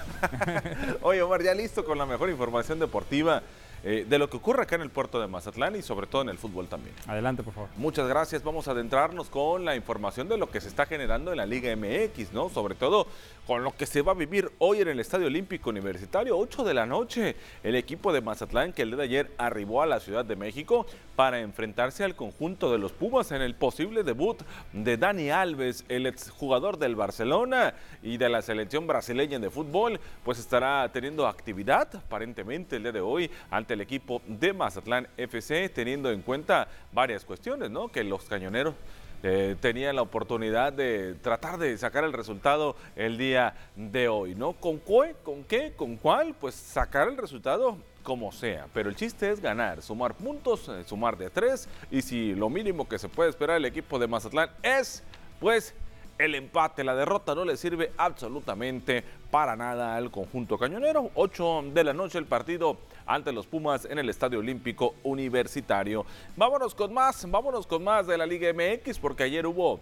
Oye, 1.03 1.21
Omar, 1.21 1.43
ya 1.43 1.53
listo 1.53 1.85
con 1.85 1.99
la 1.99 2.07
mejor 2.07 2.31
información 2.31 2.79
deportiva 2.79 3.43
eh, 3.89 4.05
de 4.05 4.19
lo 4.19 4.29
que 4.29 4.39
ocurre 4.39 4.65
acá 4.65 4.75
en 4.75 4.83
el 4.83 4.91
puerto 4.91 5.21
de 5.21 5.29
Mazatlán 5.29 5.77
y 5.77 5.83
sobre 5.83 6.09
todo 6.09 6.23
en 6.23 6.29
el 6.29 6.39
fútbol 6.39 6.67
también. 6.67 6.93
Adelante, 7.07 7.45
por 7.45 7.55
favor. 7.55 7.71
Muchas 7.77 8.09
gracias. 8.09 8.43
Vamos 8.43 8.67
a 8.67 8.73
adentrarnos 8.73 9.31
con 9.31 9.65
la 9.65 9.77
información 9.77 10.29
de 10.29 10.37
lo 10.37 10.51
que 10.51 10.61
se 10.61 10.67
está 10.67 10.87
generando 10.87 11.31
en 11.31 11.37
la 11.37 11.47
Liga 11.47 11.71
MX, 11.77 12.33
¿no? 12.33 12.49
Sobre 12.49 12.75
todo 12.75 13.07
con 13.47 13.63
lo 13.63 13.77
que 13.77 13.87
se 13.87 14.03
va 14.03 14.11
a 14.11 14.17
vivir 14.17 14.51
hoy 14.59 14.81
en 14.81 14.89
el 14.89 14.99
Estadio 14.99 15.29
Olímpico 15.29 15.71
Universitario, 15.71 16.37
8 16.37 16.65
de 16.65 16.75
la 16.75 16.85
noche. 16.85 17.37
El 17.63 17.77
equipo 17.77 18.13
de 18.13 18.23
Mazatlán 18.23 18.73
que 18.73 18.83
el 18.83 18.89
día 18.89 18.97
de 18.97 19.05
ayer 19.05 19.31
arribó 19.39 19.83
a 19.83 19.87
la 19.87 20.01
Ciudad 20.01 20.25
de 20.25 20.35
México 20.35 20.85
para 21.15 21.39
enfrentarse 21.39 22.03
al 22.03 22.17
conjunto 22.17 22.73
de 22.73 22.79
los 22.79 22.91
Pumas 22.91 23.31
en 23.31 23.41
el 23.41 23.55
posible 23.55 24.03
debut 24.03 24.43
de 24.73 24.97
Dani 24.97 25.31
Alves, 25.31 25.85
el 25.89 26.07
exjugador 26.07 26.77
del 26.77 26.97
Barcelona 26.97 27.75
y 28.03 28.17
de 28.17 28.29
la 28.29 28.43
selección 28.43 28.89
brasileña 28.89 29.39
de 29.39 29.49
fútbol, 29.49 30.01
pues 30.25 30.41
estará 30.41 30.91
teniendo 30.93 31.29
actividad 31.29 31.95
aparentemente 31.95 32.77
el 32.77 32.83
día 32.83 32.93
de 32.93 33.01
hoy 33.01 33.31
ante 33.51 33.76
el 33.77 33.83
equipo 33.83 34.21
de 34.27 34.53
Mazatlán 34.53 35.07
FC, 35.17 35.69
teniendo 35.69 36.11
en 36.11 36.23
cuenta 36.23 36.69
varias 36.93 37.25
cuestiones, 37.25 37.71
¿no? 37.71 37.89
Que 37.89 38.03
los 38.03 38.25
cañoneros 38.25 38.75
eh, 39.23 39.57
tenían 39.61 39.97
la 39.97 40.03
oportunidad 40.03 40.73
de 40.73 41.15
tratar 41.15 41.59
de 41.59 41.77
sacar 41.79 42.05
el 42.05 42.13
resultado 42.13 42.77
el 42.97 43.17
día 43.17 43.55
de 43.77 44.09
hoy, 44.09 44.35
¿no? 44.35 44.53
¿Con 44.55 44.79
qué? 44.81 45.15
¿Con 45.23 45.45
qué? 45.45 45.73
¿Con 45.77 45.97
cuál? 45.97 46.35
Pues 46.35 46.55
sacar 46.55 47.09
el 47.09 47.17
resultado 47.17 47.79
como 48.03 48.31
sea, 48.31 48.69
pero 48.73 48.89
el 48.89 48.95
chiste 48.95 49.31
es 49.31 49.41
ganar, 49.41 49.83
sumar 49.83 50.15
puntos, 50.15 50.69
eh, 50.69 50.85
sumar 50.87 51.17
de 51.17 51.29
tres, 51.29 51.69
y 51.91 52.03
si 52.03 52.35
lo 52.35 52.49
mínimo 52.49 52.89
que 52.89 52.99
se 52.99 53.09
puede 53.09 53.31
esperar 53.31 53.57
el 53.57 53.65
equipo 53.65 53.99
de 53.99 54.07
Mazatlán 54.07 54.49
es, 54.63 55.03
pues, 55.41 55.75
el 56.19 56.35
empate, 56.35 56.85
la 56.85 56.95
derrota 56.95 57.35
no 57.35 57.45
le 57.45 57.57
sirve 57.57 57.93
absolutamente 57.97 59.05
para 59.31 59.57
nada 59.57 59.97
al 59.97 60.11
conjunto 60.11 60.59
cañonero. 60.59 61.11
8 61.15 61.65
de 61.75 61.85
la 61.85 61.93
noche 61.93 62.19
el 62.19 62.27
partido 62.27 62.79
ante 63.07 63.33
los 63.33 63.47
Pumas 63.47 63.85
en 63.85 63.99
el 63.99 64.09
Estadio 64.09 64.39
Olímpico 64.39 64.95
Universitario. 65.03 66.07
Vámonos 66.37 66.75
con 66.75 66.93
más, 66.93 67.31
vámonos 67.31 67.67
con 67.67 67.85
más 67.85 68.07
de 68.07 68.19
la 68.19 68.27
Liga 68.27 68.53
MX 68.53 68.99
porque 68.99 69.25
ayer 69.25 69.47
hubo 69.47 69.81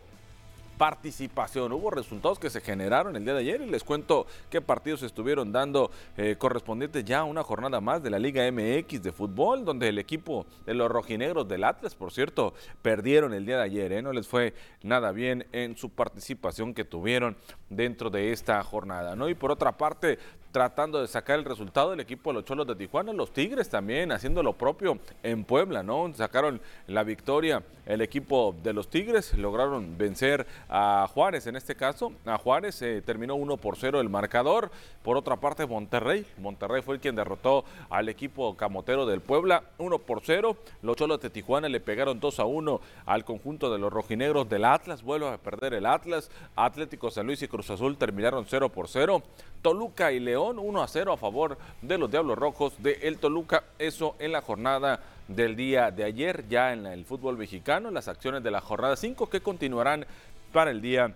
participación. 0.77 1.73
Hubo 1.73 1.91
resultados 1.91 2.39
que 2.39 2.51
se 2.51 2.61
generaron 2.61 3.17
el 3.17 3.25
día 3.25 3.35
de 3.35 3.41
ayer 3.41 3.61
y 3.61 3.67
les 3.67 3.85
cuento 3.85 4.27
qué 4.51 4.61
partidos 4.61 5.03
estuvieron 5.03 5.53
dando 5.53 5.91
eh, 6.17 6.37
correspondientes 6.39 7.05
ya 7.05 7.21
a 7.21 7.25
una 7.25 7.43
jornada 7.43 7.81
más 7.81 8.03
de 8.03 8.11
la 8.11 8.19
Liga 8.19 8.51
MX 8.51 9.03
de 9.03 9.13
fútbol, 9.13 9.65
donde 9.65 9.89
el 9.89 9.99
equipo 9.99 10.47
de 10.67 10.75
los 10.75 10.91
rojinegros 10.91 11.49
del 11.49 11.65
Atlas, 11.65 11.95
por 11.95 12.13
cierto, 12.13 12.55
perdieron 12.83 13.35
el 13.35 13.47
día 13.47 13.57
de 13.57 13.63
ayer. 13.63 13.93
¿eh? 13.93 14.03
No 14.03 14.13
les 14.13 14.27
fue 14.27 14.55
nada 14.83 15.13
bien 15.13 15.47
en 15.53 15.77
su 15.77 15.91
participación 15.91 16.75
que 16.75 16.85
tuvieron 16.85 17.37
dentro 17.71 18.11
de 18.11 18.33
esta 18.33 18.63
jornada. 18.63 19.17
¿no? 19.17 19.29
Y 19.29 19.35
por 19.35 19.51
otra 19.51 19.73
parte, 19.73 20.19
tratando 20.55 21.01
de 21.01 21.09
sacar 21.09 21.41
el 21.41 21.45
resultado 21.45 21.91
del 21.91 21.99
equipo 21.99 22.31
de 22.31 22.35
los 22.35 22.45
Cholos 22.45 22.65
de 22.69 22.77
Tijuana, 22.77 23.13
los 23.13 23.33
Tigres 23.33 23.69
también 23.69 24.13
haciendo 24.13 24.41
lo 24.41 24.53
propio 24.53 25.01
en 25.25 25.43
Puebla, 25.43 25.83
¿no? 25.83 26.15
Sacaron 26.15 26.61
la 26.87 27.03
victoria 27.03 27.65
el 27.87 28.01
equipo 28.01 28.55
de 28.63 28.73
los 28.73 28.89
Tigres, 28.89 29.37
lograron 29.37 29.99
vencer 29.99 30.47
a 30.69 31.09
Juárez 31.13 31.49
en 31.49 31.57
este 31.57 31.75
caso, 31.75 32.13
a 32.25 32.39
Juárez 32.39 32.81
eh, 32.83 33.03
terminó 33.05 33.35
1 33.35 33.57
por 33.57 33.77
0 33.77 34.01
el 34.01 34.09
marcador, 34.09 34.71
por 35.03 35.17
otra 35.17 35.35
parte 35.41 35.67
Monterrey, 35.67 36.25
Monterrey 36.39 36.83
fue 36.83 36.95
el 36.95 37.01
quien 37.01 37.17
derrotó 37.17 37.65
al 37.91 38.09
equipo 38.09 38.57
camotero 38.57 39.07
del 39.07 39.23
Puebla 39.23 39.65
1 39.79 39.99
por 39.99 40.21
0, 40.23 40.57
los 40.83 40.97
Cholos 40.97 41.21
de 41.21 41.31
Tijuana 41.31 41.69
le 41.69 41.81
pegaron 41.81 42.21
2 42.21 42.39
a 42.39 42.45
1 42.45 42.81
al 43.07 43.25
conjunto 43.25 43.73
de 43.73 43.81
los 43.81 43.93
rojinegros 43.93 44.49
del 44.49 44.65
Atlas, 44.65 45.03
vuelve 45.03 45.29
a 45.31 45.37
perder 45.37 45.75
el 45.75 45.85
Atlas, 45.85 46.31
Atlético 46.55 47.11
San 47.11 47.27
Luis 47.27 47.43
y 47.43 47.49
Cruz 47.49 47.71
Azul 47.71 47.99
terminaron 47.99 48.47
0 48.49 48.69
por 48.69 48.87
0, 48.87 49.21
Toluca 49.61 50.13
y 50.13 50.21
León 50.21 50.44
León, 50.45 50.59
1 50.59 50.83
a 50.83 50.89
0 50.89 51.13
a 51.13 51.17
favor 51.17 51.57
de 51.81 51.97
los 51.97 52.11
Diablos 52.11 52.37
Rojos 52.37 52.75
de 52.79 52.99
El 53.03 53.19
Toluca, 53.19 53.65
eso 53.79 54.15
en 54.19 54.33
la 54.33 54.43
jornada 54.43 55.01
del 55.27 55.57
día 55.57 55.91
de 55.91 56.05
ayer, 56.05 56.45
ya 56.49 56.75
en 56.75 56.85
el 56.87 57.07
fútbol 57.07 57.39
mexicano, 57.39 57.91
las 57.91 58.09
acciones 58.09 58.43
de 58.43 58.51
la 58.51 58.61
jornada 58.61 58.95
5 58.95 59.31
que 59.31 59.41
continuarán 59.41 60.05
para 60.53 60.71
el 60.71 60.83
día 60.83 61.15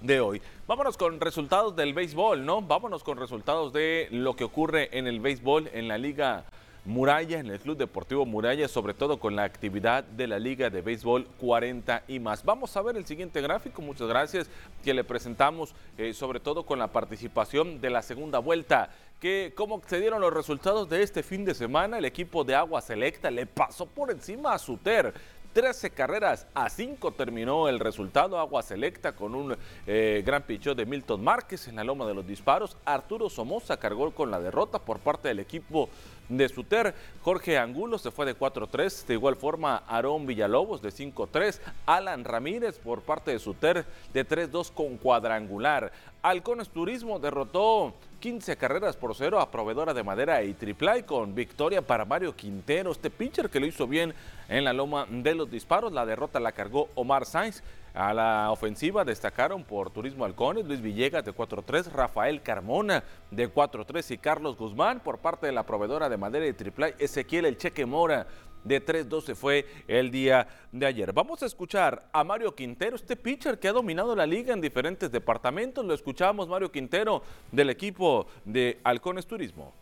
de 0.00 0.20
hoy. 0.20 0.40
Vámonos 0.68 0.96
con 0.96 1.20
resultados 1.20 1.74
del 1.74 1.94
béisbol, 1.94 2.46
¿no? 2.46 2.62
Vámonos 2.62 3.02
con 3.02 3.18
resultados 3.18 3.72
de 3.72 4.06
lo 4.12 4.36
que 4.36 4.44
ocurre 4.44 4.96
en 4.96 5.08
el 5.08 5.18
béisbol 5.18 5.68
en 5.72 5.88
la 5.88 5.98
Liga 5.98 6.44
Muralla, 6.84 7.38
en 7.38 7.46
el 7.46 7.60
Club 7.60 7.76
Deportivo 7.76 8.24
Muralla, 8.24 8.66
sobre 8.68 8.94
todo 8.94 9.18
con 9.18 9.36
la 9.36 9.44
actividad 9.44 10.04
de 10.04 10.26
la 10.26 10.38
Liga 10.38 10.70
de 10.70 10.82
Béisbol 10.82 11.26
40 11.38 12.04
y 12.08 12.18
más. 12.18 12.44
Vamos 12.44 12.76
a 12.76 12.82
ver 12.82 12.96
el 12.96 13.04
siguiente 13.04 13.40
gráfico, 13.40 13.82
muchas 13.82 14.08
gracias, 14.08 14.48
que 14.82 14.94
le 14.94 15.04
presentamos 15.04 15.74
eh, 15.98 16.12
sobre 16.14 16.40
todo 16.40 16.64
con 16.64 16.78
la 16.78 16.88
participación 16.88 17.80
de 17.80 17.90
la 17.90 18.02
segunda 18.02 18.38
vuelta. 18.38 18.90
Que, 19.20 19.52
¿Cómo 19.54 19.82
se 19.86 20.00
dieron 20.00 20.22
los 20.22 20.32
resultados 20.32 20.88
de 20.88 21.02
este 21.02 21.22
fin 21.22 21.44
de 21.44 21.54
semana? 21.54 21.98
El 21.98 22.06
equipo 22.06 22.42
de 22.44 22.54
Agua 22.54 22.80
Selecta 22.80 23.30
le 23.30 23.44
pasó 23.44 23.84
por 23.84 24.10
encima 24.10 24.54
a 24.54 24.58
Suter 24.58 25.12
13 25.52 25.90
carreras 25.90 26.46
a 26.54 26.68
5 26.68 27.10
terminó 27.12 27.68
el 27.68 27.80
resultado. 27.80 28.38
Agua 28.38 28.62
Selecta 28.62 29.12
con 29.12 29.34
un 29.34 29.56
eh, 29.86 30.22
gran 30.24 30.44
pichón 30.44 30.76
de 30.76 30.86
Milton 30.86 31.24
Márquez 31.24 31.66
en 31.66 31.76
la 31.76 31.84
loma 31.84 32.06
de 32.06 32.14
los 32.14 32.26
disparos. 32.26 32.76
Arturo 32.84 33.28
Somoza 33.28 33.76
cargó 33.76 34.12
con 34.12 34.30
la 34.30 34.38
derrota 34.38 34.78
por 34.78 35.00
parte 35.00 35.28
del 35.28 35.40
equipo 35.40 35.88
de 36.30 36.48
Suter. 36.48 36.94
Jorge 37.22 37.58
Angulo 37.58 37.98
se 37.98 38.10
fue 38.10 38.24
de 38.24 38.36
4-3. 38.36 39.06
De 39.06 39.14
igual 39.14 39.36
forma, 39.36 39.82
Aarón 39.86 40.26
Villalobos 40.26 40.80
de 40.80 40.90
5-3. 40.90 41.60
Alan 41.84 42.24
Ramírez 42.24 42.78
por 42.78 43.02
parte 43.02 43.32
de 43.32 43.38
Suter 43.38 43.84
de 44.14 44.26
3-2 44.26 44.72
con 44.72 44.96
cuadrangular. 44.96 45.92
Halcones 46.22 46.68
Turismo 46.68 47.18
derrotó 47.18 47.94
15 48.20 48.56
carreras 48.56 48.96
por 48.96 49.14
cero 49.14 49.40
a 49.40 49.50
Proveedora 49.50 49.94
de 49.94 50.02
Madera 50.02 50.42
y 50.42 50.52
Triplay 50.52 51.02
con 51.02 51.34
victoria 51.34 51.80
para 51.80 52.04
Mario 52.04 52.36
Quintero, 52.36 52.92
este 52.92 53.08
pitcher 53.08 53.48
que 53.48 53.58
lo 53.58 53.64
hizo 53.64 53.86
bien 53.86 54.12
en 54.48 54.64
la 54.64 54.74
loma 54.74 55.06
de 55.08 55.34
los 55.34 55.50
disparos. 55.50 55.92
La 55.92 56.04
derrota 56.04 56.38
la 56.38 56.52
cargó 56.52 56.90
Omar 56.94 57.24
Sainz. 57.24 57.62
A 57.92 58.14
la 58.14 58.50
ofensiva 58.52 59.04
destacaron 59.04 59.64
por 59.64 59.90
Turismo 59.90 60.24
Halcones, 60.24 60.64
Luis 60.64 60.80
Villegas 60.80 61.24
de 61.24 61.34
4-3, 61.34 61.90
Rafael 61.90 62.40
Carmona 62.40 63.02
de 63.30 63.52
4-3 63.52 64.12
y 64.12 64.18
Carlos 64.18 64.56
Guzmán 64.56 65.00
por 65.00 65.18
parte 65.18 65.46
de 65.46 65.52
la 65.52 65.66
proveedora 65.66 66.08
de 66.08 66.16
madera 66.16 66.46
y 66.46 66.52
triple 66.52 66.94
Ezequiel 66.98 67.46
El 67.46 67.56
Cheque 67.56 67.86
Mora 67.86 68.26
de 68.64 68.84
3-12 68.84 69.34
fue 69.34 69.66
el 69.88 70.10
día 70.10 70.46
de 70.70 70.86
ayer. 70.86 71.12
Vamos 71.12 71.42
a 71.42 71.46
escuchar 71.46 72.08
a 72.12 72.22
Mario 72.22 72.54
Quintero, 72.54 72.96
este 72.96 73.16
pitcher 73.16 73.58
que 73.58 73.68
ha 73.68 73.72
dominado 73.72 74.14
la 74.14 74.26
liga 74.26 74.52
en 74.52 74.60
diferentes 74.60 75.10
departamentos. 75.10 75.84
Lo 75.84 75.94
escuchamos, 75.94 76.48
Mario 76.48 76.70
Quintero, 76.70 77.22
del 77.50 77.70
equipo 77.70 78.26
de 78.44 78.78
Halcones 78.84 79.26
Turismo. 79.26 79.79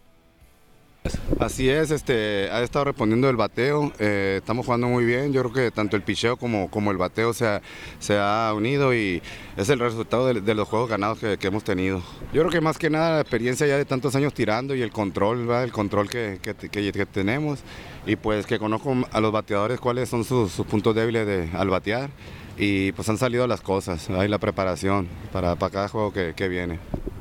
Así 1.38 1.68
es, 1.68 1.90
este, 1.90 2.50
ha 2.50 2.62
estado 2.62 2.86
respondiendo 2.86 3.28
el 3.30 3.36
bateo, 3.36 3.92
eh, 3.98 4.36
estamos 4.38 4.66
jugando 4.66 4.88
muy 4.88 5.04
bien, 5.04 5.32
yo 5.32 5.42
creo 5.42 5.52
que 5.52 5.70
tanto 5.70 5.96
el 5.96 6.02
picheo 6.02 6.36
como, 6.36 6.70
como 6.70 6.90
el 6.90 6.96
bateo 6.96 7.32
se 7.32 7.46
ha, 7.46 7.62
se 7.98 8.18
ha 8.18 8.52
unido 8.54 8.94
y 8.94 9.22
es 9.56 9.68
el 9.68 9.78
resultado 9.78 10.32
de, 10.32 10.54
los 10.54 10.68
juegos 10.68 10.90
ganados 10.90 11.18
que, 11.18 11.38
hemos 11.40 11.64
tenido. 11.64 12.02
Yo 12.32 12.42
creo 12.42 12.50
que 12.50 12.60
más 12.60 12.78
que 12.78 12.90
nada 12.90 13.16
la 13.16 13.20
experiencia 13.20 13.66
ya 13.66 13.76
de 13.76 13.84
tantos 13.84 14.14
años 14.16 14.34
tirando 14.34 14.74
y 14.74 14.82
el 14.82 14.90
control, 14.90 15.50
el 15.50 15.72
control 15.72 16.10
que, 16.10 16.40
que, 16.42 17.06
tenemos 17.06 17.60
y 18.06 18.16
pues 18.16 18.46
que 18.46 18.58
conozco 18.58 18.94
a 19.12 19.20
los 19.20 19.32
bateadores 19.32 19.80
cuáles 19.80 20.08
son 20.08 20.24
sus, 20.24 20.52
puntos 20.66 20.94
débiles 20.94 21.26
de, 21.26 21.48
al 21.54 21.70
batear 21.70 22.10
y 22.58 22.92
pues 22.92 23.08
han 23.08 23.18
salido 23.18 23.46
las 23.46 23.60
cosas, 23.60 24.10
hay 24.10 24.28
la 24.28 24.38
preparación 24.38 25.08
para, 25.32 25.54
para 25.56 25.72
cada 25.72 25.88
juego 25.88 26.12
que 26.12 26.48
viene 26.48 26.78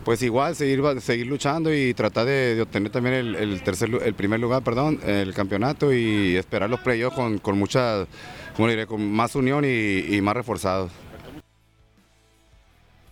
pues 0.08 0.22
igual 0.22 0.56
seguir, 0.56 0.82
seguir 1.02 1.28
luchando 1.28 1.74
y 1.74 1.94
tratar 1.94 2.28
de, 2.28 2.62
obtener 2.62 2.90
también 2.90 3.36
el, 3.36 3.62
tercer, 3.62 3.90
el 4.06 4.14
primer 4.14 4.40
lugar, 4.40 4.64
perdón, 4.64 5.02
el 5.06 5.34
campeonato 5.34 5.92
y 5.92 6.38
esperar 6.38 6.70
los 6.70 6.80
playoffs 6.80 7.14
con, 7.14 7.40
con 7.40 7.60
mucha, 7.60 8.08
como 8.56 8.70
diré, 8.70 8.88
con 8.88 9.06
más 9.12 9.36
unión 9.36 9.66
y 9.66 10.22
más 10.22 10.34
reforzados. 10.34 10.94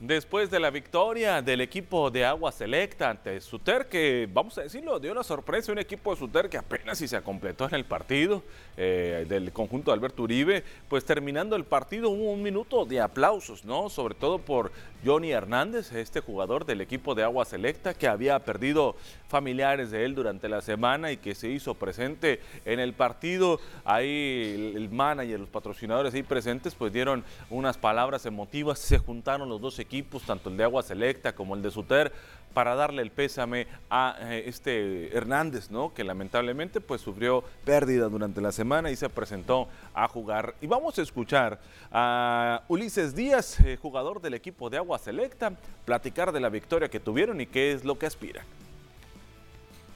Después 0.06 0.52
de 0.52 0.60
la 0.60 0.72
victoria 0.72 1.42
del 1.42 1.62
equipo 1.62 2.12
de 2.12 2.26
Agua 2.26 2.52
Selecta 2.52 3.10
ante 3.10 3.40
Suter, 3.40 3.88
que 3.88 4.30
vamos 4.32 4.58
a 4.58 4.62
decirlo, 4.62 5.00
dio 5.00 5.14
la 5.16 5.24
sorpresa, 5.24 5.72
un 5.72 5.80
equipo 5.80 6.12
de 6.12 6.20
Suter 6.20 6.48
que 6.50 6.58
apenas 6.58 6.98
si 6.98 7.08
se 7.08 7.20
completó 7.22 7.66
en 7.66 7.76
el 7.76 7.86
partido 7.86 8.44
eh, 8.76 9.26
del 9.28 9.54
conjunto 9.54 9.92
de 9.92 9.96
Alberto 9.96 10.24
Uribe, 10.24 10.64
pues 10.90 11.06
terminando 11.06 11.56
el 11.56 11.64
partido 11.64 12.10
hubo 12.10 12.30
un 12.34 12.44
minuto 12.44 12.86
de 12.86 13.00
aplausos, 13.00 13.64
¿no? 13.64 13.90
Sobre 13.90 14.14
todo 14.16 14.38
por 14.38 14.72
Johnny 15.06 15.32
Hernández, 15.32 15.92
este 15.94 16.20
jugador 16.20 16.66
del 16.66 16.82
equipo 16.82 17.14
de 17.14 17.24
Agua 17.24 17.46
Selecta 17.46 17.94
que 17.94 18.08
había 18.08 18.40
perdido 18.40 18.96
familiares 19.28 19.92
de 19.92 20.04
él 20.04 20.16
durante 20.16 20.50
la 20.50 20.62
semana 20.62 21.12
y 21.12 21.18
que 21.18 21.36
se 21.36 21.50
hizo 21.50 21.76
presente 21.76 22.42
en 22.66 22.80
el 22.80 22.94
partido. 22.94 23.60
Ahí 23.84 24.74
el, 24.76 24.90
manager, 24.90 25.40
los 25.40 25.50
patrocinadores 25.50 26.14
ahí 26.16 26.24
presentes, 26.24 26.74
pues 26.74 26.92
dieron 26.92 27.24
unas 27.52 27.78
palabras 27.78 28.26
emotivas, 28.26 28.80
se 28.80 28.98
juntaron 28.98 29.48
los 29.48 29.62
dos 29.62 29.78
equipos, 29.78 30.24
tanto 30.24 30.50
el 30.50 30.58
de 30.58 30.64
Agua 30.64 30.82
Selecta 30.82 31.36
como 31.36 31.56
el 31.56 31.62
de 31.62 31.70
Suter, 31.70 32.12
para 32.56 32.74
darle 32.74 33.02
el 33.02 33.12
pésame 33.12 33.68
a 33.90 34.16
eh, 34.22 34.46
este 34.48 35.16
Hernández, 35.16 35.70
¿no? 35.70 35.94
Que 35.94 36.06
lamentablemente 36.06 36.80
pues 36.80 37.02
sufrió 37.02 37.44
pérdida 37.66 38.08
durante 38.08 38.40
la 38.40 38.54
semana 38.54 38.90
y 38.90 38.96
se 38.96 39.10
presentó 39.10 39.68
a 39.94 40.08
jugar. 40.08 40.56
Y 40.62 40.68
vamos 40.68 40.98
a 40.98 41.02
escuchar 41.02 41.60
a 41.92 42.64
Ulises 42.70 43.14
Díaz, 43.14 43.60
eh, 43.60 43.78
jugador 43.80 44.22
del 44.22 44.36
equipo 44.36 44.70
de 44.70 44.78
Agua 44.78 44.98
Selecta, 44.98 45.52
platicar 45.84 46.32
de 46.32 46.40
la 46.40 46.48
victoria 46.48 46.88
que 46.88 47.02
tuvieron 47.02 47.42
y 47.42 47.46
qué 47.46 47.74
es 47.74 47.84
lo 47.84 48.00
que 48.00 48.06
aspiran 48.06 48.46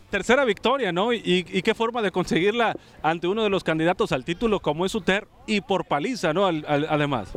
tercera 0.09 0.43
victoria, 0.43 0.91
¿no? 0.91 1.13
Y, 1.13 1.43
qué 1.43 1.75
forma 1.75 2.01
de 2.01 2.09
conseguirla 2.09 2.75
ante 3.03 3.27
uno 3.27 3.43
de 3.43 3.49
los 3.51 3.63
candidatos 3.63 4.11
al 4.11 4.25
título 4.25 4.59
como 4.59 4.83
es 4.83 4.95
Uter 4.95 5.27
y 5.45 5.61
por 5.61 5.85
paliza, 5.85 6.33
¿no? 6.33 6.47
además. 6.47 7.29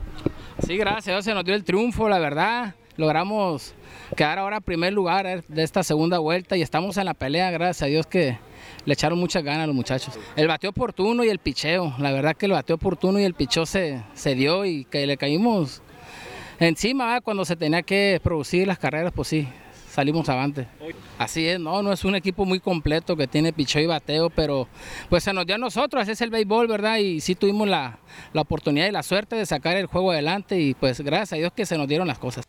Sí, 0.66 0.78
gracias, 0.78 1.24
se 1.24 1.34
nos 1.34 1.44
dio 1.44 1.54
el 1.54 1.64
triunfo, 1.64 2.08
la 2.08 2.18
verdad. 2.18 2.74
Logramos 2.96 3.74
quedar 4.16 4.38
ahora 4.38 4.58
en 4.58 4.62
primer 4.62 4.92
lugar 4.92 5.26
eh, 5.26 5.42
de 5.48 5.62
esta 5.62 5.82
segunda 5.82 6.18
vuelta 6.18 6.56
y 6.56 6.62
estamos 6.62 6.96
en 6.98 7.06
la 7.06 7.14
pelea, 7.14 7.50
gracias 7.50 7.82
a 7.82 7.86
Dios 7.86 8.06
que 8.06 8.38
le 8.84 8.92
echaron 8.92 9.18
muchas 9.18 9.42
ganas 9.42 9.64
a 9.64 9.66
los 9.66 9.76
muchachos. 9.76 10.18
El 10.36 10.48
bateo 10.48 10.70
oportuno 10.70 11.24
y 11.24 11.28
el 11.28 11.38
picheo, 11.38 11.94
la 11.98 12.12
verdad 12.12 12.36
que 12.36 12.46
el 12.46 12.52
bateo 12.52 12.76
oportuno 12.76 13.18
y 13.18 13.24
el 13.24 13.34
picheo 13.34 13.64
se, 13.64 14.02
se 14.14 14.34
dio 14.34 14.64
y 14.66 14.84
que 14.84 15.06
le 15.06 15.16
caímos 15.16 15.82
encima 16.60 17.20
cuando 17.22 17.44
se 17.44 17.56
tenía 17.56 17.82
que 17.82 18.20
producir 18.22 18.66
las 18.66 18.78
carreras, 18.78 19.12
pues 19.14 19.28
sí, 19.28 19.48
salimos 19.88 20.28
avante. 20.28 20.66
Así 21.18 21.46
es, 21.46 21.58
no, 21.58 21.82
no 21.82 21.92
es 21.92 22.04
un 22.04 22.14
equipo 22.14 22.44
muy 22.44 22.60
completo 22.60 23.16
que 23.16 23.26
tiene 23.26 23.54
picheo 23.54 23.82
y 23.82 23.86
bateo, 23.86 24.28
pero 24.28 24.68
pues 25.08 25.24
se 25.24 25.32
nos 25.32 25.46
dio 25.46 25.54
a 25.54 25.58
nosotros, 25.58 26.06
es 26.08 26.20
el 26.20 26.30
béisbol, 26.30 26.66
¿verdad? 26.66 26.98
Y 26.98 27.20
sí 27.20 27.34
tuvimos 27.34 27.68
la, 27.68 27.98
la 28.34 28.42
oportunidad 28.42 28.86
y 28.86 28.90
la 28.90 29.02
suerte 29.02 29.36
de 29.36 29.46
sacar 29.46 29.76
el 29.76 29.86
juego 29.86 30.12
adelante 30.12 30.60
y 30.60 30.74
pues 30.74 31.00
gracias 31.00 31.32
a 31.32 31.36
Dios 31.36 31.52
que 31.54 31.64
se 31.64 31.78
nos 31.78 31.88
dieron 31.88 32.06
las 32.06 32.18
cosas. 32.18 32.44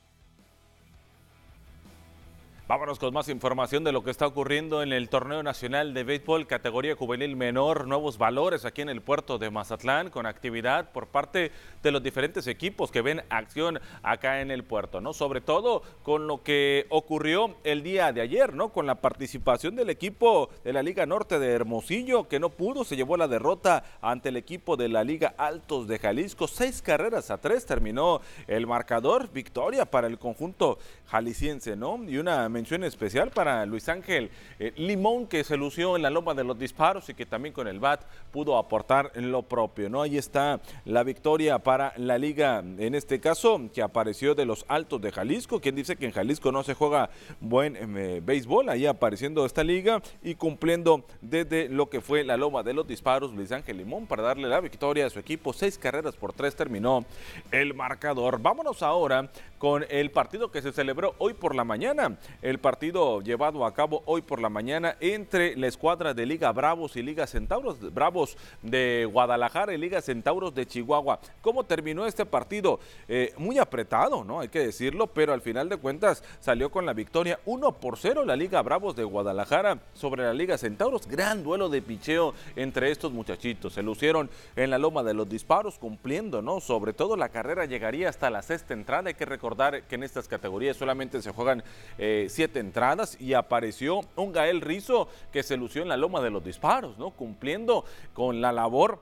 Vámonos 2.66 2.98
con 2.98 3.14
más 3.14 3.28
información 3.28 3.84
de 3.84 3.92
lo 3.92 4.06
que 4.06 4.10
está 4.10 4.26
ocurriendo 4.26 4.84
en 4.84 4.94
el 4.94 5.10
torneo 5.10 5.44
nacional 5.44 5.94
de 5.94 6.06
béisbol 6.06 6.48
categoría 6.48 6.96
juvenil 6.96 7.36
menor, 7.36 7.88
nuevos 7.88 8.18
valores 8.18 8.64
aquí 8.64 8.82
en 8.82 8.88
el 8.88 9.02
puerto 9.02 9.38
de 9.38 9.52
Mazatlán 9.52 10.10
con 10.10 10.26
actividad 10.26 10.90
por 10.94 11.08
parte 11.08 11.52
de 11.84 11.92
los 11.92 12.02
diferentes 12.02 12.48
equipos 12.48 12.90
que 12.90 13.02
ven 13.02 13.22
acción 13.30 13.82
acá 14.02 14.40
en 14.40 14.50
el 14.50 14.64
puerto, 14.64 15.02
¿no? 15.02 15.12
Sobre 15.12 15.42
todo 15.42 15.84
con 16.04 16.26
lo 16.26 16.42
que 16.42 16.86
ocurrió 16.88 17.54
el 17.66 17.84
día 17.84 18.14
de 18.14 18.22
ayer, 18.22 18.54
¿no? 18.54 18.70
Con 18.70 18.88
la 18.88 18.96
participación 18.96 19.76
del 19.76 19.90
equipo 19.90 20.50
de 20.64 20.72
la 20.72 20.84
Liga 20.84 21.06
Norte 21.06 21.40
de 21.40 21.52
Hermosillo 21.52 22.30
que 22.30 22.40
no 22.40 22.50
pudo, 22.50 22.86
se 22.86 22.96
llevó 22.96 23.18
la 23.18 23.28
derrota 23.28 23.84
ante 24.02 24.30
el 24.30 24.38
equipo 24.38 24.78
de 24.78 24.88
la 24.88 25.04
Liga 25.04 25.36
Altos 25.38 25.86
de 25.86 26.00
Jalisco, 26.00 26.48
seis 26.48 26.82
carreras 26.82 27.30
a 27.30 27.40
tres 27.40 27.66
terminó 27.66 28.22
el 28.48 28.68
marcador, 28.68 29.34
victoria 29.34 29.84
para 29.84 30.08
el 30.08 30.18
conjunto 30.18 30.80
jalisciense, 31.14 31.76
¿no? 31.76 32.04
Y 32.08 32.18
una 32.18 32.50
mención 32.50 32.84
especial 32.84 33.30
para 33.30 33.68
Luis 33.68 33.88
Ángel 33.88 34.32
eh, 34.58 34.74
Limón, 34.78 35.28
que 35.28 35.44
se 35.44 35.56
lució 35.56 35.96
en 35.96 36.02
la 36.02 36.10
loma 36.10 36.34
de 36.34 36.44
los 36.44 36.58
disparos 36.58 37.08
y 37.08 37.14
que 37.14 37.28
también 37.28 37.54
con 37.54 37.68
el 37.68 37.80
BAT 37.80 38.02
pudo 38.32 38.58
aportar 38.58 39.12
lo 39.14 39.44
propio, 39.44 39.92
¿no? 39.92 40.02
Ahí 40.02 40.18
está 40.18 40.60
la 40.86 41.04
victoria 41.04 41.60
para 41.60 41.94
la 41.98 42.18
liga, 42.18 42.64
en 42.80 42.96
este 42.96 43.20
caso, 43.20 43.62
que 43.72 43.84
apareció 43.84 44.34
de 44.34 44.46
los 44.46 44.66
Altos 44.68 45.02
de 45.02 45.12
Jalisco, 45.12 45.62
quien 45.62 45.76
dice 45.76 45.98
que 45.98 46.08
en 46.08 46.14
Jalisco 46.14 46.52
no 46.52 46.64
se 46.64 46.74
juega 46.74 47.12
buen 47.40 47.76
eh, 47.76 48.20
béisbol, 48.26 48.70
ahí 48.70 48.88
apareciendo 48.88 49.46
esta 49.46 49.64
liga 49.64 50.02
y 50.24 50.34
cumpliendo 50.34 51.06
desde 51.22 51.70
lo 51.70 51.92
que 51.92 52.02
fue 52.02 52.24
la 52.24 52.38
loma 52.38 52.64
de 52.64 52.74
los 52.74 52.88
disparos 52.88 53.34
Luis 53.34 53.52
Ángel 53.52 53.78
Limón 53.78 54.08
para 54.08 54.24
darle 54.24 54.48
la 54.48 54.60
victoria 54.60 55.06
a 55.06 55.12
su 55.12 55.20
equipo, 55.20 55.54
seis 55.54 55.78
carreras 55.78 56.16
por 56.16 56.34
tres 56.34 56.56
terminó 56.56 57.06
el 57.52 57.76
marcador. 57.76 58.42
Vámonos 58.42 58.82
ahora 58.82 59.30
con 59.60 59.86
el 59.90 60.10
partido 60.10 60.50
que 60.50 60.62
se 60.62 60.74
celebró 60.74 61.03
hoy 61.18 61.34
por 61.34 61.56
la 61.56 61.64
mañana 61.64 62.18
el 62.42 62.60
partido 62.60 63.22
llevado 63.22 63.66
a 63.66 63.74
cabo 63.74 64.04
hoy 64.06 64.22
por 64.22 64.42
la 64.42 64.50
mañana 64.50 64.96
entre 65.00 65.56
la 65.58 65.68
escuadra 65.68 66.14
de 66.14 66.26
Liga 66.26 66.52
Bravos 66.52 66.96
y 66.96 67.04
Liga 67.04 67.28
Centauros, 67.28 67.94
Bravos 67.94 68.38
de 68.62 69.08
Guadalajara 69.12 69.74
y 69.74 69.78
Liga 69.78 70.02
Centauros 70.02 70.54
de 70.54 70.66
Chihuahua. 70.66 71.20
¿Cómo 71.42 71.64
terminó 71.64 72.06
este 72.06 72.26
partido? 72.26 72.80
Eh, 73.08 73.34
muy 73.38 73.58
apretado, 73.58 74.24
¿no? 74.24 74.40
Hay 74.40 74.50
que 74.50 74.60
decirlo, 74.60 75.08
pero 75.08 75.34
al 75.34 75.42
final 75.42 75.70
de 75.70 75.78
cuentas 75.78 76.24
salió 76.40 76.72
con 76.72 76.86
la 76.86 76.94
victoria 76.94 77.40
1 77.46 77.72
por 77.74 77.98
0 77.98 78.26
la 78.26 78.36
Liga 78.36 78.62
Bravos 78.62 78.96
de 78.96 79.04
Guadalajara 79.04 79.80
sobre 79.94 80.24
la 80.24 80.34
Liga 80.34 80.58
Centauros. 80.58 81.08
Gran 81.08 81.44
duelo 81.44 81.70
de 81.70 81.82
picheo 81.82 82.34
entre 82.56 82.92
estos 82.92 83.12
muchachitos. 83.12 83.74
Se 83.74 83.84
lucieron 83.84 84.30
en 84.56 84.70
la 84.70 84.78
loma 84.78 85.04
de 85.04 85.14
los 85.14 85.30
disparos 85.30 85.78
cumpliendo, 85.80 86.42
¿no? 86.42 86.60
Sobre 86.60 86.94
todo 86.94 87.16
la 87.18 87.30
carrera 87.30 87.66
llegaría 87.66 88.10
hasta 88.10 88.30
la 88.30 88.42
sexta 88.42 88.74
entrada. 88.74 89.10
Hay 89.10 89.16
que 89.16 89.26
recordar 89.26 89.84
que 89.84 89.96
en 89.96 90.04
estas 90.04 90.28
categorías 90.28 90.78
solamente 90.84 91.22
se 91.22 91.32
juegan 91.32 91.64
eh, 91.98 92.28
siete 92.30 92.60
entradas 92.60 93.16
y 93.18 93.36
apareció 93.36 94.02
un 94.18 94.34
Gael 94.34 94.60
Rizo 94.60 95.08
que 95.32 95.42
se 95.42 95.56
lució 95.56 95.82
en 95.82 95.88
la 95.88 95.96
loma 95.96 96.20
de 96.20 96.30
los 96.30 96.44
disparos, 96.44 96.98
¿no? 96.98 97.12
Cumpliendo 97.12 97.86
con 98.12 98.42
la 98.42 98.52
labor 98.52 99.00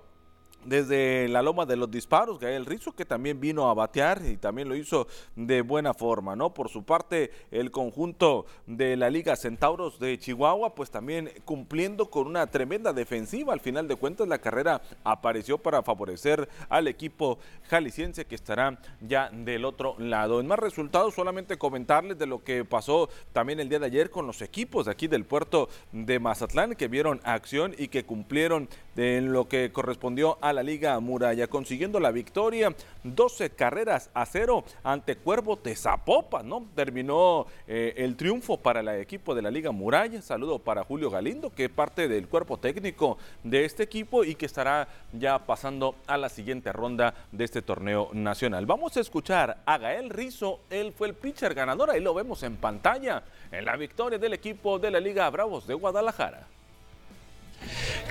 desde 0.66 1.28
la 1.28 1.41
loma 1.41 1.66
de 1.66 1.76
los 1.76 1.89
disparos, 1.89 2.39
Gael 2.39 2.66
Rizzo, 2.66 2.93
que 2.93 3.05
también 3.05 3.39
vino 3.39 3.70
a 3.70 3.74
batear 3.74 4.22
y 4.26 4.38
también 4.38 4.70
lo 4.70 4.76
hizo 4.76 5.07
de 5.36 5.62
buena 5.62 5.93
forma, 5.93 6.36
¿no? 6.36 6.53
Por 6.53 6.70
su 6.70 6.84
parte, 6.84 7.32
el 7.51 7.72
conjunto 7.72 8.45
de 8.68 8.95
la 8.97 9.09
Liga 9.09 9.36
Centauros 9.36 9.99
de 9.99 10.18
Chihuahua, 10.18 10.76
pues 10.76 10.91
también 10.91 11.32
cumpliendo 11.45 12.09
con 12.09 12.28
una 12.28 12.47
tremenda 12.47 12.93
defensiva. 12.93 13.53
Al 13.53 13.59
final 13.59 13.88
de 13.88 13.95
cuentas, 13.95 14.28
la 14.28 14.39
carrera 14.39 14.82
apareció 15.03 15.57
para 15.57 15.84
favorecer 15.84 16.47
al 16.70 16.88
equipo 16.88 17.39
jalisciense 17.70 18.26
que 18.26 18.36
estará 18.36 18.80
ya 19.01 19.30
del 19.32 19.66
otro 19.66 19.95
lado. 19.97 20.39
En 20.39 20.47
más 20.47 20.59
resultados, 20.59 21.16
solamente 21.16 21.57
comentarles 21.57 22.18
de 22.18 22.26
lo 22.26 22.43
que 22.43 22.66
pasó 22.66 23.09
también 23.34 23.59
el 23.59 23.70
día 23.70 23.80
de 23.80 23.88
ayer 23.88 24.09
con 24.09 24.28
los 24.28 24.41
equipos 24.41 24.86
de 24.86 24.91
aquí 24.91 25.07
del 25.07 25.26
puerto 25.26 25.70
de 25.91 26.20
Mazatlán, 26.20 26.76
que 26.76 26.88
vieron 26.88 27.22
acción 27.24 27.74
y 27.78 27.88
que 27.88 28.05
cumplieron 28.05 28.70
en 28.95 29.34
lo 29.34 29.47
que 29.47 29.72
correspondió 29.72 30.38
a 30.41 30.51
la 30.54 30.64
Liga 30.64 30.99
Muralla, 30.99 31.47
consiguiendo 31.47 31.99
la 31.99 32.12
victoria 32.12 32.74
12 33.04 33.52
carreras 33.52 34.10
a 34.14 34.26
cero 34.26 34.64
ante 34.84 35.16
Cuervo 35.16 35.58
Tezapopa, 35.58 36.43
¿no? 36.43 36.66
Terminó 36.76 37.47
eh, 37.68 37.93
el 37.97 38.16
triunfo 38.16 38.58
para 38.58 38.82
el 38.82 38.89
equipo 38.89 39.36
de 39.36 39.41
la 39.41 39.52
Liga 39.52 39.72
Muralla. 39.72 40.22
Saludo 40.22 40.60
para 40.60 40.84
Julio 40.84 41.10
Galindo, 41.10 41.49
que 41.49 41.66
es 41.66 41.70
parte 41.70 42.08
del 42.08 42.28
cuerpo 42.28 42.58
técnico 42.58 43.18
de 43.43 43.66
este 43.66 43.84
equipo 43.84 44.24
y 44.24 44.36
que 44.36 44.45
estará 44.45 44.88
ya 45.14 45.39
pasando 45.39 45.95
a 46.08 46.18
la 46.18 46.30
siguiente 46.30 46.72
ronda 46.72 47.14
de 47.32 47.43
este 47.43 47.62
torneo 47.62 48.10
nacional. 48.14 48.66
Vamos 48.66 48.97
a 48.97 49.02
escuchar 49.02 49.58
a 49.66 49.78
Gael 49.78 50.10
Rizo, 50.10 50.62
él 50.70 50.93
fue 50.93 51.08
el 51.08 51.14
pitcher 51.14 51.54
ganador, 51.54 51.89
ahí 51.89 52.02
lo 52.02 52.14
vemos 52.14 52.43
en 52.43 52.58
pantalla, 52.58 53.24
en 53.52 53.66
la 53.66 53.76
victoria 53.76 54.18
del 54.18 54.34
equipo 54.34 54.80
de 54.80 54.91
la 54.91 54.99
Liga 54.99 55.30
Bravos 55.30 55.68
de 55.68 55.74
Guadalajara 55.74 56.47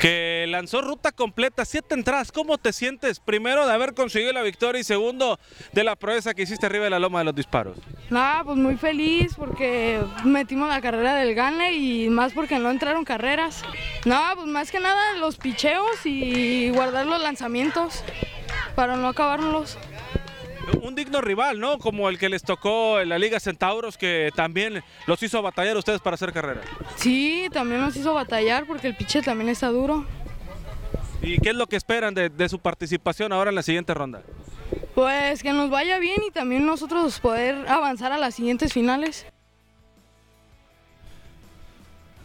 que 0.01 0.46
lanzó 0.48 0.80
ruta 0.80 1.12
completa, 1.12 1.64
siete 1.64 1.94
entradas. 1.94 2.32
¿Cómo 2.32 2.59
te 2.59 2.72
sientes? 2.72 3.20
Primero 3.20 3.66
de 3.66 3.72
haber 3.72 3.94
conseguido 3.94 4.32
la 4.32 4.42
victoria 4.42 4.80
y 4.80 4.84
segundo 4.84 5.38
de 5.72 5.84
la 5.84 5.96
proeza 5.96 6.34
que 6.34 6.42
hiciste 6.42 6.66
arriba 6.66 6.84
de 6.84 6.90
la 6.90 6.98
loma 6.98 7.20
de 7.20 7.26
los 7.26 7.34
disparos. 7.34 7.76
Nada, 8.11 8.44
pues 8.44 8.57
muy 8.57 8.76
feliz 8.76 9.34
porque 9.36 10.01
metimos 10.24 10.68
la 10.68 10.80
carrera 10.80 11.14
del 11.14 11.34
gane 11.34 11.72
y 11.74 12.09
más 12.09 12.32
porque 12.32 12.59
no 12.59 12.70
entraron 12.70 13.05
carreras. 13.05 13.62
Nada, 14.05 14.34
pues 14.34 14.46
más 14.46 14.70
que 14.70 14.80
nada 14.80 15.16
los 15.18 15.36
picheos 15.36 16.05
y 16.05 16.70
guardar 16.70 17.07
los 17.07 17.20
lanzamientos 17.20 18.03
para 18.74 18.96
no 18.96 19.09
acabárnoslos 19.09 19.78
un 20.82 20.94
digno 20.94 21.20
rival, 21.20 21.61
¿no? 21.61 21.78
Como 21.78 22.08
el 22.08 22.18
que 22.18 22.28
les 22.28 22.42
tocó 22.42 23.00
en 23.00 23.08
la 23.08 23.18
Liga 23.18 23.40
Centauros, 23.40 23.96
que 23.96 24.30
también 24.34 24.82
los 25.06 25.22
hizo 25.22 25.42
batallar 25.42 25.76
ustedes 25.76 26.00
para 26.00 26.14
hacer 26.14 26.32
carrera. 26.32 26.61
Sí, 26.96 27.48
también 27.52 27.80
nos 27.80 27.96
hizo 27.96 28.14
batallar 28.14 28.66
porque 28.66 28.88
el 28.88 28.96
piche 28.96 29.22
también 29.22 29.48
está 29.48 29.68
duro. 29.68 30.04
¿Y 31.22 31.38
qué 31.38 31.50
es 31.50 31.56
lo 31.56 31.66
que 31.66 31.76
esperan 31.76 32.14
de, 32.14 32.28
de 32.30 32.48
su 32.48 32.58
participación 32.58 33.32
ahora 33.32 33.50
en 33.50 33.56
la 33.56 33.62
siguiente 33.62 33.92
ronda? 33.92 34.22
Pues 34.94 35.42
que 35.42 35.52
nos 35.52 35.70
vaya 35.70 35.98
bien 35.98 36.20
y 36.26 36.30
también 36.30 36.66
nosotros 36.66 37.20
poder 37.20 37.68
avanzar 37.68 38.12
a 38.12 38.18
las 38.18 38.34
siguientes 38.34 38.72
finales. 38.72 39.26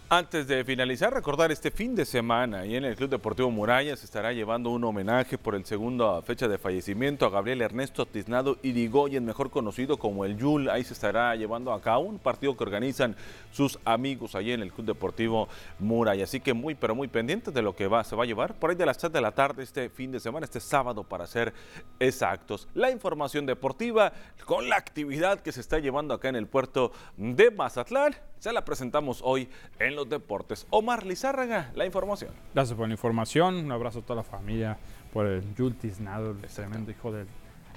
Antes 0.07 0.47
de 0.47 0.63
finalizar, 0.63 1.11
recordar 1.11 1.51
este 1.51 1.71
fin 1.71 1.95
de 1.95 2.05
semana 2.05 2.63
y 2.67 2.75
en 2.75 2.85
el 2.85 2.95
Club 2.95 3.09
Deportivo 3.09 3.49
Muralla 3.49 3.97
se 3.97 4.05
estará 4.05 4.33
llevando 4.33 4.69
un 4.69 4.83
homenaje 4.83 5.39
por 5.39 5.55
el 5.55 5.65
segundo 5.65 6.21
fecha 6.21 6.47
de 6.47 6.59
fallecimiento 6.59 7.25
a 7.25 7.31
Gabriel 7.31 7.63
Ernesto 7.63 8.05
Tiznado 8.05 8.59
Irigoyen, 8.61 9.25
mejor 9.25 9.49
conocido 9.49 9.97
como 9.97 10.23
el 10.23 10.37
Yul. 10.37 10.69
Ahí 10.69 10.83
se 10.83 10.93
estará 10.93 11.35
llevando 11.35 11.73
a 11.73 11.81
cabo 11.81 12.03
un 12.03 12.19
partido 12.19 12.55
que 12.55 12.63
organizan 12.63 13.15
sus 13.51 13.79
amigos 13.83 14.35
allí 14.35 14.51
en 14.51 14.61
el 14.61 14.71
Club 14.71 14.85
Deportivo 14.85 15.49
Muralla. 15.79 16.25
Así 16.25 16.39
que 16.39 16.53
muy, 16.53 16.75
pero 16.75 16.93
muy 16.93 17.07
pendientes 17.07 17.51
de 17.51 17.63
lo 17.63 17.75
que 17.75 17.87
va, 17.87 18.03
se 18.03 18.15
va 18.15 18.25
a 18.25 18.27
llevar 18.27 18.53
por 18.53 18.69
ahí 18.69 18.75
de 18.75 18.85
las 18.85 18.99
3 18.99 19.11
de 19.11 19.21
la 19.21 19.31
tarde 19.31 19.63
este 19.63 19.89
fin 19.89 20.11
de 20.11 20.19
semana, 20.19 20.43
este 20.43 20.59
sábado 20.59 21.03
para 21.03 21.25
ser 21.25 21.51
exactos. 21.99 22.67
La 22.75 22.91
información 22.91 23.47
deportiva 23.47 24.13
con 24.45 24.69
la 24.69 24.75
actividad 24.75 25.39
que 25.39 25.51
se 25.51 25.61
está 25.61 25.79
llevando 25.79 26.13
acá 26.13 26.29
en 26.29 26.35
el 26.35 26.45
puerto 26.45 26.91
de 27.17 27.49
Mazatlán 27.49 28.15
se 28.45 28.53
la 28.53 28.63
presentamos 28.63 29.21
hoy 29.23 29.49
en 29.79 29.95
los 29.95 30.07
deportes. 30.07 30.67
Omar 30.69 31.03
Lizárraga, 31.03 31.71
la 31.73 31.83
información. 31.83 32.29
Gracias 32.53 32.77
por 32.77 32.87
la 32.87 32.93
información. 32.93 33.55
Un 33.55 33.71
abrazo 33.71 33.97
a 33.97 34.01
toda 34.03 34.17
la 34.17 34.23
familia 34.23 34.77
por 35.11 35.25
el 35.25 35.43
Jultis 35.57 35.99
Nado, 35.99 36.29
el 36.29 36.37
tremendo 36.37 36.91
hijo 36.91 37.11
del 37.11 37.25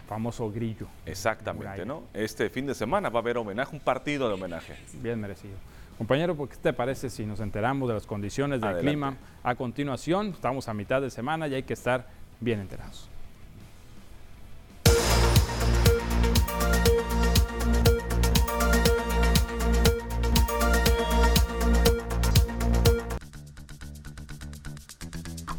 famoso 0.07 0.53
grillo. 0.53 0.87
Exactamente, 1.07 1.87
¿no? 1.87 2.03
Este 2.13 2.51
fin 2.51 2.67
de 2.67 2.75
semana 2.75 3.09
va 3.09 3.21
a 3.21 3.23
haber 3.23 3.39
homenaje, 3.39 3.75
un 3.75 3.81
partido 3.81 4.29
de 4.29 4.35
homenaje. 4.35 4.77
Bien 5.01 5.19
merecido. 5.19 5.57
Compañero, 5.97 6.37
¿qué 6.47 6.57
te 6.57 6.75
parece 6.75 7.09
si 7.09 7.25
nos 7.25 7.41
enteramos 7.41 7.89
de 7.89 7.95
las 7.95 8.05
condiciones 8.05 8.61
del 8.61 8.77
clima 8.81 9.17
a 9.43 9.55
continuación? 9.55 10.33
Estamos 10.35 10.69
a 10.69 10.75
mitad 10.75 11.01
de 11.01 11.09
semana 11.09 11.49
y 11.49 11.55
hay 11.55 11.63
que 11.63 11.73
estar 11.73 12.09
bien 12.41 12.61
enterados. 12.61 13.09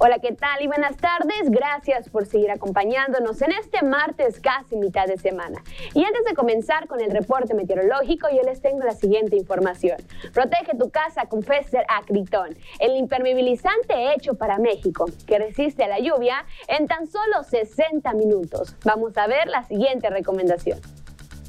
Hola, 0.01 0.19
¿qué 0.19 0.31
tal 0.31 0.61
y 0.61 0.67
buenas 0.67 0.95
tardes? 0.95 1.49
Gracias 1.49 2.07
por 2.07 2.25
seguir 2.25 2.49
acompañándonos 2.51 3.41
en 3.41 3.51
este 3.51 3.83
martes 3.83 4.39
casi 4.39 4.77
mitad 4.77 5.07
de 5.07 5.17
semana. 5.17 5.61
Y 5.93 6.05
antes 6.05 6.23
de 6.23 6.35
comenzar 6.35 6.87
con 6.87 7.01
el 7.01 7.11
reporte 7.11 7.53
meteorológico, 7.53 8.29
yo 8.29 8.41
les 8.43 8.61
tengo 8.61 8.79
la 8.85 8.93
siguiente 8.93 9.35
información. 9.35 9.97
Protege 10.33 10.77
tu 10.77 10.89
casa 10.89 11.25
con 11.25 11.43
Fester 11.43 11.83
Acritón, 11.89 12.55
el 12.79 12.95
impermeabilizante 12.95 14.13
hecho 14.13 14.35
para 14.35 14.57
México, 14.57 15.03
que 15.27 15.37
resiste 15.37 15.83
a 15.83 15.89
la 15.89 15.99
lluvia 15.99 16.45
en 16.69 16.87
tan 16.87 17.05
solo 17.05 17.43
60 17.43 18.13
minutos. 18.13 18.77
Vamos 18.85 19.17
a 19.17 19.27
ver 19.27 19.49
la 19.49 19.65
siguiente 19.65 20.09
recomendación. 20.09 20.79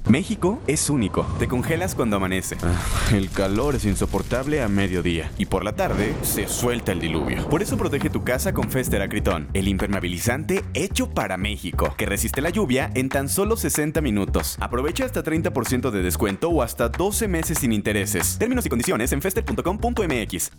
México 0.08 0.60
es 0.66 0.90
único. 0.90 1.26
Te 1.38 1.48
congelas 1.48 1.94
cuando 1.94 2.16
amanece. 2.16 2.56
Ah, 2.62 3.14
el 3.14 3.30
calor 3.30 3.74
es 3.74 3.84
insoportable 3.84 4.62
a 4.62 4.68
mediodía. 4.68 5.30
Y 5.38 5.46
por 5.46 5.64
la 5.64 5.76
tarde 5.76 6.14
se 6.22 6.48
suelta 6.48 6.92
el 6.92 7.00
diluvio. 7.00 7.48
Por 7.48 7.62
eso 7.62 7.76
protege 7.76 8.10
tu 8.10 8.24
casa 8.24 8.52
con 8.52 8.70
Fester 8.70 9.02
Acritón, 9.02 9.48
el 9.54 9.68
impermeabilizante 9.68 10.64
hecho 10.74 11.10
para 11.10 11.36
México, 11.36 11.94
que 11.96 12.06
resiste 12.06 12.40
la 12.40 12.50
lluvia 12.50 12.90
en 12.94 13.08
tan 13.08 13.28
solo 13.28 13.56
60 13.56 14.00
minutos. 14.00 14.56
Aprovecha 14.60 15.04
hasta 15.04 15.22
30% 15.22 15.90
de 15.90 16.02
descuento 16.02 16.48
o 16.48 16.62
hasta 16.62 16.88
12 16.88 17.28
meses 17.28 17.58
sin 17.58 17.72
intereses. 17.72 18.38
Términos 18.38 18.66
y 18.66 18.68
condiciones 18.68 19.12
en 19.12 19.22
fester.com.mx. 19.22 20.50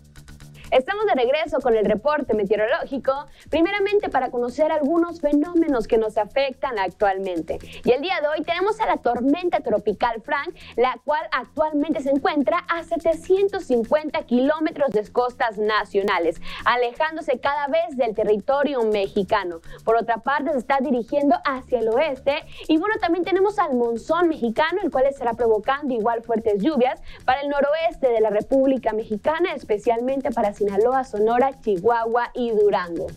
Estamos 0.71 1.05
de 1.05 1.15
regreso 1.15 1.59
con 1.59 1.75
el 1.75 1.83
reporte 1.83 2.33
meteorológico, 2.33 3.11
primeramente 3.49 4.07
para 4.07 4.31
conocer 4.31 4.71
algunos 4.71 5.19
fenómenos 5.19 5.85
que 5.85 5.97
nos 5.97 6.17
afectan 6.17 6.79
actualmente. 6.79 7.59
Y 7.83 7.91
el 7.91 8.01
día 8.01 8.21
de 8.21 8.29
hoy 8.29 8.41
tenemos 8.45 8.79
a 8.79 8.85
la 8.85 8.95
tormenta 8.95 9.59
tropical 9.59 10.21
Frank, 10.21 10.55
la 10.77 10.97
cual 11.03 11.19
actualmente 11.33 11.99
se 11.99 12.11
encuentra 12.11 12.59
a 12.69 12.85
750 12.85 14.23
kilómetros 14.23 14.91
de 14.91 15.01
costas 15.11 15.57
nacionales, 15.57 16.39
alejándose 16.63 17.37
cada 17.39 17.67
vez 17.67 17.97
del 17.97 18.15
territorio 18.15 18.81
mexicano. 18.83 19.59
Por 19.83 19.97
otra 19.97 20.19
parte, 20.19 20.53
se 20.53 20.59
está 20.59 20.77
dirigiendo 20.79 21.35
hacia 21.43 21.79
el 21.79 21.89
oeste 21.89 22.45
y 22.69 22.77
bueno, 22.77 22.95
también 23.01 23.25
tenemos 23.25 23.59
al 23.59 23.75
monzón 23.75 24.29
mexicano, 24.29 24.79
el 24.81 24.89
cual 24.89 25.05
estará 25.07 25.33
provocando 25.33 25.93
igual 25.93 26.23
fuertes 26.23 26.63
lluvias 26.63 27.01
para 27.25 27.41
el 27.41 27.49
noroeste 27.49 28.07
de 28.07 28.21
la 28.21 28.29
República 28.29 28.93
Mexicana, 28.93 29.53
especialmente 29.53 30.31
para 30.31 30.53
Sinaloa, 30.61 31.03
Sonora, 31.03 31.59
Chihuahua 31.59 32.29
y 32.35 32.51
Durango. 32.51 33.07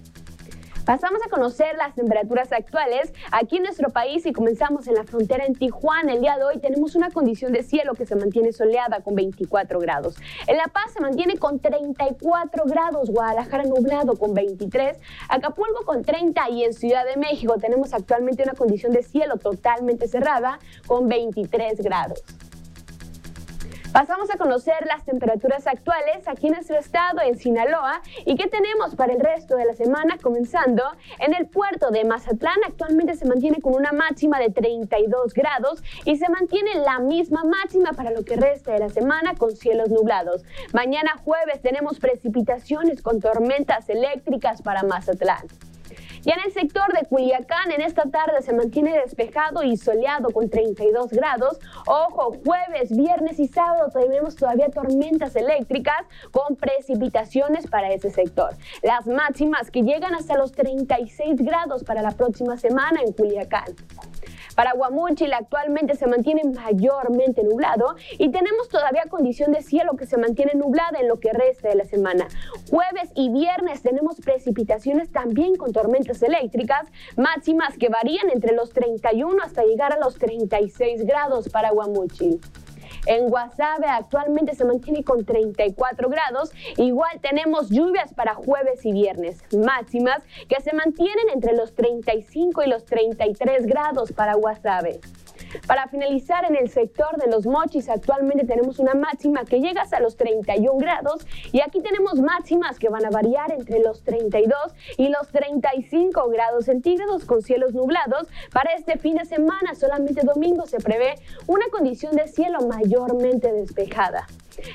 Pasamos 0.87 1.21
a 1.27 1.29
conocer 1.29 1.77
las 1.77 1.95
temperaturas 1.95 2.51
actuales 2.53 3.13
aquí 3.33 3.57
en 3.57 3.65
nuestro 3.65 3.91
país 3.91 4.25
y 4.25 4.33
comenzamos 4.33 4.87
en 4.87 4.95
la 4.95 5.05
frontera 5.05 5.45
en 5.45 5.55
Tijuana. 5.55 6.15
El 6.15 6.23
día 6.23 6.39
de 6.39 6.45
hoy 6.45 6.59
tenemos 6.59 6.95
una 6.95 7.11
condición 7.11 7.53
de 7.53 7.63
cielo 7.63 7.93
que 7.93 8.07
se 8.07 8.17
mantiene 8.17 8.53
soleada 8.53 9.01
con 9.01 9.15
24 9.15 9.79
grados. 9.79 10.17
En 10.47 10.57
La 10.57 10.69
Paz 10.69 10.93
se 10.95 11.03
mantiene 11.03 11.37
con 11.37 11.59
34 11.59 12.65
grados, 12.65 13.11
Guadalajara 13.11 13.65
nublado 13.65 14.17
con 14.17 14.33
23, 14.33 14.97
Acapulco 15.29 15.85
con 15.85 16.03
30 16.03 16.49
y 16.49 16.65
en 16.65 16.73
Ciudad 16.73 17.05
de 17.05 17.19
México 17.19 17.57
tenemos 17.59 17.93
actualmente 17.93 18.43
una 18.43 18.55
condición 18.55 18.93
de 18.93 19.03
cielo 19.03 19.37
totalmente 19.37 20.09
cerrada 20.09 20.59
con 20.87 21.09
23 21.09 21.79
grados. 21.83 22.23
Pasamos 23.95 24.29
a 24.29 24.37
conocer 24.37 24.85
las 24.89 25.05
temperaturas 25.05 25.69
actuales 25.69 26.27
aquí 26.27 26.49
en 26.49 26.55
nuestro 26.55 26.77
estado, 26.77 27.21
en 27.21 27.39
Sinaloa, 27.39 28.03
y 28.27 28.35
qué 28.35 28.49
tenemos 28.49 28.97
para 28.97 29.13
el 29.13 29.21
resto 29.21 29.55
de 29.55 29.67
la 29.67 29.73
semana, 29.75 30.19
comenzando 30.21 30.83
en 31.21 31.33
el 31.33 31.47
puerto 31.47 31.93
de 31.93 32.05
Mazatlán. 32.05 32.59
Actualmente 32.67 33.15
se 33.15 33.25
mantiene 33.25 33.61
con 33.61 33.73
una 33.73 33.93
máxima 33.93 34.41
de 34.41 34.51
32 34.51 35.33
grados 35.33 35.81
y 36.05 36.17
se 36.17 36.29
mantiene 36.29 36.75
la 36.85 36.99
misma 36.99 37.45
máxima 37.45 37.93
para 37.93 38.11
lo 38.11 38.25
que 38.25 38.35
resta 38.35 38.73
de 38.73 38.81
la 38.81 38.89
semana 38.89 39.37
con 39.37 39.55
cielos 39.55 39.91
nublados. 39.91 40.43
Mañana 40.73 41.13
jueves 41.25 41.63
tenemos 41.63 42.01
precipitaciones 42.01 43.01
con 43.01 43.21
tormentas 43.21 43.89
eléctricas 43.89 44.61
para 44.61 44.83
Mazatlán. 44.83 45.47
Ya 46.25 46.33
en 46.35 46.41
el 46.47 46.53
sector 46.53 46.91
de 46.95 47.07
Culiacán, 47.07 47.71
en 47.71 47.83
esta 47.83 48.05
tarde 48.05 48.41
se 48.41 48.55
mantiene 48.55 48.99
despejado 48.99 49.63
y 49.63 49.77
soleado 49.77 50.31
con 50.31 50.49
32 50.49 51.11
grados. 51.11 51.59
Ojo, 51.87 52.37
jueves, 52.45 52.97
viernes 52.97 53.39
y 53.39 53.47
sábado 53.47 53.91
tenemos 53.93 54.35
todavía 54.35 54.71
tormentas 54.71 55.37
eléctricas 55.37 56.07
con 56.31 56.57
precipitaciones 56.57 57.67
para 57.67 57.93
ese 57.93 58.11
sector. 58.11 58.57
Las 58.83 59.07
máximas 59.07 59.71
que 59.71 59.83
llegan 59.83 60.15
hasta 60.15 60.39
los 60.39 60.53
36 60.53 61.37
grados 61.43 61.85
para 61.85 62.01
la 62.01 62.13
próxima 62.13 62.57
semana 62.57 63.03
en 63.03 63.13
Culiacán. 63.13 63.75
Para 64.55 64.73
Guamúchil 64.73 65.33
actualmente 65.33 65.97
se 65.97 66.07
mantiene 66.07 66.43
mayormente 66.45 67.43
nublado 67.43 67.97
y 68.19 68.31
tenemos 68.31 68.69
todavía 68.69 69.05
condición 69.09 69.53
de 69.53 69.63
cielo 69.63 69.97
que 69.97 70.07
se 70.07 70.17
mantiene 70.17 70.53
nublada 70.55 71.01
en 71.01 71.09
lo 71.09 71.19
que 71.19 71.33
resta 71.33 71.69
de 71.69 71.75
la 71.75 71.85
semana. 71.85 72.29
Jueves 72.71 73.11
y 73.15 73.31
viernes 73.31 73.83
tenemos 73.83 74.21
precipitaciones 74.21 75.11
también 75.11 75.57
con 75.57 75.73
tormentas 75.73 76.23
eléctricas, 76.23 76.87
máximas 77.17 77.77
que 77.79 77.89
varían 77.89 78.31
entre 78.31 78.55
los 78.55 78.73
31 78.73 79.43
hasta 79.43 79.65
llegar 79.65 79.93
a 79.93 79.99
los 79.99 80.17
36 80.19 81.05
grados 81.05 81.49
para 81.49 81.71
Guamúchil. 81.71 82.41
En 83.07 83.29
Guasave 83.29 83.87
actualmente 83.87 84.55
se 84.55 84.65
mantiene 84.65 85.05
con 85.05 85.25
34 85.25 86.09
grados. 86.09 86.53
Igual 86.77 87.21
tenemos 87.21 87.71
lluvias 87.71 88.15
para 88.15 88.35
jueves 88.35 88.85
y 88.85 88.93
viernes, 88.93 89.43
máximas 89.55 90.23
que 90.49 90.61
se 90.61 90.75
mantienen 90.75 91.29
entre 91.33 91.55
los 91.55 91.75
35 91.75 92.63
y 92.63 92.69
los 92.69 92.85
33 92.85 93.67
grados 93.67 94.13
para 94.13 94.35
Guasave. 94.35 95.01
Para 95.67 95.89
finalizar, 95.89 96.45
en 96.45 96.57
el 96.57 96.69
sector 96.69 97.17
de 97.17 97.31
los 97.31 97.47
mochis 97.47 97.89
actualmente 97.89 98.47
tenemos 98.47 98.79
una 98.79 98.95
máxima 98.95 99.45
que 99.45 99.61
llega 99.61 99.83
hasta 99.83 100.01
los 100.01 100.17
31 100.17 100.79
grados 100.79 101.27
y 101.53 101.61
aquí 101.61 101.81
tenemos 101.81 102.21
máximas 102.21 102.79
que 102.79 102.89
van 102.89 103.05
a 103.05 103.11
variar 103.11 103.53
entre 103.53 103.81
los 103.81 104.03
32 104.03 104.57
y 104.97 105.09
los 105.09 105.29
35 105.29 106.29
grados 106.29 106.67
centígrados 106.67 107.25
con 107.25 107.43
cielos 107.43 107.75
nublados. 107.75 108.29
Para 108.53 108.73
este 108.73 108.99
fin 108.99 109.17
de 109.17 109.25
semana, 109.25 109.75
solamente 109.75 110.23
domingo 110.25 110.67
se 110.67 110.79
prevé 110.79 111.15
una 111.47 111.67
condición 111.71 112.17
de 112.17 112.29
cielo 112.29 112.61
mayormente 112.67 113.53
despejada. 113.53 114.27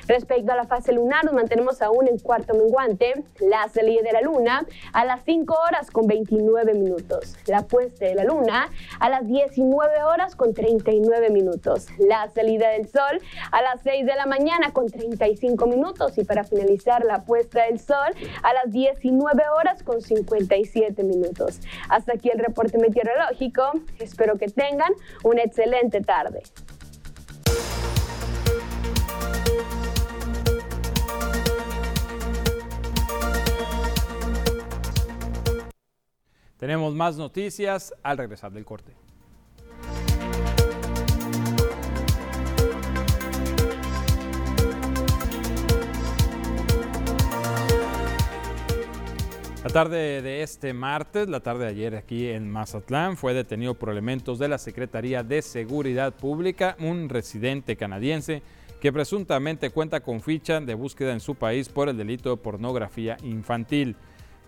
Respecto 0.06 0.52
a 0.52 0.56
la 0.56 0.64
fase 0.64 0.92
lunar, 0.92 1.24
nos 1.24 1.34
mantenemos 1.34 1.82
aún 1.82 2.08
en 2.08 2.18
cuarto 2.18 2.54
menguante, 2.54 3.24
la 3.40 3.68
salida 3.68 4.02
de 4.02 4.12
la 4.12 4.20
luna 4.20 4.66
a 4.92 5.04
las 5.04 5.22
5 5.24 5.54
horas 5.68 5.90
con 5.90 6.06
29 6.06 6.74
minutos, 6.74 7.36
la 7.46 7.62
puesta 7.62 8.06
de 8.06 8.14
la 8.14 8.24
luna 8.24 8.68
a 8.98 9.08
las 9.08 9.26
19 9.26 10.02
horas 10.02 10.36
con 10.36 10.54
39 10.54 11.30
minutos, 11.30 11.88
la 11.98 12.28
salida 12.30 12.70
del 12.70 12.88
sol 12.88 13.20
a 13.52 13.62
las 13.62 13.82
6 13.82 14.06
de 14.06 14.14
la 14.16 14.26
mañana 14.26 14.72
con 14.72 14.86
35 14.86 15.66
minutos 15.66 16.18
y 16.18 16.24
para 16.24 16.44
finalizar 16.44 17.04
la 17.04 17.24
puesta 17.24 17.64
del 17.64 17.78
sol 17.78 18.14
a 18.42 18.52
las 18.52 18.72
19 18.72 19.42
horas 19.56 19.82
con 19.82 20.00
57 20.00 21.02
minutos. 21.04 21.60
Hasta 21.88 22.14
aquí 22.14 22.30
el 22.30 22.38
reporte 22.38 22.78
meteorológico, 22.78 23.62
espero 23.98 24.36
que 24.36 24.48
tengan 24.48 24.92
una 25.24 25.42
excelente 25.42 26.00
tarde. 26.00 26.42
Tenemos 36.60 36.94
más 36.94 37.16
noticias 37.16 37.94
al 38.02 38.18
regresar 38.18 38.52
del 38.52 38.66
corte. 38.66 38.92
La 49.64 49.70
tarde 49.70 50.20
de 50.20 50.42
este 50.42 50.74
martes, 50.74 51.28
la 51.28 51.40
tarde 51.40 51.64
de 51.64 51.70
ayer 51.70 51.96
aquí 51.96 52.28
en 52.28 52.50
Mazatlán, 52.50 53.16
fue 53.16 53.32
detenido 53.32 53.72
por 53.72 53.88
elementos 53.88 54.38
de 54.38 54.48
la 54.48 54.58
Secretaría 54.58 55.22
de 55.22 55.40
Seguridad 55.40 56.12
Pública 56.12 56.76
un 56.78 57.08
residente 57.08 57.76
canadiense 57.76 58.42
que 58.82 58.92
presuntamente 58.92 59.70
cuenta 59.70 60.00
con 60.00 60.20
ficha 60.20 60.60
de 60.60 60.74
búsqueda 60.74 61.12
en 61.14 61.20
su 61.20 61.36
país 61.36 61.70
por 61.70 61.88
el 61.88 61.96
delito 61.96 62.30
de 62.30 62.36
pornografía 62.36 63.16
infantil. 63.22 63.96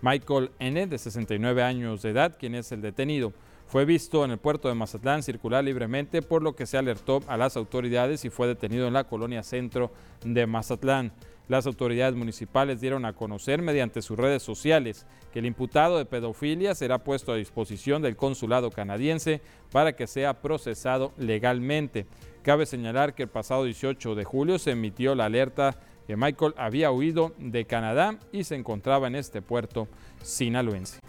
Michael 0.03 0.51
N., 0.59 0.85
de 0.85 0.97
69 0.97 1.63
años 1.63 2.01
de 2.01 2.09
edad, 2.09 2.35
quien 2.37 2.55
es 2.55 2.73
el 2.73 2.81
detenido, 2.81 3.31
fue 3.67 3.85
visto 3.85 4.25
en 4.25 4.31
el 4.31 4.37
puerto 4.37 4.67
de 4.67 4.75
Mazatlán 4.75 5.23
circular 5.23 5.63
libremente, 5.63 6.21
por 6.21 6.41
lo 6.41 6.57
que 6.57 6.65
se 6.65 6.77
alertó 6.77 7.21
a 7.25 7.37
las 7.37 7.55
autoridades 7.55 8.25
y 8.25 8.29
fue 8.29 8.47
detenido 8.47 8.85
en 8.85 8.93
la 8.93 9.05
colonia 9.05 9.43
centro 9.43 9.93
de 10.25 10.45
Mazatlán. 10.45 11.13
Las 11.47 11.67
autoridades 11.67 12.15
municipales 12.15 12.81
dieron 12.81 13.05
a 13.05 13.13
conocer 13.13 13.61
mediante 13.61 14.01
sus 14.01 14.17
redes 14.17 14.43
sociales 14.43 15.05
que 15.31 15.39
el 15.39 15.45
imputado 15.45 15.97
de 15.97 16.05
pedofilia 16.05 16.75
será 16.75 17.05
puesto 17.05 17.31
a 17.31 17.37
disposición 17.37 18.01
del 18.01 18.17
consulado 18.17 18.71
canadiense 18.71 19.41
para 19.71 19.95
que 19.95 20.07
sea 20.07 20.41
procesado 20.41 21.13
legalmente. 21.17 22.07
Cabe 22.43 22.65
señalar 22.65 23.15
que 23.15 23.23
el 23.23 23.29
pasado 23.29 23.63
18 23.63 24.15
de 24.15 24.25
julio 24.25 24.59
se 24.59 24.71
emitió 24.71 25.15
la 25.15 25.25
alerta 25.25 25.77
que 26.07 26.15
Michael 26.15 26.53
había 26.57 26.91
huido 26.91 27.33
de 27.37 27.65
Canadá 27.65 28.17
y 28.31 28.43
se 28.43 28.55
encontraba 28.55 29.07
en 29.07 29.15
este 29.15 29.41
puerto 29.41 29.87
sinaloense. 30.21 30.99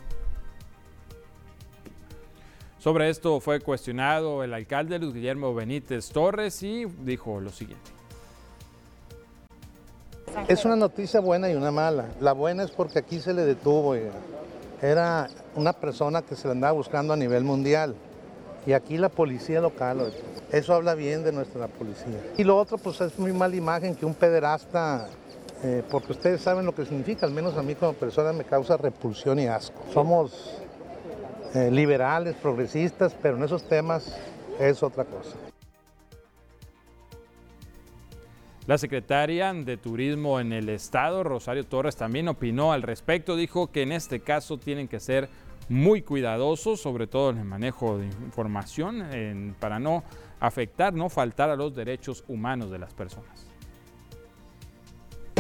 Sobre 2.79 3.09
esto 3.09 3.41
fue 3.41 3.61
cuestionado 3.61 4.45
el 4.45 4.53
alcalde 4.53 4.99
Luis 4.99 5.15
Guillermo 5.15 5.55
Benítez 5.55 6.11
Torres 6.11 6.63
y 6.63 6.85
dijo 6.85 7.41
lo 7.41 7.51
siguiente. 7.51 7.91
Es 10.49 10.65
una 10.65 10.77
noticia 10.77 11.21
buena 11.21 11.51
y 11.51 11.55
una 11.55 11.71
mala. 11.71 12.09
La 12.21 12.33
buena 12.33 12.65
es 12.65 12.71
porque 12.71 12.99
aquí 12.99 13.21
se 13.21 13.33
le 13.33 13.43
detuvo. 13.43 13.95
Era 14.83 15.31
una 15.55 15.73
persona 15.73 16.23
que 16.23 16.37
se 16.37 16.47
le 16.47 16.53
andaba 16.53 16.73
buscando 16.73 17.15
a 17.15 17.17
nivel 17.17 17.45
mundial. 17.45 17.95
Y 18.67 18.73
aquí 18.73 18.97
la 18.97 19.09
policía 19.09 19.61
local. 19.61 20.13
Eso 20.51 20.75
habla 20.75 20.95
bien 20.95 21.25
de 21.25 21.33
nuestra 21.33 21.69
policía. 21.69 22.21
Y 22.37 22.45
lo 22.45 22.57
otro, 22.57 22.79
pues 22.79 23.01
es 23.01 23.19
muy 23.19 23.33
mala 23.33 23.57
imagen 23.57 23.95
que 23.95 24.07
un 24.07 24.15
pederasta, 24.15 25.09
eh, 25.63 25.83
porque 25.91 26.13
ustedes 26.13 26.41
saben 26.41 26.65
lo 26.65 26.75
que 26.75 26.85
significa, 26.85 27.27
al 27.27 27.33
menos 27.33 27.57
a 27.57 27.63
mí 27.63 27.75
como 27.75 27.93
persona 27.93 28.33
me 28.33 28.45
causa 28.45 28.77
repulsión 28.77 29.39
y 29.39 29.47
asco. 29.47 29.83
Somos 29.93 30.59
eh, 31.55 31.71
liberales, 31.71 32.35
progresistas, 32.37 33.15
pero 33.21 33.37
en 33.37 33.45
esos 33.45 33.65
temas 33.69 34.17
es 34.59 34.83
otra 34.83 35.05
cosa. 35.05 35.37
La 38.67 38.79
secretaria 38.79 39.53
de 39.53 39.77
Turismo 39.77 40.41
en 40.41 40.55
el 40.55 40.71
Estado, 40.71 41.23
Rosario 41.23 41.67
Torres, 41.67 41.97
también 41.97 42.29
opinó 42.29 42.73
al 42.73 42.81
respecto. 42.81 43.37
Dijo 43.37 43.71
que 43.71 43.83
en 43.83 43.93
este 43.93 44.21
caso 44.21 44.57
tienen 44.57 44.89
que 44.89 45.01
ser 45.01 45.29
muy 45.69 46.03
cuidadosos, 46.03 46.81
sobre 46.81 47.07
todo 47.07 47.31
en 47.31 47.39
el 47.39 47.45
manejo 47.45 47.99
de 47.99 48.07
información, 48.07 49.55
para 49.59 49.79
no 49.79 50.05
afectar, 50.41 50.93
no 50.93 51.09
faltar 51.09 51.51
a 51.51 51.57
los 51.57 51.75
derechos 51.75 52.25
humanos 52.29 52.71
de 52.71 52.79
las 52.79 52.93
personas. 52.95 53.54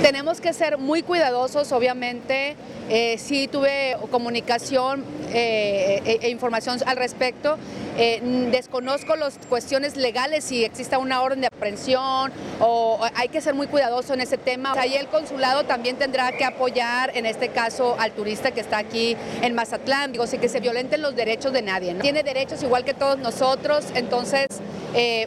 Tenemos 0.05 0.39
que 0.39 0.53
ser 0.53 0.77
muy 0.77 1.03
cuidadosos, 1.03 1.73
obviamente. 1.73 2.57
Eh, 2.91 3.17
sí 3.17 3.49
tuve 3.49 3.97
comunicación 4.11 5.03
eh, 5.33 6.03
e, 6.05 6.27
e, 6.27 6.29
información 6.29 6.79
al 6.85 6.99
respecto. 6.99 7.57
Eh, 7.97 8.21
desconozco 8.51 9.17
las 9.17 9.39
cuestiones 9.49 9.97
legales, 9.97 10.45
si 10.45 10.63
exista 10.63 10.99
una 10.99 11.23
orden 11.23 11.41
de 11.41 11.47
aprehensión 11.47 12.33
o 12.61 13.01
hay 13.15 13.29
que 13.29 13.41
ser 13.41 13.55
muy 13.55 13.67
cuidadoso 13.67 14.13
en 14.13 14.21
ese 14.21 14.37
tema. 14.37 14.75
Ahí 14.77 14.95
el 14.95 15.07
consulado 15.07 15.65
también 15.65 15.97
tendrá 15.97 16.33
que 16.33 16.45
apoyar, 16.45 17.17
en 17.17 17.25
este 17.25 17.49
caso, 17.49 17.97
al 17.99 18.13
turista 18.13 18.51
que 18.51 18.61
está 18.61 18.77
aquí 18.77 19.17
en 19.41 19.55
Mazatlán. 19.55 20.13
Digo, 20.13 20.27
sí 20.27 20.37
que 20.37 20.51
se 20.51 20.61
violenten 20.61 21.01
los 21.01 21.17
derechos 21.17 21.55
de 21.55 21.63
nadie. 21.63 21.95
Tiene 21.95 22.23
derechos 22.23 22.63
igual 22.63 22.85
que 22.85 22.93
todos 22.93 23.19
nosotros, 23.19 23.87
entonces, 23.95 24.49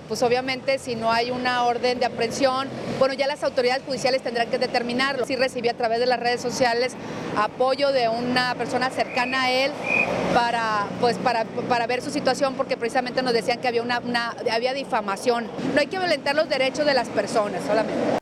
pues 0.07 0.21
obviamente 0.21 0.77
si 0.77 0.95
no 0.95 1.11
hay 1.11 1.31
una 1.31 1.65
orden 1.65 1.99
de 1.99 2.05
aprehensión, 2.05 2.67
bueno, 2.99 3.13
ya 3.13 3.27
las 3.27 3.43
autoridades 3.43 3.83
judiciales 3.85 4.21
tendrán 4.21 4.49
que 4.49 4.59
determinarlo. 4.67 5.25
Sí 5.25 5.35
recibí 5.35 5.69
a 5.69 5.73
través 5.73 5.99
de 5.99 6.05
las 6.05 6.19
redes 6.19 6.41
sociales 6.41 6.95
apoyo 7.35 7.91
de 7.91 8.09
una 8.09 8.55
persona 8.55 8.89
cercana 8.89 9.43
a 9.43 9.51
él 9.51 9.71
para, 10.33 10.87
pues, 11.01 11.17
para, 11.17 11.45
para 11.67 11.87
ver 11.87 12.01
su 12.01 12.11
situación 12.11 12.55
porque 12.55 12.77
precisamente 12.77 13.21
nos 13.21 13.33
decían 13.33 13.59
que 13.59 13.67
había, 13.67 13.81
una, 13.81 13.99
una, 13.99 14.35
había 14.51 14.73
difamación. 14.73 15.47
No 15.73 15.79
hay 15.79 15.87
que 15.87 15.97
violentar 15.97 16.35
los 16.35 16.49
derechos 16.49 16.85
de 16.85 16.93
las 16.93 17.09
personas 17.09 17.63
solamente. 17.65 18.19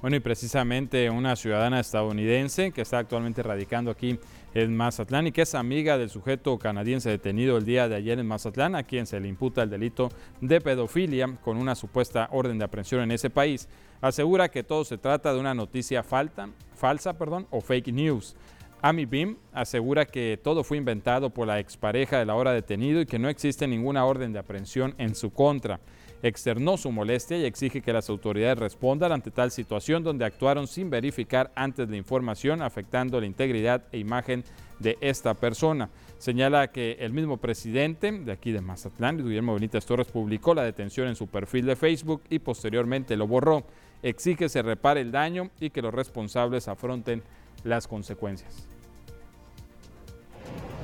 Bueno, 0.00 0.16
y 0.16 0.20
precisamente 0.20 1.08
una 1.10 1.36
ciudadana 1.36 1.78
estadounidense 1.78 2.72
que 2.72 2.80
está 2.80 2.98
actualmente 2.98 3.40
radicando 3.40 3.92
aquí 3.92 4.18
en 4.54 4.76
Mazatlán 4.76 5.26
y 5.26 5.32
que 5.32 5.42
es 5.42 5.54
amiga 5.54 5.98
del 5.98 6.10
sujeto 6.10 6.58
canadiense 6.58 7.10
detenido 7.10 7.56
el 7.56 7.64
día 7.64 7.88
de 7.88 7.96
ayer 7.96 8.18
en 8.18 8.26
Mazatlán, 8.26 8.74
a 8.74 8.82
quien 8.82 9.06
se 9.06 9.18
le 9.20 9.28
imputa 9.28 9.62
el 9.62 9.70
delito 9.70 10.10
de 10.40 10.60
pedofilia 10.60 11.38
con 11.42 11.56
una 11.56 11.74
supuesta 11.74 12.28
orden 12.32 12.58
de 12.58 12.64
aprehensión 12.64 13.02
en 13.02 13.12
ese 13.12 13.30
país, 13.30 13.68
asegura 14.00 14.50
que 14.50 14.62
todo 14.62 14.84
se 14.84 14.98
trata 14.98 15.32
de 15.32 15.40
una 15.40 15.54
noticia 15.54 16.02
falsa 16.02 17.18
perdón, 17.18 17.46
o 17.50 17.60
fake 17.60 17.92
news. 17.92 18.36
Amy 18.84 19.06
Beam 19.06 19.36
asegura 19.52 20.04
que 20.04 20.40
todo 20.42 20.64
fue 20.64 20.76
inventado 20.76 21.30
por 21.30 21.46
la 21.46 21.60
expareja 21.60 22.18
de 22.18 22.26
la 22.26 22.34
hora 22.34 22.52
detenido 22.52 23.00
y 23.00 23.06
que 23.06 23.18
no 23.18 23.28
existe 23.28 23.68
ninguna 23.68 24.04
orden 24.04 24.32
de 24.32 24.40
aprehensión 24.40 24.94
en 24.98 25.14
su 25.14 25.32
contra 25.32 25.78
externó 26.22 26.76
su 26.76 26.92
molestia 26.92 27.36
y 27.36 27.44
exige 27.44 27.82
que 27.82 27.92
las 27.92 28.08
autoridades 28.08 28.58
respondan 28.58 29.12
ante 29.12 29.30
tal 29.30 29.50
situación 29.50 30.04
donde 30.04 30.24
actuaron 30.24 30.66
sin 30.66 30.88
verificar 30.88 31.50
antes 31.54 31.88
la 31.88 31.96
información 31.96 32.62
afectando 32.62 33.20
la 33.20 33.26
integridad 33.26 33.84
e 33.92 33.98
imagen 33.98 34.44
de 34.78 34.96
esta 35.00 35.34
persona. 35.34 35.90
Señala 36.18 36.70
que 36.70 36.98
el 37.00 37.12
mismo 37.12 37.38
presidente 37.38 38.12
de 38.12 38.32
aquí 38.32 38.52
de 38.52 38.60
Mazatlán, 38.60 39.18
Guillermo 39.18 39.54
Benítez 39.54 39.84
Torres, 39.84 40.06
publicó 40.06 40.54
la 40.54 40.62
detención 40.62 41.08
en 41.08 41.16
su 41.16 41.26
perfil 41.26 41.66
de 41.66 41.76
Facebook 41.76 42.22
y 42.30 42.38
posteriormente 42.38 43.16
lo 43.16 43.26
borró. 43.26 43.64
Exige 44.02 44.36
que 44.36 44.48
se 44.48 44.62
repare 44.62 45.00
el 45.00 45.12
daño 45.12 45.50
y 45.60 45.70
que 45.70 45.82
los 45.82 45.92
responsables 45.92 46.68
afronten 46.68 47.22
las 47.64 47.88
consecuencias. 47.88 48.71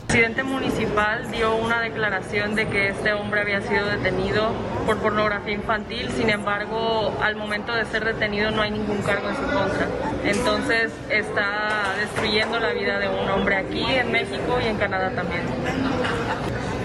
El 0.09 0.15
presidente 0.15 0.43
municipal 0.43 1.31
dio 1.31 1.55
una 1.55 1.83
declaración 1.83 2.55
de 2.55 2.67
que 2.67 2.89
este 2.89 3.13
hombre 3.13 3.43
había 3.43 3.61
sido 3.61 3.85
detenido 3.85 4.53
por 4.87 4.97
pornografía 5.01 5.53
infantil, 5.53 6.09
sin 6.17 6.31
embargo, 6.31 7.15
al 7.23 7.37
momento 7.37 7.75
de 7.75 7.85
ser 7.85 8.07
detenido 8.07 8.51
no 8.51 8.63
hay 8.63 8.71
ningún 8.71 9.03
cargo 9.03 9.29
en 9.29 9.37
su 9.37 9.43
contra. 9.43 9.87
Entonces 10.25 10.93
está 11.11 11.95
destruyendo 12.01 12.59
la 12.59 12.73
vida 12.73 12.99
de 12.99 13.09
un 13.11 13.29
hombre 13.29 13.57
aquí 13.57 13.85
en 13.85 14.11
México 14.11 14.59
y 14.65 14.69
en 14.69 14.79
Canadá 14.79 15.11
también. 15.11 15.43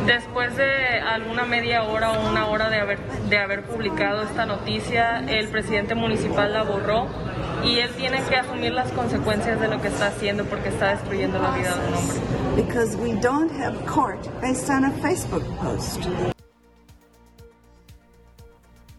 Después 0.06 0.58
de 0.58 0.99
alguna 0.99 1.45
media 1.45 1.84
hora 1.84 2.12
o 2.12 2.30
una 2.30 2.47
hora 2.47 2.70
de 2.70 2.80
haber, 2.80 2.99
de 3.30 3.38
haber 3.38 3.64
publicado 3.64 4.24
esta 4.24 4.45
noticia, 4.45 5.20
el 5.20 5.47
presidente 5.47 5.95
municipal 5.95 6.51
la 6.51 6.64
borró 6.64 7.08
y 7.64 7.80
él 7.80 7.89
tiene 7.95 8.22
que 8.28 8.36
asumir 8.36 8.74
las 8.74 8.91
consecuencias 8.91 9.62
de 9.62 9.70
lo 9.70 9.82
que 9.82 9.88
está 9.88 10.08
haciendo 10.08 10.43
porque 10.43 10.68
está 10.70 10.89
destruyendo 10.89 11.39
la 11.39 11.56
vida 11.56 11.74
de 11.78 11.88
un 11.88 11.93
hombre. 11.93 12.18
Because 12.58 12.97
we 12.97 13.14
don't 13.22 13.49
have 13.54 13.78
court 13.86 14.28
based 14.41 14.70
on 14.70 14.84
a 14.84 14.91
Facebook 15.01 15.45
post. 15.62 16.06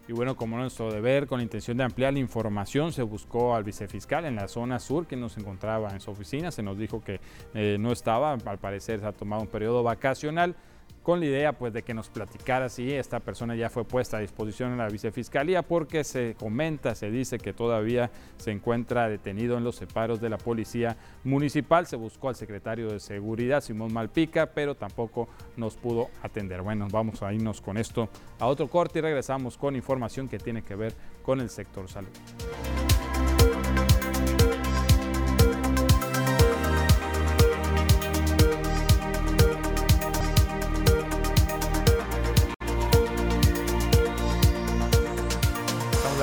Y 0.07 0.13
bueno, 0.13 0.35
como 0.35 0.57
nuestro 0.57 0.91
deber, 0.91 1.27
con 1.27 1.39
la 1.39 1.43
intención 1.43 1.77
de 1.77 1.83
ampliar 1.83 2.13
la 2.13 2.19
información, 2.19 2.93
se 2.93 3.03
buscó 3.03 3.55
al 3.55 3.63
vicefiscal 3.63 4.25
en 4.25 4.35
la 4.35 4.47
zona 4.47 4.79
sur 4.79 5.05
que 5.05 5.15
no 5.15 5.29
se 5.29 5.39
encontraba 5.39 5.91
en 5.91 5.99
su 5.99 6.09
oficina. 6.09 6.51
Se 6.51 6.63
nos 6.63 6.77
dijo 6.77 7.03
que 7.03 7.19
eh, 7.53 7.77
no 7.79 7.91
estaba, 7.91 8.33
al 8.33 8.57
parecer 8.59 8.99
se 8.99 9.05
ha 9.05 9.11
tomado 9.11 9.43
un 9.43 9.47
periodo 9.47 9.83
vacacional 9.83 10.55
con 11.05 11.19
la 11.19 11.27
idea 11.27 11.53
pues 11.53 11.71
de 11.71 11.83
que 11.83 11.93
nos 11.93 12.09
platicara 12.09 12.67
si 12.67 12.91
esta 12.91 13.19
persona 13.19 13.55
ya 13.55 13.69
fue 13.69 13.85
puesta 13.85 14.17
a 14.17 14.21
disposición 14.21 14.71
en 14.71 14.79
la 14.79 14.89
vicefiscalía 14.89 15.61
porque 15.61 16.03
se 16.03 16.35
comenta, 16.39 16.95
se 16.95 17.11
dice 17.11 17.37
que 17.37 17.53
todavía 17.53 18.09
se 18.37 18.49
encuentra 18.49 19.07
detenido 19.07 19.55
en 19.55 19.63
los 19.63 19.75
separos 19.75 20.19
de 20.19 20.29
la 20.29 20.39
policía 20.39 20.97
municipal. 21.23 21.85
Se 21.85 21.95
buscó 21.95 22.29
al 22.29 22.35
secretario 22.35 22.89
de 22.89 22.99
Seguridad, 22.99 23.61
Simón 23.61 23.93
Malpica, 23.93 24.47
pero 24.47 24.73
tampoco 24.73 25.29
nos 25.57 25.75
pudo 25.75 26.09
atender. 26.23 26.63
Bueno, 26.63 26.87
vamos 26.89 27.21
a 27.21 27.31
irnos 27.31 27.61
con 27.61 27.77
esto 27.77 28.09
a 28.39 28.47
otro 28.47 28.67
corte 28.67 28.97
y 28.97 29.03
regresamos 29.03 29.57
con 29.57 29.75
información 29.75 30.27
que 30.27 30.39
tiene 30.39 30.63
que 30.63 30.73
ver 30.73 30.95
con 31.21 31.39
el 31.39 31.51
sector 31.51 31.87
salud. 31.87 32.09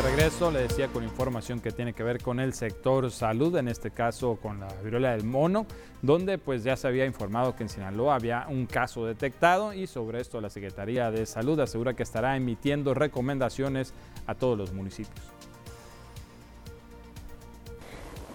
Eso 0.03 0.51
le 0.51 0.63
decía 0.63 0.89
con 0.89 1.05
información 1.05 1.61
que 1.61 1.73
tiene 1.73 1.93
que 1.93 2.03
ver 2.03 2.23
con 2.23 2.41
el 2.41 2.55
sector 2.55 3.11
salud, 3.11 3.55
en 3.57 3.69
este 3.69 3.91
caso 3.91 4.39
con 4.41 4.61
la 4.61 4.69
viruela 4.83 5.13
del 5.13 5.25
mono, 5.25 5.67
donde 6.01 6.39
pues 6.39 6.65
ya 6.65 6.77
se 6.77 6.89
había 6.89 7.07
informado 7.07 7.55
que 7.55 7.63
en 7.63 7.69
Sinaloa 7.69 8.15
había 8.15 8.47
un 8.49 8.67
caso 8.67 9.05
detectado 9.05 9.73
y 9.73 9.87
sobre 9.87 10.21
esto 10.21 10.41
la 10.41 10.49
Secretaría 10.49 11.11
de 11.11 11.27
Salud 11.27 11.61
asegura 11.61 11.95
que 11.95 12.03
estará 12.03 12.37
emitiendo 12.37 12.95
recomendaciones 12.95 13.95
a 14.27 14.35
todos 14.35 14.57
los 14.57 14.73
municipios. 14.73 15.25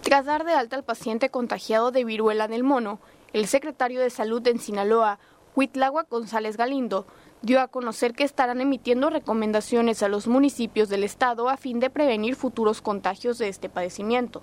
Tras 0.01 0.25
dar 0.25 0.45
de 0.45 0.53
alta 0.53 0.75
al 0.75 0.83
paciente 0.83 1.29
contagiado 1.29 1.91
de 1.91 2.05
viruela 2.05 2.47
del 2.47 2.63
mono, 2.63 2.99
el 3.33 3.47
secretario 3.47 3.99
de 3.99 4.09
Salud 4.09 4.45
en 4.47 4.59
Sinaloa, 4.59 5.19
Huitlagua 5.55 6.03
González 6.03 6.55
Galindo, 6.57 7.07
dio 7.41 7.61
a 7.61 7.67
conocer 7.67 8.13
que 8.13 8.23
estarán 8.23 8.61
emitiendo 8.61 9.09
recomendaciones 9.09 10.03
a 10.03 10.07
los 10.07 10.27
municipios 10.27 10.89
del 10.89 11.03
estado 11.03 11.49
a 11.49 11.57
fin 11.57 11.79
de 11.79 11.89
prevenir 11.89 12.35
futuros 12.35 12.81
contagios 12.81 13.37
de 13.37 13.49
este 13.49 13.69
padecimiento. 13.69 14.41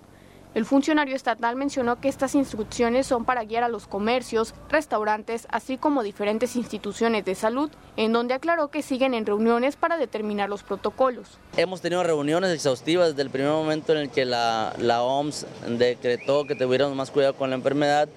El 0.55 0.65
funcionario 0.65 1.17
estatal 1.17 1.57
mencionó 1.57 2.01
que 2.01 2.09
estas 2.09 2.37
instrucciones 2.37 3.09
son 3.09 3.25
para 3.25 3.43
guiar 3.43 3.65
a 3.65 3.69
los 3.69 3.89
comercios, 3.89 4.55
restaurantes, 4.71 5.49
así 5.51 5.79
como 5.79 6.05
diferentes 6.05 6.55
instituciones 6.55 7.25
de 7.25 7.35
salud, 7.35 7.73
en 7.97 8.13
donde 8.13 8.35
aclaró 8.35 8.69
que 8.69 8.83
siguen 8.83 9.15
en 9.15 9.27
reuniones 9.27 9.75
para 9.75 9.97
determinar 9.97 10.49
los 10.49 10.63
protocolos. 10.63 11.39
Hemos 11.57 11.81
tenido 11.81 12.05
reuniones 12.05 12.53
exhaustivas 12.53 13.09
desde 13.09 13.23
el 13.23 13.31
primer 13.31 13.51
momento 13.51 13.95
en 13.95 13.99
el 13.99 14.11
que 14.11 14.25
la, 14.25 14.73
la 14.79 15.03
OMS 15.03 15.45
decretó 15.77 16.45
que 16.45 16.55
tuviéramos 16.55 16.95
más 16.95 17.11
cuidado 17.11 17.35
con 17.35 17.51
la 17.51 17.57
enfermedad. 17.57 18.09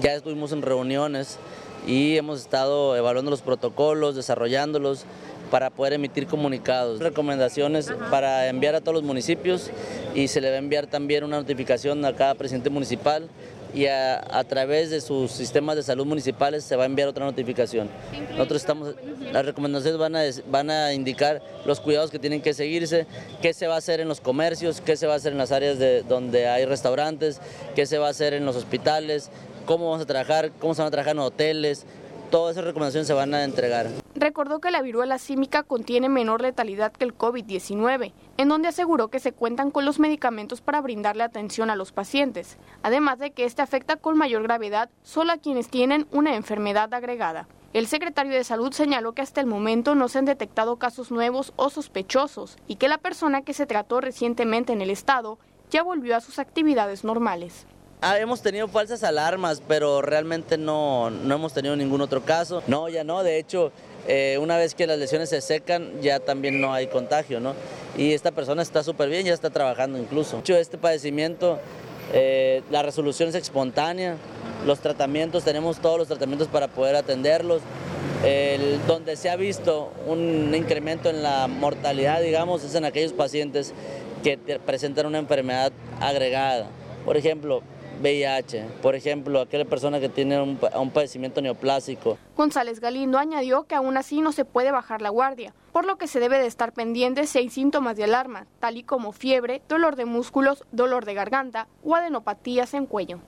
Ya 0.00 0.14
estuvimos 0.14 0.52
en 0.52 0.62
reuniones 0.62 1.40
y 1.86 2.16
hemos 2.16 2.40
estado 2.40 2.96
evaluando 2.96 3.30
los 3.30 3.42
protocolos, 3.42 4.14
desarrollándolos 4.14 5.04
para 5.50 5.70
poder 5.70 5.94
emitir 5.94 6.26
comunicados, 6.26 7.00
recomendaciones 7.00 7.92
para 8.10 8.48
enviar 8.48 8.74
a 8.74 8.80
todos 8.80 8.94
los 8.94 9.02
municipios 9.02 9.70
y 10.14 10.28
se 10.28 10.40
le 10.40 10.48
va 10.48 10.56
a 10.56 10.58
enviar 10.58 10.86
también 10.86 11.24
una 11.24 11.36
notificación 11.36 12.04
a 12.04 12.14
cada 12.14 12.34
presidente 12.34 12.70
municipal 12.70 13.28
y 13.74 13.86
a, 13.86 14.44
través 14.48 14.90
de 14.90 15.00
sus 15.00 15.30
sistemas 15.30 15.76
de 15.76 15.82
salud 15.82 16.04
municipales 16.04 16.64
se 16.64 16.76
va 16.76 16.82
a 16.82 16.86
enviar 16.86 17.08
otra 17.08 17.24
notificación. 17.24 17.88
Nosotros 18.32 18.60
estamos, 18.60 18.94
las 19.32 19.46
recomendaciones 19.46 19.98
van 19.98 20.16
a, 20.16 20.22
van 20.50 20.70
a 20.70 20.92
indicar 20.92 21.42
los 21.64 21.80
cuidados 21.80 22.10
que 22.10 22.18
tienen 22.18 22.42
que 22.42 22.54
seguirse, 22.54 23.06
qué 23.40 23.54
se 23.54 23.66
va 23.66 23.76
a 23.76 23.78
hacer 23.78 24.00
en 24.00 24.08
los 24.08 24.20
comercios, 24.20 24.80
qué 24.80 24.96
se 24.96 25.06
va 25.06 25.14
a 25.14 25.16
hacer 25.16 25.32
en 25.32 25.38
las 25.38 25.52
áreas 25.52 25.78
de, 25.78 26.02
donde 26.02 26.48
hay 26.48 26.66
restaurantes, 26.66 27.40
qué 27.74 27.86
se 27.86 27.98
va 27.98 28.08
a 28.08 28.10
hacer 28.10 28.34
en 28.34 28.44
los 28.44 28.56
hospitales, 28.56 29.30
cómo 29.64 29.90
vamos 29.90 30.02
a 30.02 30.06
trabajar, 30.06 30.52
cómo 30.58 30.74
se 30.74 30.82
van 30.82 30.88
a 30.88 30.90
trabajar 30.90 31.14
en 31.14 31.20
hoteles, 31.20 31.86
todas 32.30 32.56
esas 32.56 32.64
recomendaciones 32.64 33.06
se 33.06 33.12
van 33.12 33.34
a 33.34 33.44
entregar. 33.44 33.88
Recordó 34.14 34.60
que 34.60 34.70
la 34.70 34.82
viruela 34.82 35.18
símica 35.18 35.62
contiene 35.62 36.08
menor 36.08 36.40
letalidad 36.40 36.92
que 36.92 37.04
el 37.04 37.16
COVID-19, 37.16 38.12
en 38.38 38.48
donde 38.48 38.68
aseguró 38.68 39.08
que 39.08 39.20
se 39.20 39.32
cuentan 39.32 39.70
con 39.70 39.84
los 39.84 39.98
medicamentos 39.98 40.60
para 40.60 40.80
brindarle 40.80 41.24
atención 41.24 41.70
a 41.70 41.76
los 41.76 41.92
pacientes, 41.92 42.56
además 42.82 43.18
de 43.18 43.32
que 43.32 43.44
este 43.44 43.62
afecta 43.62 43.96
con 43.96 44.16
mayor 44.16 44.42
gravedad 44.44 44.88
solo 45.02 45.32
a 45.32 45.38
quienes 45.38 45.68
tienen 45.68 46.06
una 46.10 46.34
enfermedad 46.34 46.92
agregada. 46.94 47.48
El 47.74 47.86
secretario 47.86 48.32
de 48.32 48.44
Salud 48.44 48.72
señaló 48.72 49.12
que 49.12 49.22
hasta 49.22 49.40
el 49.40 49.46
momento 49.46 49.94
no 49.94 50.08
se 50.08 50.18
han 50.18 50.26
detectado 50.26 50.76
casos 50.76 51.10
nuevos 51.10 51.52
o 51.56 51.70
sospechosos 51.70 52.56
y 52.66 52.76
que 52.76 52.88
la 52.88 52.98
persona 52.98 53.42
que 53.42 53.54
se 53.54 53.66
trató 53.66 54.00
recientemente 54.00 54.72
en 54.72 54.82
el 54.82 54.90
estado 54.90 55.38
ya 55.70 55.82
volvió 55.82 56.16
a 56.16 56.20
sus 56.20 56.38
actividades 56.38 57.02
normales. 57.02 57.66
Ah, 58.04 58.18
hemos 58.18 58.42
tenido 58.42 58.66
falsas 58.66 59.04
alarmas, 59.04 59.62
pero 59.68 60.02
realmente 60.02 60.58
no, 60.58 61.08
no 61.08 61.36
hemos 61.36 61.52
tenido 61.52 61.76
ningún 61.76 62.00
otro 62.00 62.24
caso. 62.24 62.60
No, 62.66 62.88
ya 62.88 63.04
no, 63.04 63.22
de 63.22 63.38
hecho, 63.38 63.70
eh, 64.08 64.38
una 64.42 64.56
vez 64.56 64.74
que 64.74 64.88
las 64.88 64.98
lesiones 64.98 65.28
se 65.28 65.40
secan, 65.40 66.00
ya 66.00 66.18
también 66.18 66.60
no 66.60 66.74
hay 66.74 66.88
contagio, 66.88 67.38
¿no? 67.38 67.54
Y 67.96 68.12
esta 68.12 68.32
persona 68.32 68.60
está 68.62 68.82
súper 68.82 69.08
bien, 69.08 69.24
ya 69.26 69.32
está 69.32 69.50
trabajando 69.50 70.00
incluso. 70.00 70.34
De 70.34 70.40
hecho, 70.40 70.56
este 70.56 70.78
padecimiento, 70.78 71.60
eh, 72.12 72.62
la 72.72 72.82
resolución 72.82 73.28
es 73.28 73.36
espontánea, 73.36 74.16
los 74.66 74.80
tratamientos, 74.80 75.44
tenemos 75.44 75.78
todos 75.78 75.98
los 75.98 76.08
tratamientos 76.08 76.48
para 76.48 76.66
poder 76.66 76.96
atenderlos. 76.96 77.62
donde 78.88 79.16
se 79.16 79.30
ha 79.30 79.36
visto 79.36 79.92
un 80.06 80.52
incremento 80.54 81.08
en 81.08 81.22
la 81.22 81.46
mortalidad, 81.46 82.20
digamos, 82.20 82.64
es 82.64 82.74
en 82.74 82.84
aquellos 82.84 83.12
pacientes 83.12 83.72
que 84.24 84.38
presentan 84.64 85.06
una 85.06 85.18
enfermedad 85.18 85.72
agregada. 86.00 86.68
Por 87.04 87.16
ejemplo, 87.16 87.62
VIH, 88.00 88.66
por 88.80 88.94
ejemplo, 88.94 89.40
aquella 89.40 89.64
persona 89.64 90.00
que 90.00 90.08
tiene 90.08 90.40
un, 90.40 90.58
un, 90.74 90.90
padecimiento 90.90 91.40
neoplásico. 91.40 92.18
González 92.36 92.80
Galindo 92.80 93.18
añadió 93.18 93.64
que 93.64 93.74
aún 93.74 93.96
así 93.96 94.20
no 94.20 94.32
se 94.32 94.44
puede 94.44 94.70
bajar 94.70 95.02
la 95.02 95.10
guardia, 95.10 95.54
por 95.72 95.84
lo 95.84 95.96
que 95.98 96.06
se 96.06 96.20
debe 96.20 96.38
de 96.38 96.46
estar 96.46 96.72
pendiente 96.72 97.26
si 97.26 97.38
hay 97.38 97.50
síntomas 97.50 97.96
de 97.96 98.04
alarma, 98.04 98.46
tal 98.60 98.76
y 98.76 98.82
como 98.82 99.12
fiebre, 99.12 99.62
dolor 99.68 99.96
de 99.96 100.04
músculos, 100.04 100.64
dolor 100.72 101.04
de 101.04 101.14
garganta 101.14 101.68
o 101.82 101.94
adenopatías 101.94 102.74
en 102.74 102.86
cuello. 102.86 103.20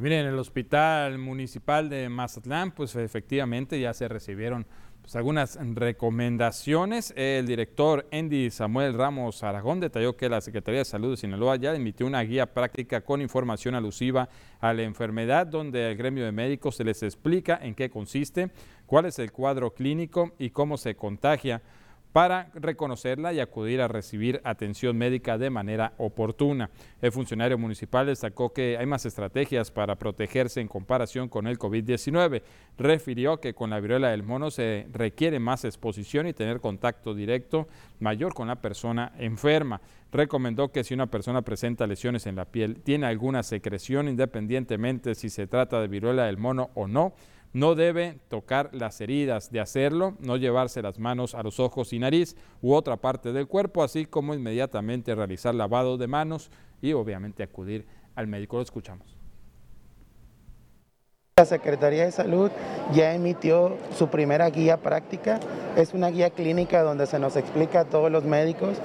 Miren, 0.00 0.20
en 0.20 0.32
el 0.32 0.38
Hospital 0.38 1.18
Municipal 1.18 1.90
de 1.90 2.08
Mazatlán, 2.08 2.70
pues 2.70 2.96
efectivamente 2.96 3.78
ya 3.78 3.92
se 3.92 4.08
recibieron 4.08 4.66
pues, 5.10 5.16
algunas 5.16 5.58
recomendaciones. 5.74 7.12
El 7.16 7.44
director 7.44 8.06
Andy 8.12 8.48
Samuel 8.52 8.94
Ramos 8.94 9.42
Aragón 9.42 9.80
detalló 9.80 10.16
que 10.16 10.28
la 10.28 10.40
Secretaría 10.40 10.78
de 10.78 10.84
Salud 10.84 11.10
de 11.10 11.16
Sinaloa 11.16 11.56
ya 11.56 11.74
emitió 11.74 12.06
una 12.06 12.20
guía 12.20 12.46
práctica 12.54 13.00
con 13.00 13.20
información 13.20 13.74
alusiva 13.74 14.28
a 14.60 14.72
la 14.72 14.82
enfermedad, 14.82 15.48
donde 15.48 15.86
al 15.86 15.96
gremio 15.96 16.24
de 16.24 16.30
médicos 16.30 16.76
se 16.76 16.84
les 16.84 17.02
explica 17.02 17.58
en 17.60 17.74
qué 17.74 17.90
consiste, 17.90 18.52
cuál 18.86 19.06
es 19.06 19.18
el 19.18 19.32
cuadro 19.32 19.74
clínico 19.74 20.30
y 20.38 20.50
cómo 20.50 20.76
se 20.76 20.94
contagia 20.94 21.60
para 22.12 22.50
reconocerla 22.54 23.32
y 23.32 23.40
acudir 23.40 23.80
a 23.80 23.88
recibir 23.88 24.40
atención 24.44 24.96
médica 24.96 25.38
de 25.38 25.50
manera 25.50 25.92
oportuna. 25.98 26.70
El 27.00 27.12
funcionario 27.12 27.56
municipal 27.56 28.06
destacó 28.06 28.52
que 28.52 28.76
hay 28.78 28.86
más 28.86 29.06
estrategias 29.06 29.70
para 29.70 29.96
protegerse 29.96 30.60
en 30.60 30.68
comparación 30.68 31.28
con 31.28 31.46
el 31.46 31.58
COVID-19. 31.58 32.42
Refirió 32.78 33.40
que 33.40 33.54
con 33.54 33.70
la 33.70 33.80
viruela 33.80 34.08
del 34.08 34.22
mono 34.22 34.50
se 34.50 34.86
requiere 34.92 35.38
más 35.38 35.64
exposición 35.64 36.26
y 36.26 36.32
tener 36.32 36.60
contacto 36.60 37.14
directo 37.14 37.68
mayor 38.00 38.34
con 38.34 38.48
la 38.48 38.56
persona 38.56 39.12
enferma. 39.18 39.80
Recomendó 40.12 40.72
que 40.72 40.82
si 40.82 40.94
una 40.94 41.06
persona 41.06 41.42
presenta 41.42 41.86
lesiones 41.86 42.26
en 42.26 42.34
la 42.34 42.44
piel, 42.44 42.80
tiene 42.82 43.06
alguna 43.06 43.44
secreción 43.44 44.08
independientemente 44.08 45.14
si 45.14 45.30
se 45.30 45.46
trata 45.46 45.80
de 45.80 45.86
viruela 45.86 46.24
del 46.24 46.36
mono 46.36 46.70
o 46.74 46.88
no, 46.88 47.14
no 47.52 47.74
debe 47.74 48.18
tocar 48.28 48.70
las 48.72 49.00
heridas, 49.00 49.50
de 49.50 49.60
hacerlo, 49.60 50.16
no 50.20 50.36
llevarse 50.36 50.82
las 50.82 50.98
manos 50.98 51.34
a 51.34 51.42
los 51.42 51.60
ojos 51.60 51.92
y 51.92 51.98
nariz 51.98 52.36
u 52.62 52.74
otra 52.74 52.96
parte 52.96 53.32
del 53.32 53.48
cuerpo, 53.48 53.82
así 53.82 54.06
como 54.06 54.34
inmediatamente 54.34 55.14
realizar 55.14 55.54
lavado 55.54 55.98
de 55.98 56.06
manos 56.06 56.50
y 56.80 56.92
obviamente 56.92 57.42
acudir 57.42 57.86
al 58.14 58.26
médico. 58.26 58.56
Lo 58.56 58.62
escuchamos. 58.62 59.19
La 61.40 61.46
Secretaría 61.46 62.04
de 62.04 62.12
Salud 62.12 62.50
ya 62.92 63.14
emitió 63.14 63.78
su 63.96 64.08
primera 64.08 64.50
guía 64.50 64.76
práctica. 64.76 65.40
Es 65.74 65.94
una 65.94 66.08
guía 66.08 66.28
clínica 66.28 66.82
donde 66.82 67.06
se 67.06 67.18
nos 67.18 67.34
explica 67.34 67.80
a 67.80 67.84
todos 67.86 68.12
los 68.12 68.24
médicos 68.24 68.76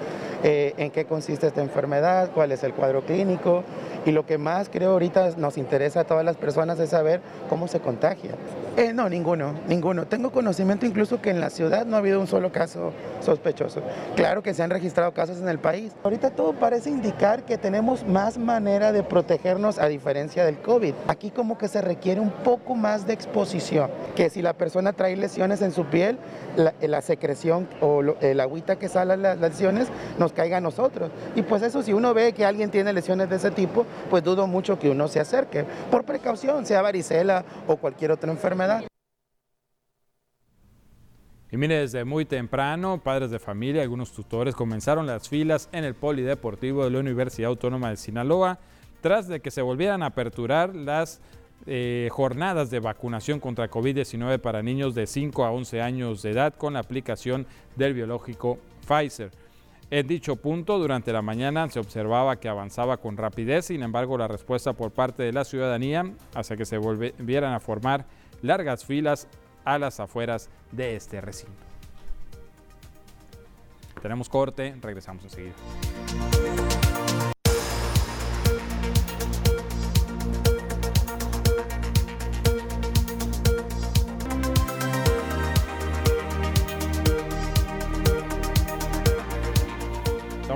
eh, 0.41 0.74
en 0.78 0.89
qué 0.91 1.03
consiste 1.03 1.47
esta 1.47 1.62
enfermedad, 1.62 2.30
cuál 2.34 2.53
es 2.53 2.64
el 2.64 2.74
cuadro 2.74 3.01
clínico, 3.01 3.64
y 4.06 4.12
lo 4.12 4.26
que 4.26 4.38
más 4.38 4.70
creo 4.70 4.91
ahorita 4.91 5.32
nos 5.38 5.58
interesa 5.58 6.01
a 6.01 6.03
todas 6.06 6.24
las 6.24 6.38
personas 6.38 6.80
es 6.80 6.91
saber 6.91 7.20
cómo 7.49 7.68
se 7.68 7.80
contagia. 7.80 8.32
Eh, 8.78 8.93
no, 8.93 9.10
ninguno, 9.10 9.53
ninguno. 9.68 10.06
Tengo 10.06 10.32
conocimiento 10.32 10.86
incluso 10.86 11.22
que 11.22 11.32
en 11.32 11.39
la 11.39 11.49
ciudad 11.49 11.86
no 11.86 11.95
ha 11.95 11.99
habido 11.99 12.20
un 12.20 12.28
solo 12.28 12.51
caso 12.51 12.91
sospechoso. 13.22 13.82
Claro 14.16 14.43
que 14.43 14.53
se 14.53 14.62
han 14.62 14.70
registrado 14.70 15.14
casos 15.14 15.39
en 15.39 15.47
el 15.47 15.60
país. 15.60 15.93
Ahorita 16.03 16.30
todo 16.30 16.53
parece 16.53 16.89
indicar 16.89 17.43
que 17.43 17.58
tenemos 17.58 18.06
más 18.06 18.38
manera 18.38 18.91
de 18.91 19.01
protegernos 19.01 19.80
a 19.80 19.88
diferencia 19.88 20.45
del 20.45 20.60
COVID. 20.60 20.93
Aquí 21.08 21.32
como 21.32 21.58
que 21.58 21.70
se 21.70 21.82
requiere 21.82 22.20
un 22.20 22.32
poco 22.45 22.75
más 22.75 23.07
de 23.07 23.13
exposición, 23.13 23.89
que 24.15 24.29
si 24.29 24.43
la 24.43 24.53
persona 24.53 24.93
trae 24.93 25.17
lesiones 25.17 25.63
en 25.63 25.71
su 25.71 25.85
piel, 25.85 26.19
la, 26.55 27.01
secreción 27.01 27.67
o 27.81 28.01
el 28.01 28.39
agüita 28.39 28.77
que 28.77 28.87
sale 28.87 29.17
las 29.17 29.39
lesiones 29.39 29.87
nos 30.19 30.31
caiga 30.31 30.57
a 30.57 30.61
nosotros. 30.61 31.09
Y 31.35 31.41
pues 31.41 31.63
eso, 31.63 31.81
si 31.81 31.91
uno 31.91 32.13
ve 32.13 32.33
que 32.33 32.45
alguien 32.45 32.69
tiene 32.69 32.93
lesiones 32.93 33.31
de 33.31 33.37
ese 33.37 33.49
tipo, 33.49 33.83
pues 34.11 34.23
dudo 34.23 34.45
mucho 34.45 34.77
que 34.77 34.91
uno 34.91 35.07
se 35.07 35.19
acerque, 35.19 35.65
por 35.89 36.05
precaución, 36.05 36.67
sea 36.67 36.83
varicela 36.83 37.43
o 37.67 37.77
cualquier 37.77 38.11
otra 38.11 38.31
enfermedad. 38.31 38.83
Y 41.51 41.57
mire, 41.57 41.79
desde 41.79 42.05
muy 42.05 42.25
temprano, 42.25 43.01
padres 43.01 43.31
de 43.31 43.39
familia, 43.39 43.81
algunos 43.81 44.11
tutores 44.11 44.53
comenzaron 44.53 45.07
las 45.07 45.27
filas 45.29 45.67
en 45.71 45.83
el 45.83 45.95
Polideportivo 45.95 46.83
de 46.83 46.91
la 46.91 46.99
Universidad 46.99 47.49
Autónoma 47.49 47.89
de 47.89 47.97
Sinaloa, 47.97 48.59
tras 49.01 49.27
de 49.27 49.39
que 49.39 49.49
se 49.49 49.63
volvieran 49.63 50.03
a 50.03 50.07
aperturar 50.07 50.75
las 50.75 51.21
eh, 51.66 52.10
jornadas 52.12 52.70
de 52.70 52.80
vacunación 52.80 53.39
contra 53.39 53.70
COVID-19 53.70 54.39
para 54.39 54.62
niños 54.62 54.93
de 54.93 55.08
5 55.08 55.45
a 55.45 55.51
11 55.51 55.82
años 55.82 56.22
de 56.22 56.32
edad 56.32 56.53
con 56.53 56.74
la 56.74 56.80
aplicación 56.80 57.47
del 57.76 57.93
biológico 57.93 58.60
Pfizer. 58.88 59.32
En 59.91 60.08
dicho 60.08 60.36
punto, 60.36 60.80
durante 60.80 61.14
la 61.14 61.22
mañana 61.22 61.70
se 61.70 61.80
observaba 61.80 62.39
que 62.39 62.49
avanzaba 62.49 62.97
con 62.97 63.18
rapidez, 63.18 63.66
sin 63.66 63.84
embargo 63.84 64.18
la 64.18 64.28
respuesta 64.28 64.74
por 64.74 64.91
parte 64.91 65.24
de 65.24 65.32
la 65.32 65.45
ciudadanía 65.45 66.12
hacia 66.34 66.58
que 66.58 66.66
se 66.66 66.78
volvieran 66.78 67.53
a 67.53 67.60
formar 67.60 68.06
largas 68.41 68.84
filas 68.84 69.28
a 69.64 69.78
las 69.80 69.99
afueras 69.99 70.49
de 70.72 70.95
este 70.95 71.22
recinto. 71.22 71.53
Tenemos 74.01 74.30
corte, 74.30 74.76
regresamos 74.82 75.24
enseguida. 75.24 75.53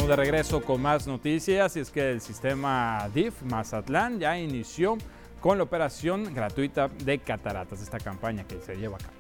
De 0.10 0.16
regreso 0.16 0.62
con 0.62 0.82
más 0.82 1.06
noticias 1.06 1.78
y 1.78 1.82
es 1.82 1.92
que 1.92 2.10
el 2.10 2.20
sistema 2.20 3.08
DIF 3.14 3.44
Mazatlán 3.44 4.20
ya 4.20 4.40
inició 4.40 4.98
con 5.40 5.60
la 5.60 5.64
operación 5.66 6.34
gratuita 6.34 6.88
de 6.88 7.20
cataratas, 7.20 7.80
esta 7.80 8.00
campaña 8.00 8.44
que 8.44 8.60
se 8.60 8.76
lleva 8.76 8.98
a 8.98 9.00
cabo. 9.00 9.14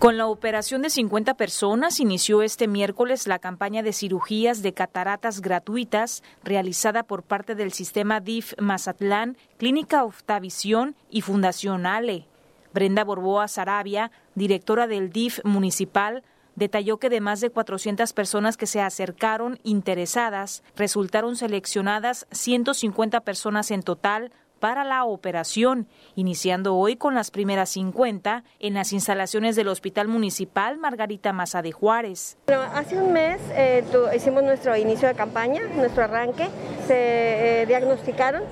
Con 0.00 0.16
la 0.16 0.26
operación 0.26 0.82
de 0.82 0.90
50 0.90 1.34
personas 1.34 2.00
inició 2.00 2.42
este 2.42 2.66
miércoles 2.66 3.28
la 3.28 3.38
campaña 3.38 3.84
de 3.84 3.92
cirugías 3.92 4.62
de 4.62 4.74
cataratas 4.74 5.40
gratuitas 5.40 6.24
realizada 6.42 7.04
por 7.04 7.22
parte 7.22 7.54
del 7.54 7.72
sistema 7.72 8.18
DIF 8.18 8.52
Mazatlán, 8.58 9.36
Clínica 9.58 10.02
Oftavisión 10.02 10.96
y 11.08 11.20
Fundación 11.20 11.86
Ale. 11.86 12.26
Brenda 12.74 13.04
Borboa 13.04 13.46
Sarabia, 13.46 14.10
directora 14.34 14.88
del 14.88 15.10
DIF 15.10 15.38
municipal, 15.44 16.24
detalló 16.56 16.98
que 16.98 17.10
de 17.10 17.20
más 17.20 17.40
de 17.40 17.50
400 17.50 18.12
personas 18.12 18.56
que 18.56 18.66
se 18.66 18.80
acercaron 18.80 19.60
interesadas, 19.62 20.62
resultaron 20.74 21.36
seleccionadas 21.36 22.26
150 22.32 23.20
personas 23.20 23.70
en 23.70 23.82
total 23.82 24.32
para 24.58 24.84
la 24.84 25.04
operación, 25.04 25.86
iniciando 26.14 26.76
hoy 26.76 26.96
con 26.96 27.14
las 27.14 27.30
primeras 27.30 27.68
50 27.70 28.42
en 28.58 28.74
las 28.74 28.92
instalaciones 28.92 29.54
del 29.54 29.68
Hospital 29.68 30.08
Municipal 30.08 30.78
Margarita 30.78 31.32
Maza 31.32 31.62
de 31.62 31.72
Juárez. 31.72 32.38
hace 32.74 32.96
un 32.96 33.12
mes 33.12 33.40
eh, 33.52 33.84
hicimos 34.14 34.42
nuestro 34.42 34.76
inicio 34.76 35.08
de 35.08 35.14
campaña, 35.14 35.62
nuestro 35.76 36.04
arranque, 36.04 36.48
se 36.86 37.62
eh, 37.62 37.66
diagnosticaron 37.66 38.42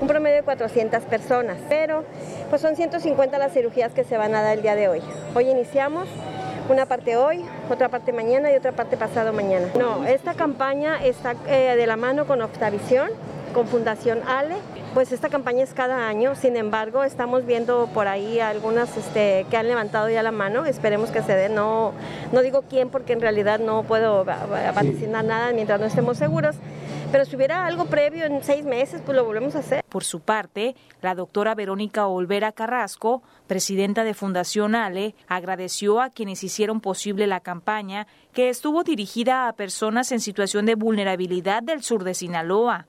un 0.00 0.06
promedio 0.06 0.36
de 0.36 0.42
400 0.42 1.02
personas, 1.04 1.58
pero 1.68 2.04
pues 2.50 2.62
son 2.62 2.76
150 2.76 3.36
las 3.38 3.52
cirugías 3.52 3.92
que 3.92 4.04
se 4.04 4.16
van 4.16 4.34
a 4.34 4.42
dar 4.42 4.56
el 4.56 4.62
día 4.62 4.76
de 4.76 4.88
hoy. 4.88 5.00
Hoy 5.34 5.50
iniciamos 5.50 6.08
una 6.68 6.86
parte 6.86 7.16
hoy, 7.16 7.44
otra 7.70 7.88
parte 7.88 8.12
mañana 8.12 8.52
y 8.52 8.56
otra 8.56 8.72
parte 8.72 8.96
pasado 8.96 9.32
mañana. 9.32 9.68
No, 9.78 10.04
esta 10.04 10.34
campaña 10.34 11.02
está 11.02 11.34
eh, 11.46 11.76
de 11.76 11.86
la 11.86 11.96
mano 11.96 12.26
con 12.26 12.42
Optavisión, 12.42 13.10
con 13.54 13.66
Fundación 13.66 14.20
Ale. 14.26 14.56
Pues 14.94 15.12
esta 15.12 15.28
campaña 15.28 15.62
es 15.62 15.74
cada 15.74 16.08
año, 16.08 16.34
sin 16.34 16.56
embargo 16.56 17.04
estamos 17.04 17.44
viendo 17.44 17.88
por 17.92 18.08
ahí 18.08 18.40
algunas 18.40 18.96
este, 18.96 19.46
que 19.50 19.56
han 19.56 19.68
levantado 19.68 20.08
ya 20.08 20.22
la 20.22 20.32
mano, 20.32 20.64
esperemos 20.64 21.10
que 21.10 21.22
se 21.22 21.34
dé, 21.34 21.48
no, 21.50 21.92
no 22.32 22.40
digo 22.40 22.64
quién 22.68 22.88
porque 22.88 23.12
en 23.12 23.20
realidad 23.20 23.60
no 23.60 23.82
puedo 23.82 24.24
vaticinar 24.24 25.24
nada 25.24 25.52
mientras 25.52 25.78
no 25.78 25.86
estemos 25.86 26.16
seguros, 26.16 26.56
pero 27.10 27.24
si 27.24 27.36
hubiera 27.36 27.66
algo 27.66 27.86
previo 27.86 28.24
en 28.24 28.42
seis 28.42 28.64
meses, 28.64 29.00
pues 29.04 29.16
lo 29.16 29.24
volvemos 29.24 29.56
a 29.56 29.60
hacer. 29.60 29.84
Por 29.88 30.04
su 30.04 30.20
parte, 30.20 30.74
la 31.00 31.14
doctora 31.14 31.54
Verónica 31.54 32.06
Olvera 32.06 32.52
Carrasco, 32.52 33.22
presidenta 33.46 34.04
de 34.04 34.14
Fundación 34.14 34.74
Ale, 34.74 35.14
agradeció 35.26 36.00
a 36.00 36.10
quienes 36.10 36.44
hicieron 36.44 36.80
posible 36.80 37.26
la 37.26 37.40
campaña 37.40 38.06
que 38.32 38.48
estuvo 38.48 38.84
dirigida 38.84 39.48
a 39.48 39.52
personas 39.54 40.12
en 40.12 40.20
situación 40.20 40.66
de 40.66 40.74
vulnerabilidad 40.74 41.62
del 41.62 41.82
sur 41.82 42.04
de 42.04 42.14
Sinaloa. 42.14 42.86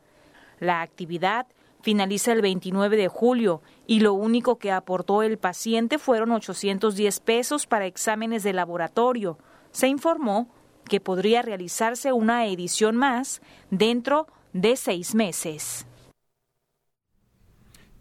La 0.60 0.82
actividad 0.82 1.48
finaliza 1.82 2.34
el 2.34 2.42
29 2.42 2.98
de 2.98 3.08
julio 3.08 3.62
y 3.88 4.02
lo 4.02 4.14
único 4.14 4.58
que 4.58 4.72
aportó 4.72 5.24
el 5.24 5.38
paciente 5.38 5.98
fueron 5.98 6.32
810 6.32 7.20
pesos 7.22 7.68
para 7.68 7.86
exámenes 7.86 8.44
de 8.44 8.54
laboratorio. 8.54 9.38
Se 9.72 9.88
informó 9.88 10.50
que 10.90 11.00
podría 11.00 11.42
realizarse 11.42 12.12
una 12.12 12.46
edición 12.48 12.98
más 12.98 13.42
dentro 13.72 14.28
de 14.52 14.76
seis 14.76 15.16
meses. 15.16 15.86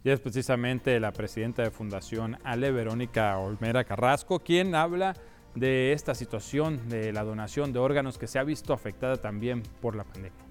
Y 0.03 0.11
es 0.11 0.20
precisamente 0.20 0.99
la 0.99 1.12
presidenta 1.12 1.62
de 1.62 1.70
Fundación 1.70 2.39
Ale 2.43 2.72
Verónica 2.72 3.39
Olmera 3.39 3.84
Carrasco 3.84 4.41
quien 4.41 4.74
habla 4.74 5.14
de 5.55 5.93
esta 5.93 6.14
situación 6.14 6.89
de 6.89 7.12
la 7.12 7.24
donación 7.24 7.72
de 7.72 7.78
órganos 7.78 8.16
que 8.16 8.26
se 8.26 8.39
ha 8.39 8.45
visto 8.45 8.72
afectada 8.72 9.16
también 9.16 9.62
por 9.80 9.97
la 9.97 10.05
pandemia. 10.05 10.47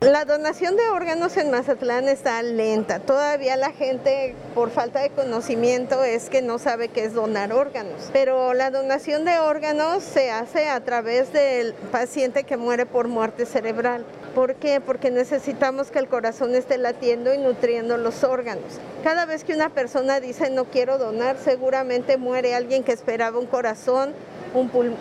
La 0.00 0.24
donación 0.24 0.78
de 0.78 0.88
órganos 0.88 1.36
en 1.36 1.50
Mazatlán 1.50 2.08
está 2.08 2.42
lenta. 2.42 3.00
Todavía 3.00 3.58
la 3.58 3.70
gente, 3.70 4.34
por 4.54 4.70
falta 4.70 5.00
de 5.00 5.10
conocimiento, 5.10 6.02
es 6.04 6.30
que 6.30 6.40
no 6.40 6.58
sabe 6.58 6.88
qué 6.88 7.04
es 7.04 7.12
donar 7.12 7.52
órganos. 7.52 8.08
Pero 8.10 8.54
la 8.54 8.70
donación 8.70 9.26
de 9.26 9.38
órganos 9.38 10.02
se 10.02 10.30
hace 10.30 10.70
a 10.70 10.80
través 10.80 11.34
del 11.34 11.74
paciente 11.92 12.44
que 12.44 12.56
muere 12.56 12.86
por 12.86 13.08
muerte 13.08 13.44
cerebral. 13.44 14.06
¿Por 14.34 14.54
qué? 14.54 14.80
Porque 14.80 15.10
necesitamos 15.10 15.90
que 15.90 15.98
el 15.98 16.08
corazón 16.08 16.54
esté 16.54 16.78
latiendo 16.78 17.34
y 17.34 17.36
nutriendo 17.38 17.98
los 17.98 18.24
órganos. 18.24 18.80
Cada 19.04 19.26
vez 19.26 19.44
que 19.44 19.52
una 19.52 19.68
persona 19.68 20.18
dice 20.18 20.48
no 20.48 20.64
quiero 20.64 20.96
donar, 20.96 21.36
seguramente 21.36 22.16
muere 22.16 22.54
alguien 22.54 22.84
que 22.84 22.92
esperaba 22.92 23.38
un 23.38 23.46
corazón, 23.46 24.14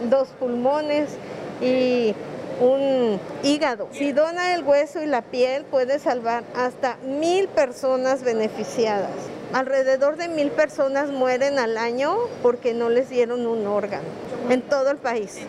dos 0.10 0.28
pulmones 0.38 1.08
y 1.62 2.14
un 2.60 3.20
hígado. 3.44 3.88
Si 3.92 4.12
dona 4.12 4.54
el 4.54 4.64
hueso 4.64 5.02
y 5.02 5.06
la 5.06 5.22
piel, 5.22 5.66
puede 5.66 6.00
salvar 6.00 6.44
hasta 6.56 6.98
mil 6.98 7.48
personas 7.48 8.24
beneficiadas. 8.24 9.12
Alrededor 9.54 10.18
de 10.18 10.28
mil 10.28 10.52
personas 10.52 11.10
mueren 11.10 11.58
al 11.58 11.78
año 11.78 12.18
porque 12.42 12.74
no 12.74 12.90
les 12.90 13.10
dieron 13.10 13.48
un 13.48 13.66
órgano 13.66 14.08
en 14.50 14.62
todo 14.62 14.92
el 14.92 14.98
país. 14.98 15.40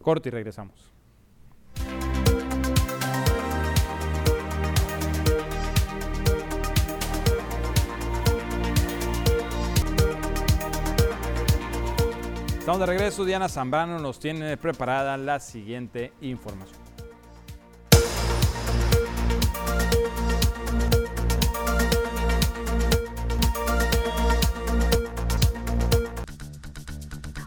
Corte 0.00 0.28
y 0.28 0.32
regresamos. 0.32 0.89
Estamos 12.70 12.86
de 12.86 12.92
regreso. 12.94 13.24
Diana 13.24 13.48
Zambrano 13.48 13.98
nos 13.98 14.20
tiene 14.20 14.56
preparada 14.56 15.16
la 15.16 15.40
siguiente 15.40 16.12
información. 16.20 16.79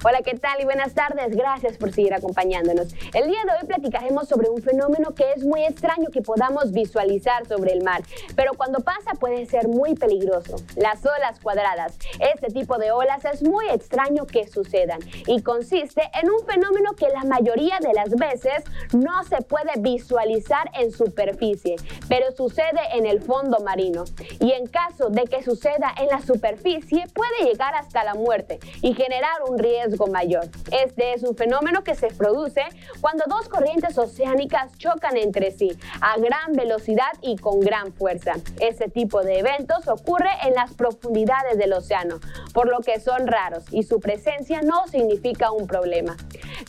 Hola, 0.05 0.21
¿qué 0.21 0.37
tal 0.37 0.59
y 0.59 0.65
buenas 0.65 0.93
tardes? 0.93 1.33
Gracias 1.33 1.77
por 1.77 1.93
seguir 1.93 2.13
acompañándonos. 2.13 2.93
El 3.13 3.29
día 3.29 3.39
de 3.45 3.51
hoy 3.53 3.65
platicaremos 3.65 4.27
sobre 4.27 4.49
un 4.49 4.61
fenómeno 4.61 5.15
que 5.15 5.31
es 5.31 5.45
muy 5.45 5.63
extraño 5.63 6.09
que 6.11 6.21
podamos 6.21 6.73
visualizar 6.73 7.47
sobre 7.47 7.71
el 7.71 7.83
mar, 7.83 8.03
pero 8.35 8.51
cuando 8.57 8.81
pasa 8.81 9.11
puede 9.17 9.45
ser 9.45 9.69
muy 9.69 9.95
peligroso. 9.95 10.57
Las 10.75 11.05
olas 11.05 11.39
cuadradas. 11.39 11.97
Este 12.19 12.47
tipo 12.47 12.77
de 12.79 12.91
olas 12.91 13.23
es 13.23 13.43
muy 13.43 13.69
extraño 13.69 14.27
que 14.27 14.45
sucedan 14.45 14.99
y 15.25 15.41
consiste 15.41 16.01
en 16.21 16.29
un 16.29 16.45
fenómeno 16.45 16.97
que 16.97 17.07
la 17.07 17.23
mayoría 17.23 17.77
de 17.79 17.93
las 17.93 18.09
veces 18.09 18.65
no 18.91 19.23
se 19.23 19.37
puede 19.41 19.71
visualizar 19.79 20.69
en 20.73 20.91
superficie, 20.91 21.77
pero 22.09 22.33
sucede 22.35 22.81
en 22.91 23.05
el 23.05 23.21
fondo 23.21 23.59
marino. 23.59 24.03
Y 24.41 24.51
en 24.51 24.67
caso 24.67 25.09
de 25.09 25.23
que 25.23 25.43
suceda 25.43 25.95
en 25.97 26.07
la 26.07 26.19
superficie, 26.21 27.05
puede 27.13 27.49
llegar 27.49 27.73
hasta 27.75 28.03
la 28.03 28.15
muerte 28.15 28.59
y 28.81 28.95
generar 28.95 29.43
un 29.47 29.57
riesgo 29.93 30.07
mayor. 30.07 30.45
Este 30.71 31.13
es 31.13 31.23
un 31.23 31.35
fenómeno 31.35 31.83
que 31.83 31.95
se 31.95 32.07
produce 32.07 32.63
cuando 32.99 33.25
dos 33.27 33.47
corrientes 33.47 33.97
oceánicas 33.97 34.75
chocan 34.77 35.17
entre 35.17 35.51
sí 35.51 35.71
a 36.01 36.17
gran 36.17 36.53
velocidad 36.53 37.11
y 37.21 37.35
con 37.37 37.59
gran 37.59 37.93
fuerza. 37.93 38.33
Este 38.59 38.89
tipo 38.89 39.23
de 39.23 39.39
eventos 39.39 39.87
ocurre 39.87 40.29
en 40.43 40.55
las 40.55 40.73
profundidades 40.73 41.57
del 41.57 41.73
océano, 41.73 42.19
por 42.53 42.69
lo 42.69 42.79
que 42.79 42.99
son 42.99 43.27
raros 43.27 43.65
y 43.71 43.83
su 43.83 43.99
presencia 43.99 44.61
no 44.61 44.87
significa 44.87 45.51
un 45.51 45.67
problema. 45.67 46.17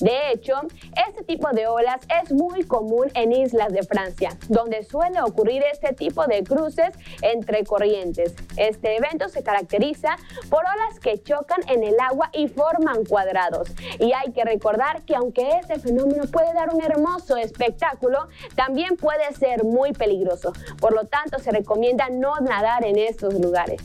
De 0.01 0.33
hecho, 0.33 0.55
este 1.09 1.25
tipo 1.25 1.49
de 1.51 1.67
olas 1.67 2.01
es 2.23 2.33
muy 2.33 2.65
común 2.65 3.11
en 3.15 3.33
islas 3.33 3.73
de 3.73 3.85
Francia, 3.85 4.37
donde 4.49 4.83
suele 4.83 5.23
ocurrir 5.23 5.63
este 5.73 5.95
tipo 5.95 6.27
de 6.27 6.43
cruces 6.43 6.91
entre 7.23 7.65
corrientes. 7.65 8.35
Este 8.57 8.97
evento 8.97 9.29
se 9.29 9.43
caracteriza 9.43 10.17
por 10.51 10.61
olas 10.61 11.01
que 11.01 11.23
chocan 11.23 11.61
en 11.69 11.85
el 11.85 11.99
agua 12.01 12.31
y 12.33 12.49
forman 12.49 13.05
Y 13.99 14.13
hay 14.13 14.33
que 14.33 14.45
recordar 14.45 15.03
que 15.03 15.15
aunque 15.15 15.49
este 15.61 15.79
fenómeno 15.79 16.25
puede 16.25 16.53
dar 16.53 16.75
un 16.75 16.83
hermoso 16.83 17.37
espectáculo, 17.37 18.29
también 18.55 18.97
puede 18.97 19.33
ser 19.35 19.65
muy 19.65 19.93
peligroso. 19.93 20.53
Por 20.81 20.95
lo 20.95 21.05
tanto, 21.05 21.39
se 21.39 21.51
recomienda 21.51 22.09
no 22.11 22.41
nadar 22.41 22.85
en 22.85 22.99
estos 22.99 23.35
lugares. 23.35 23.81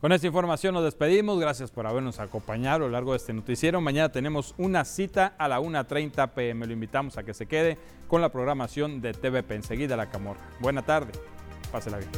Con 0.00 0.12
esta 0.12 0.28
información 0.28 0.74
nos 0.74 0.84
despedimos. 0.84 1.40
Gracias 1.40 1.72
por 1.72 1.86
habernos 1.86 2.20
acompañado 2.20 2.76
a 2.76 2.78
lo 2.80 2.88
largo 2.88 3.12
de 3.12 3.16
este 3.16 3.32
noticiero. 3.32 3.80
Mañana 3.80 4.12
tenemos 4.12 4.54
una 4.56 4.84
cita 4.84 5.34
a 5.38 5.48
la 5.48 5.58
1.30 5.60 6.30
pm. 6.34 6.66
Lo 6.66 6.72
invitamos 6.72 7.18
a 7.18 7.24
que 7.24 7.34
se 7.34 7.46
quede 7.46 7.78
con 8.06 8.20
la 8.20 8.30
programación 8.30 9.00
de 9.00 9.12
TVP. 9.12 9.56
Enseguida 9.56 9.96
la 9.96 10.08
Camorra. 10.08 10.48
Buena 10.60 10.82
tarde. 10.82 11.10
Pásela 11.72 11.98
bien. 11.98 12.10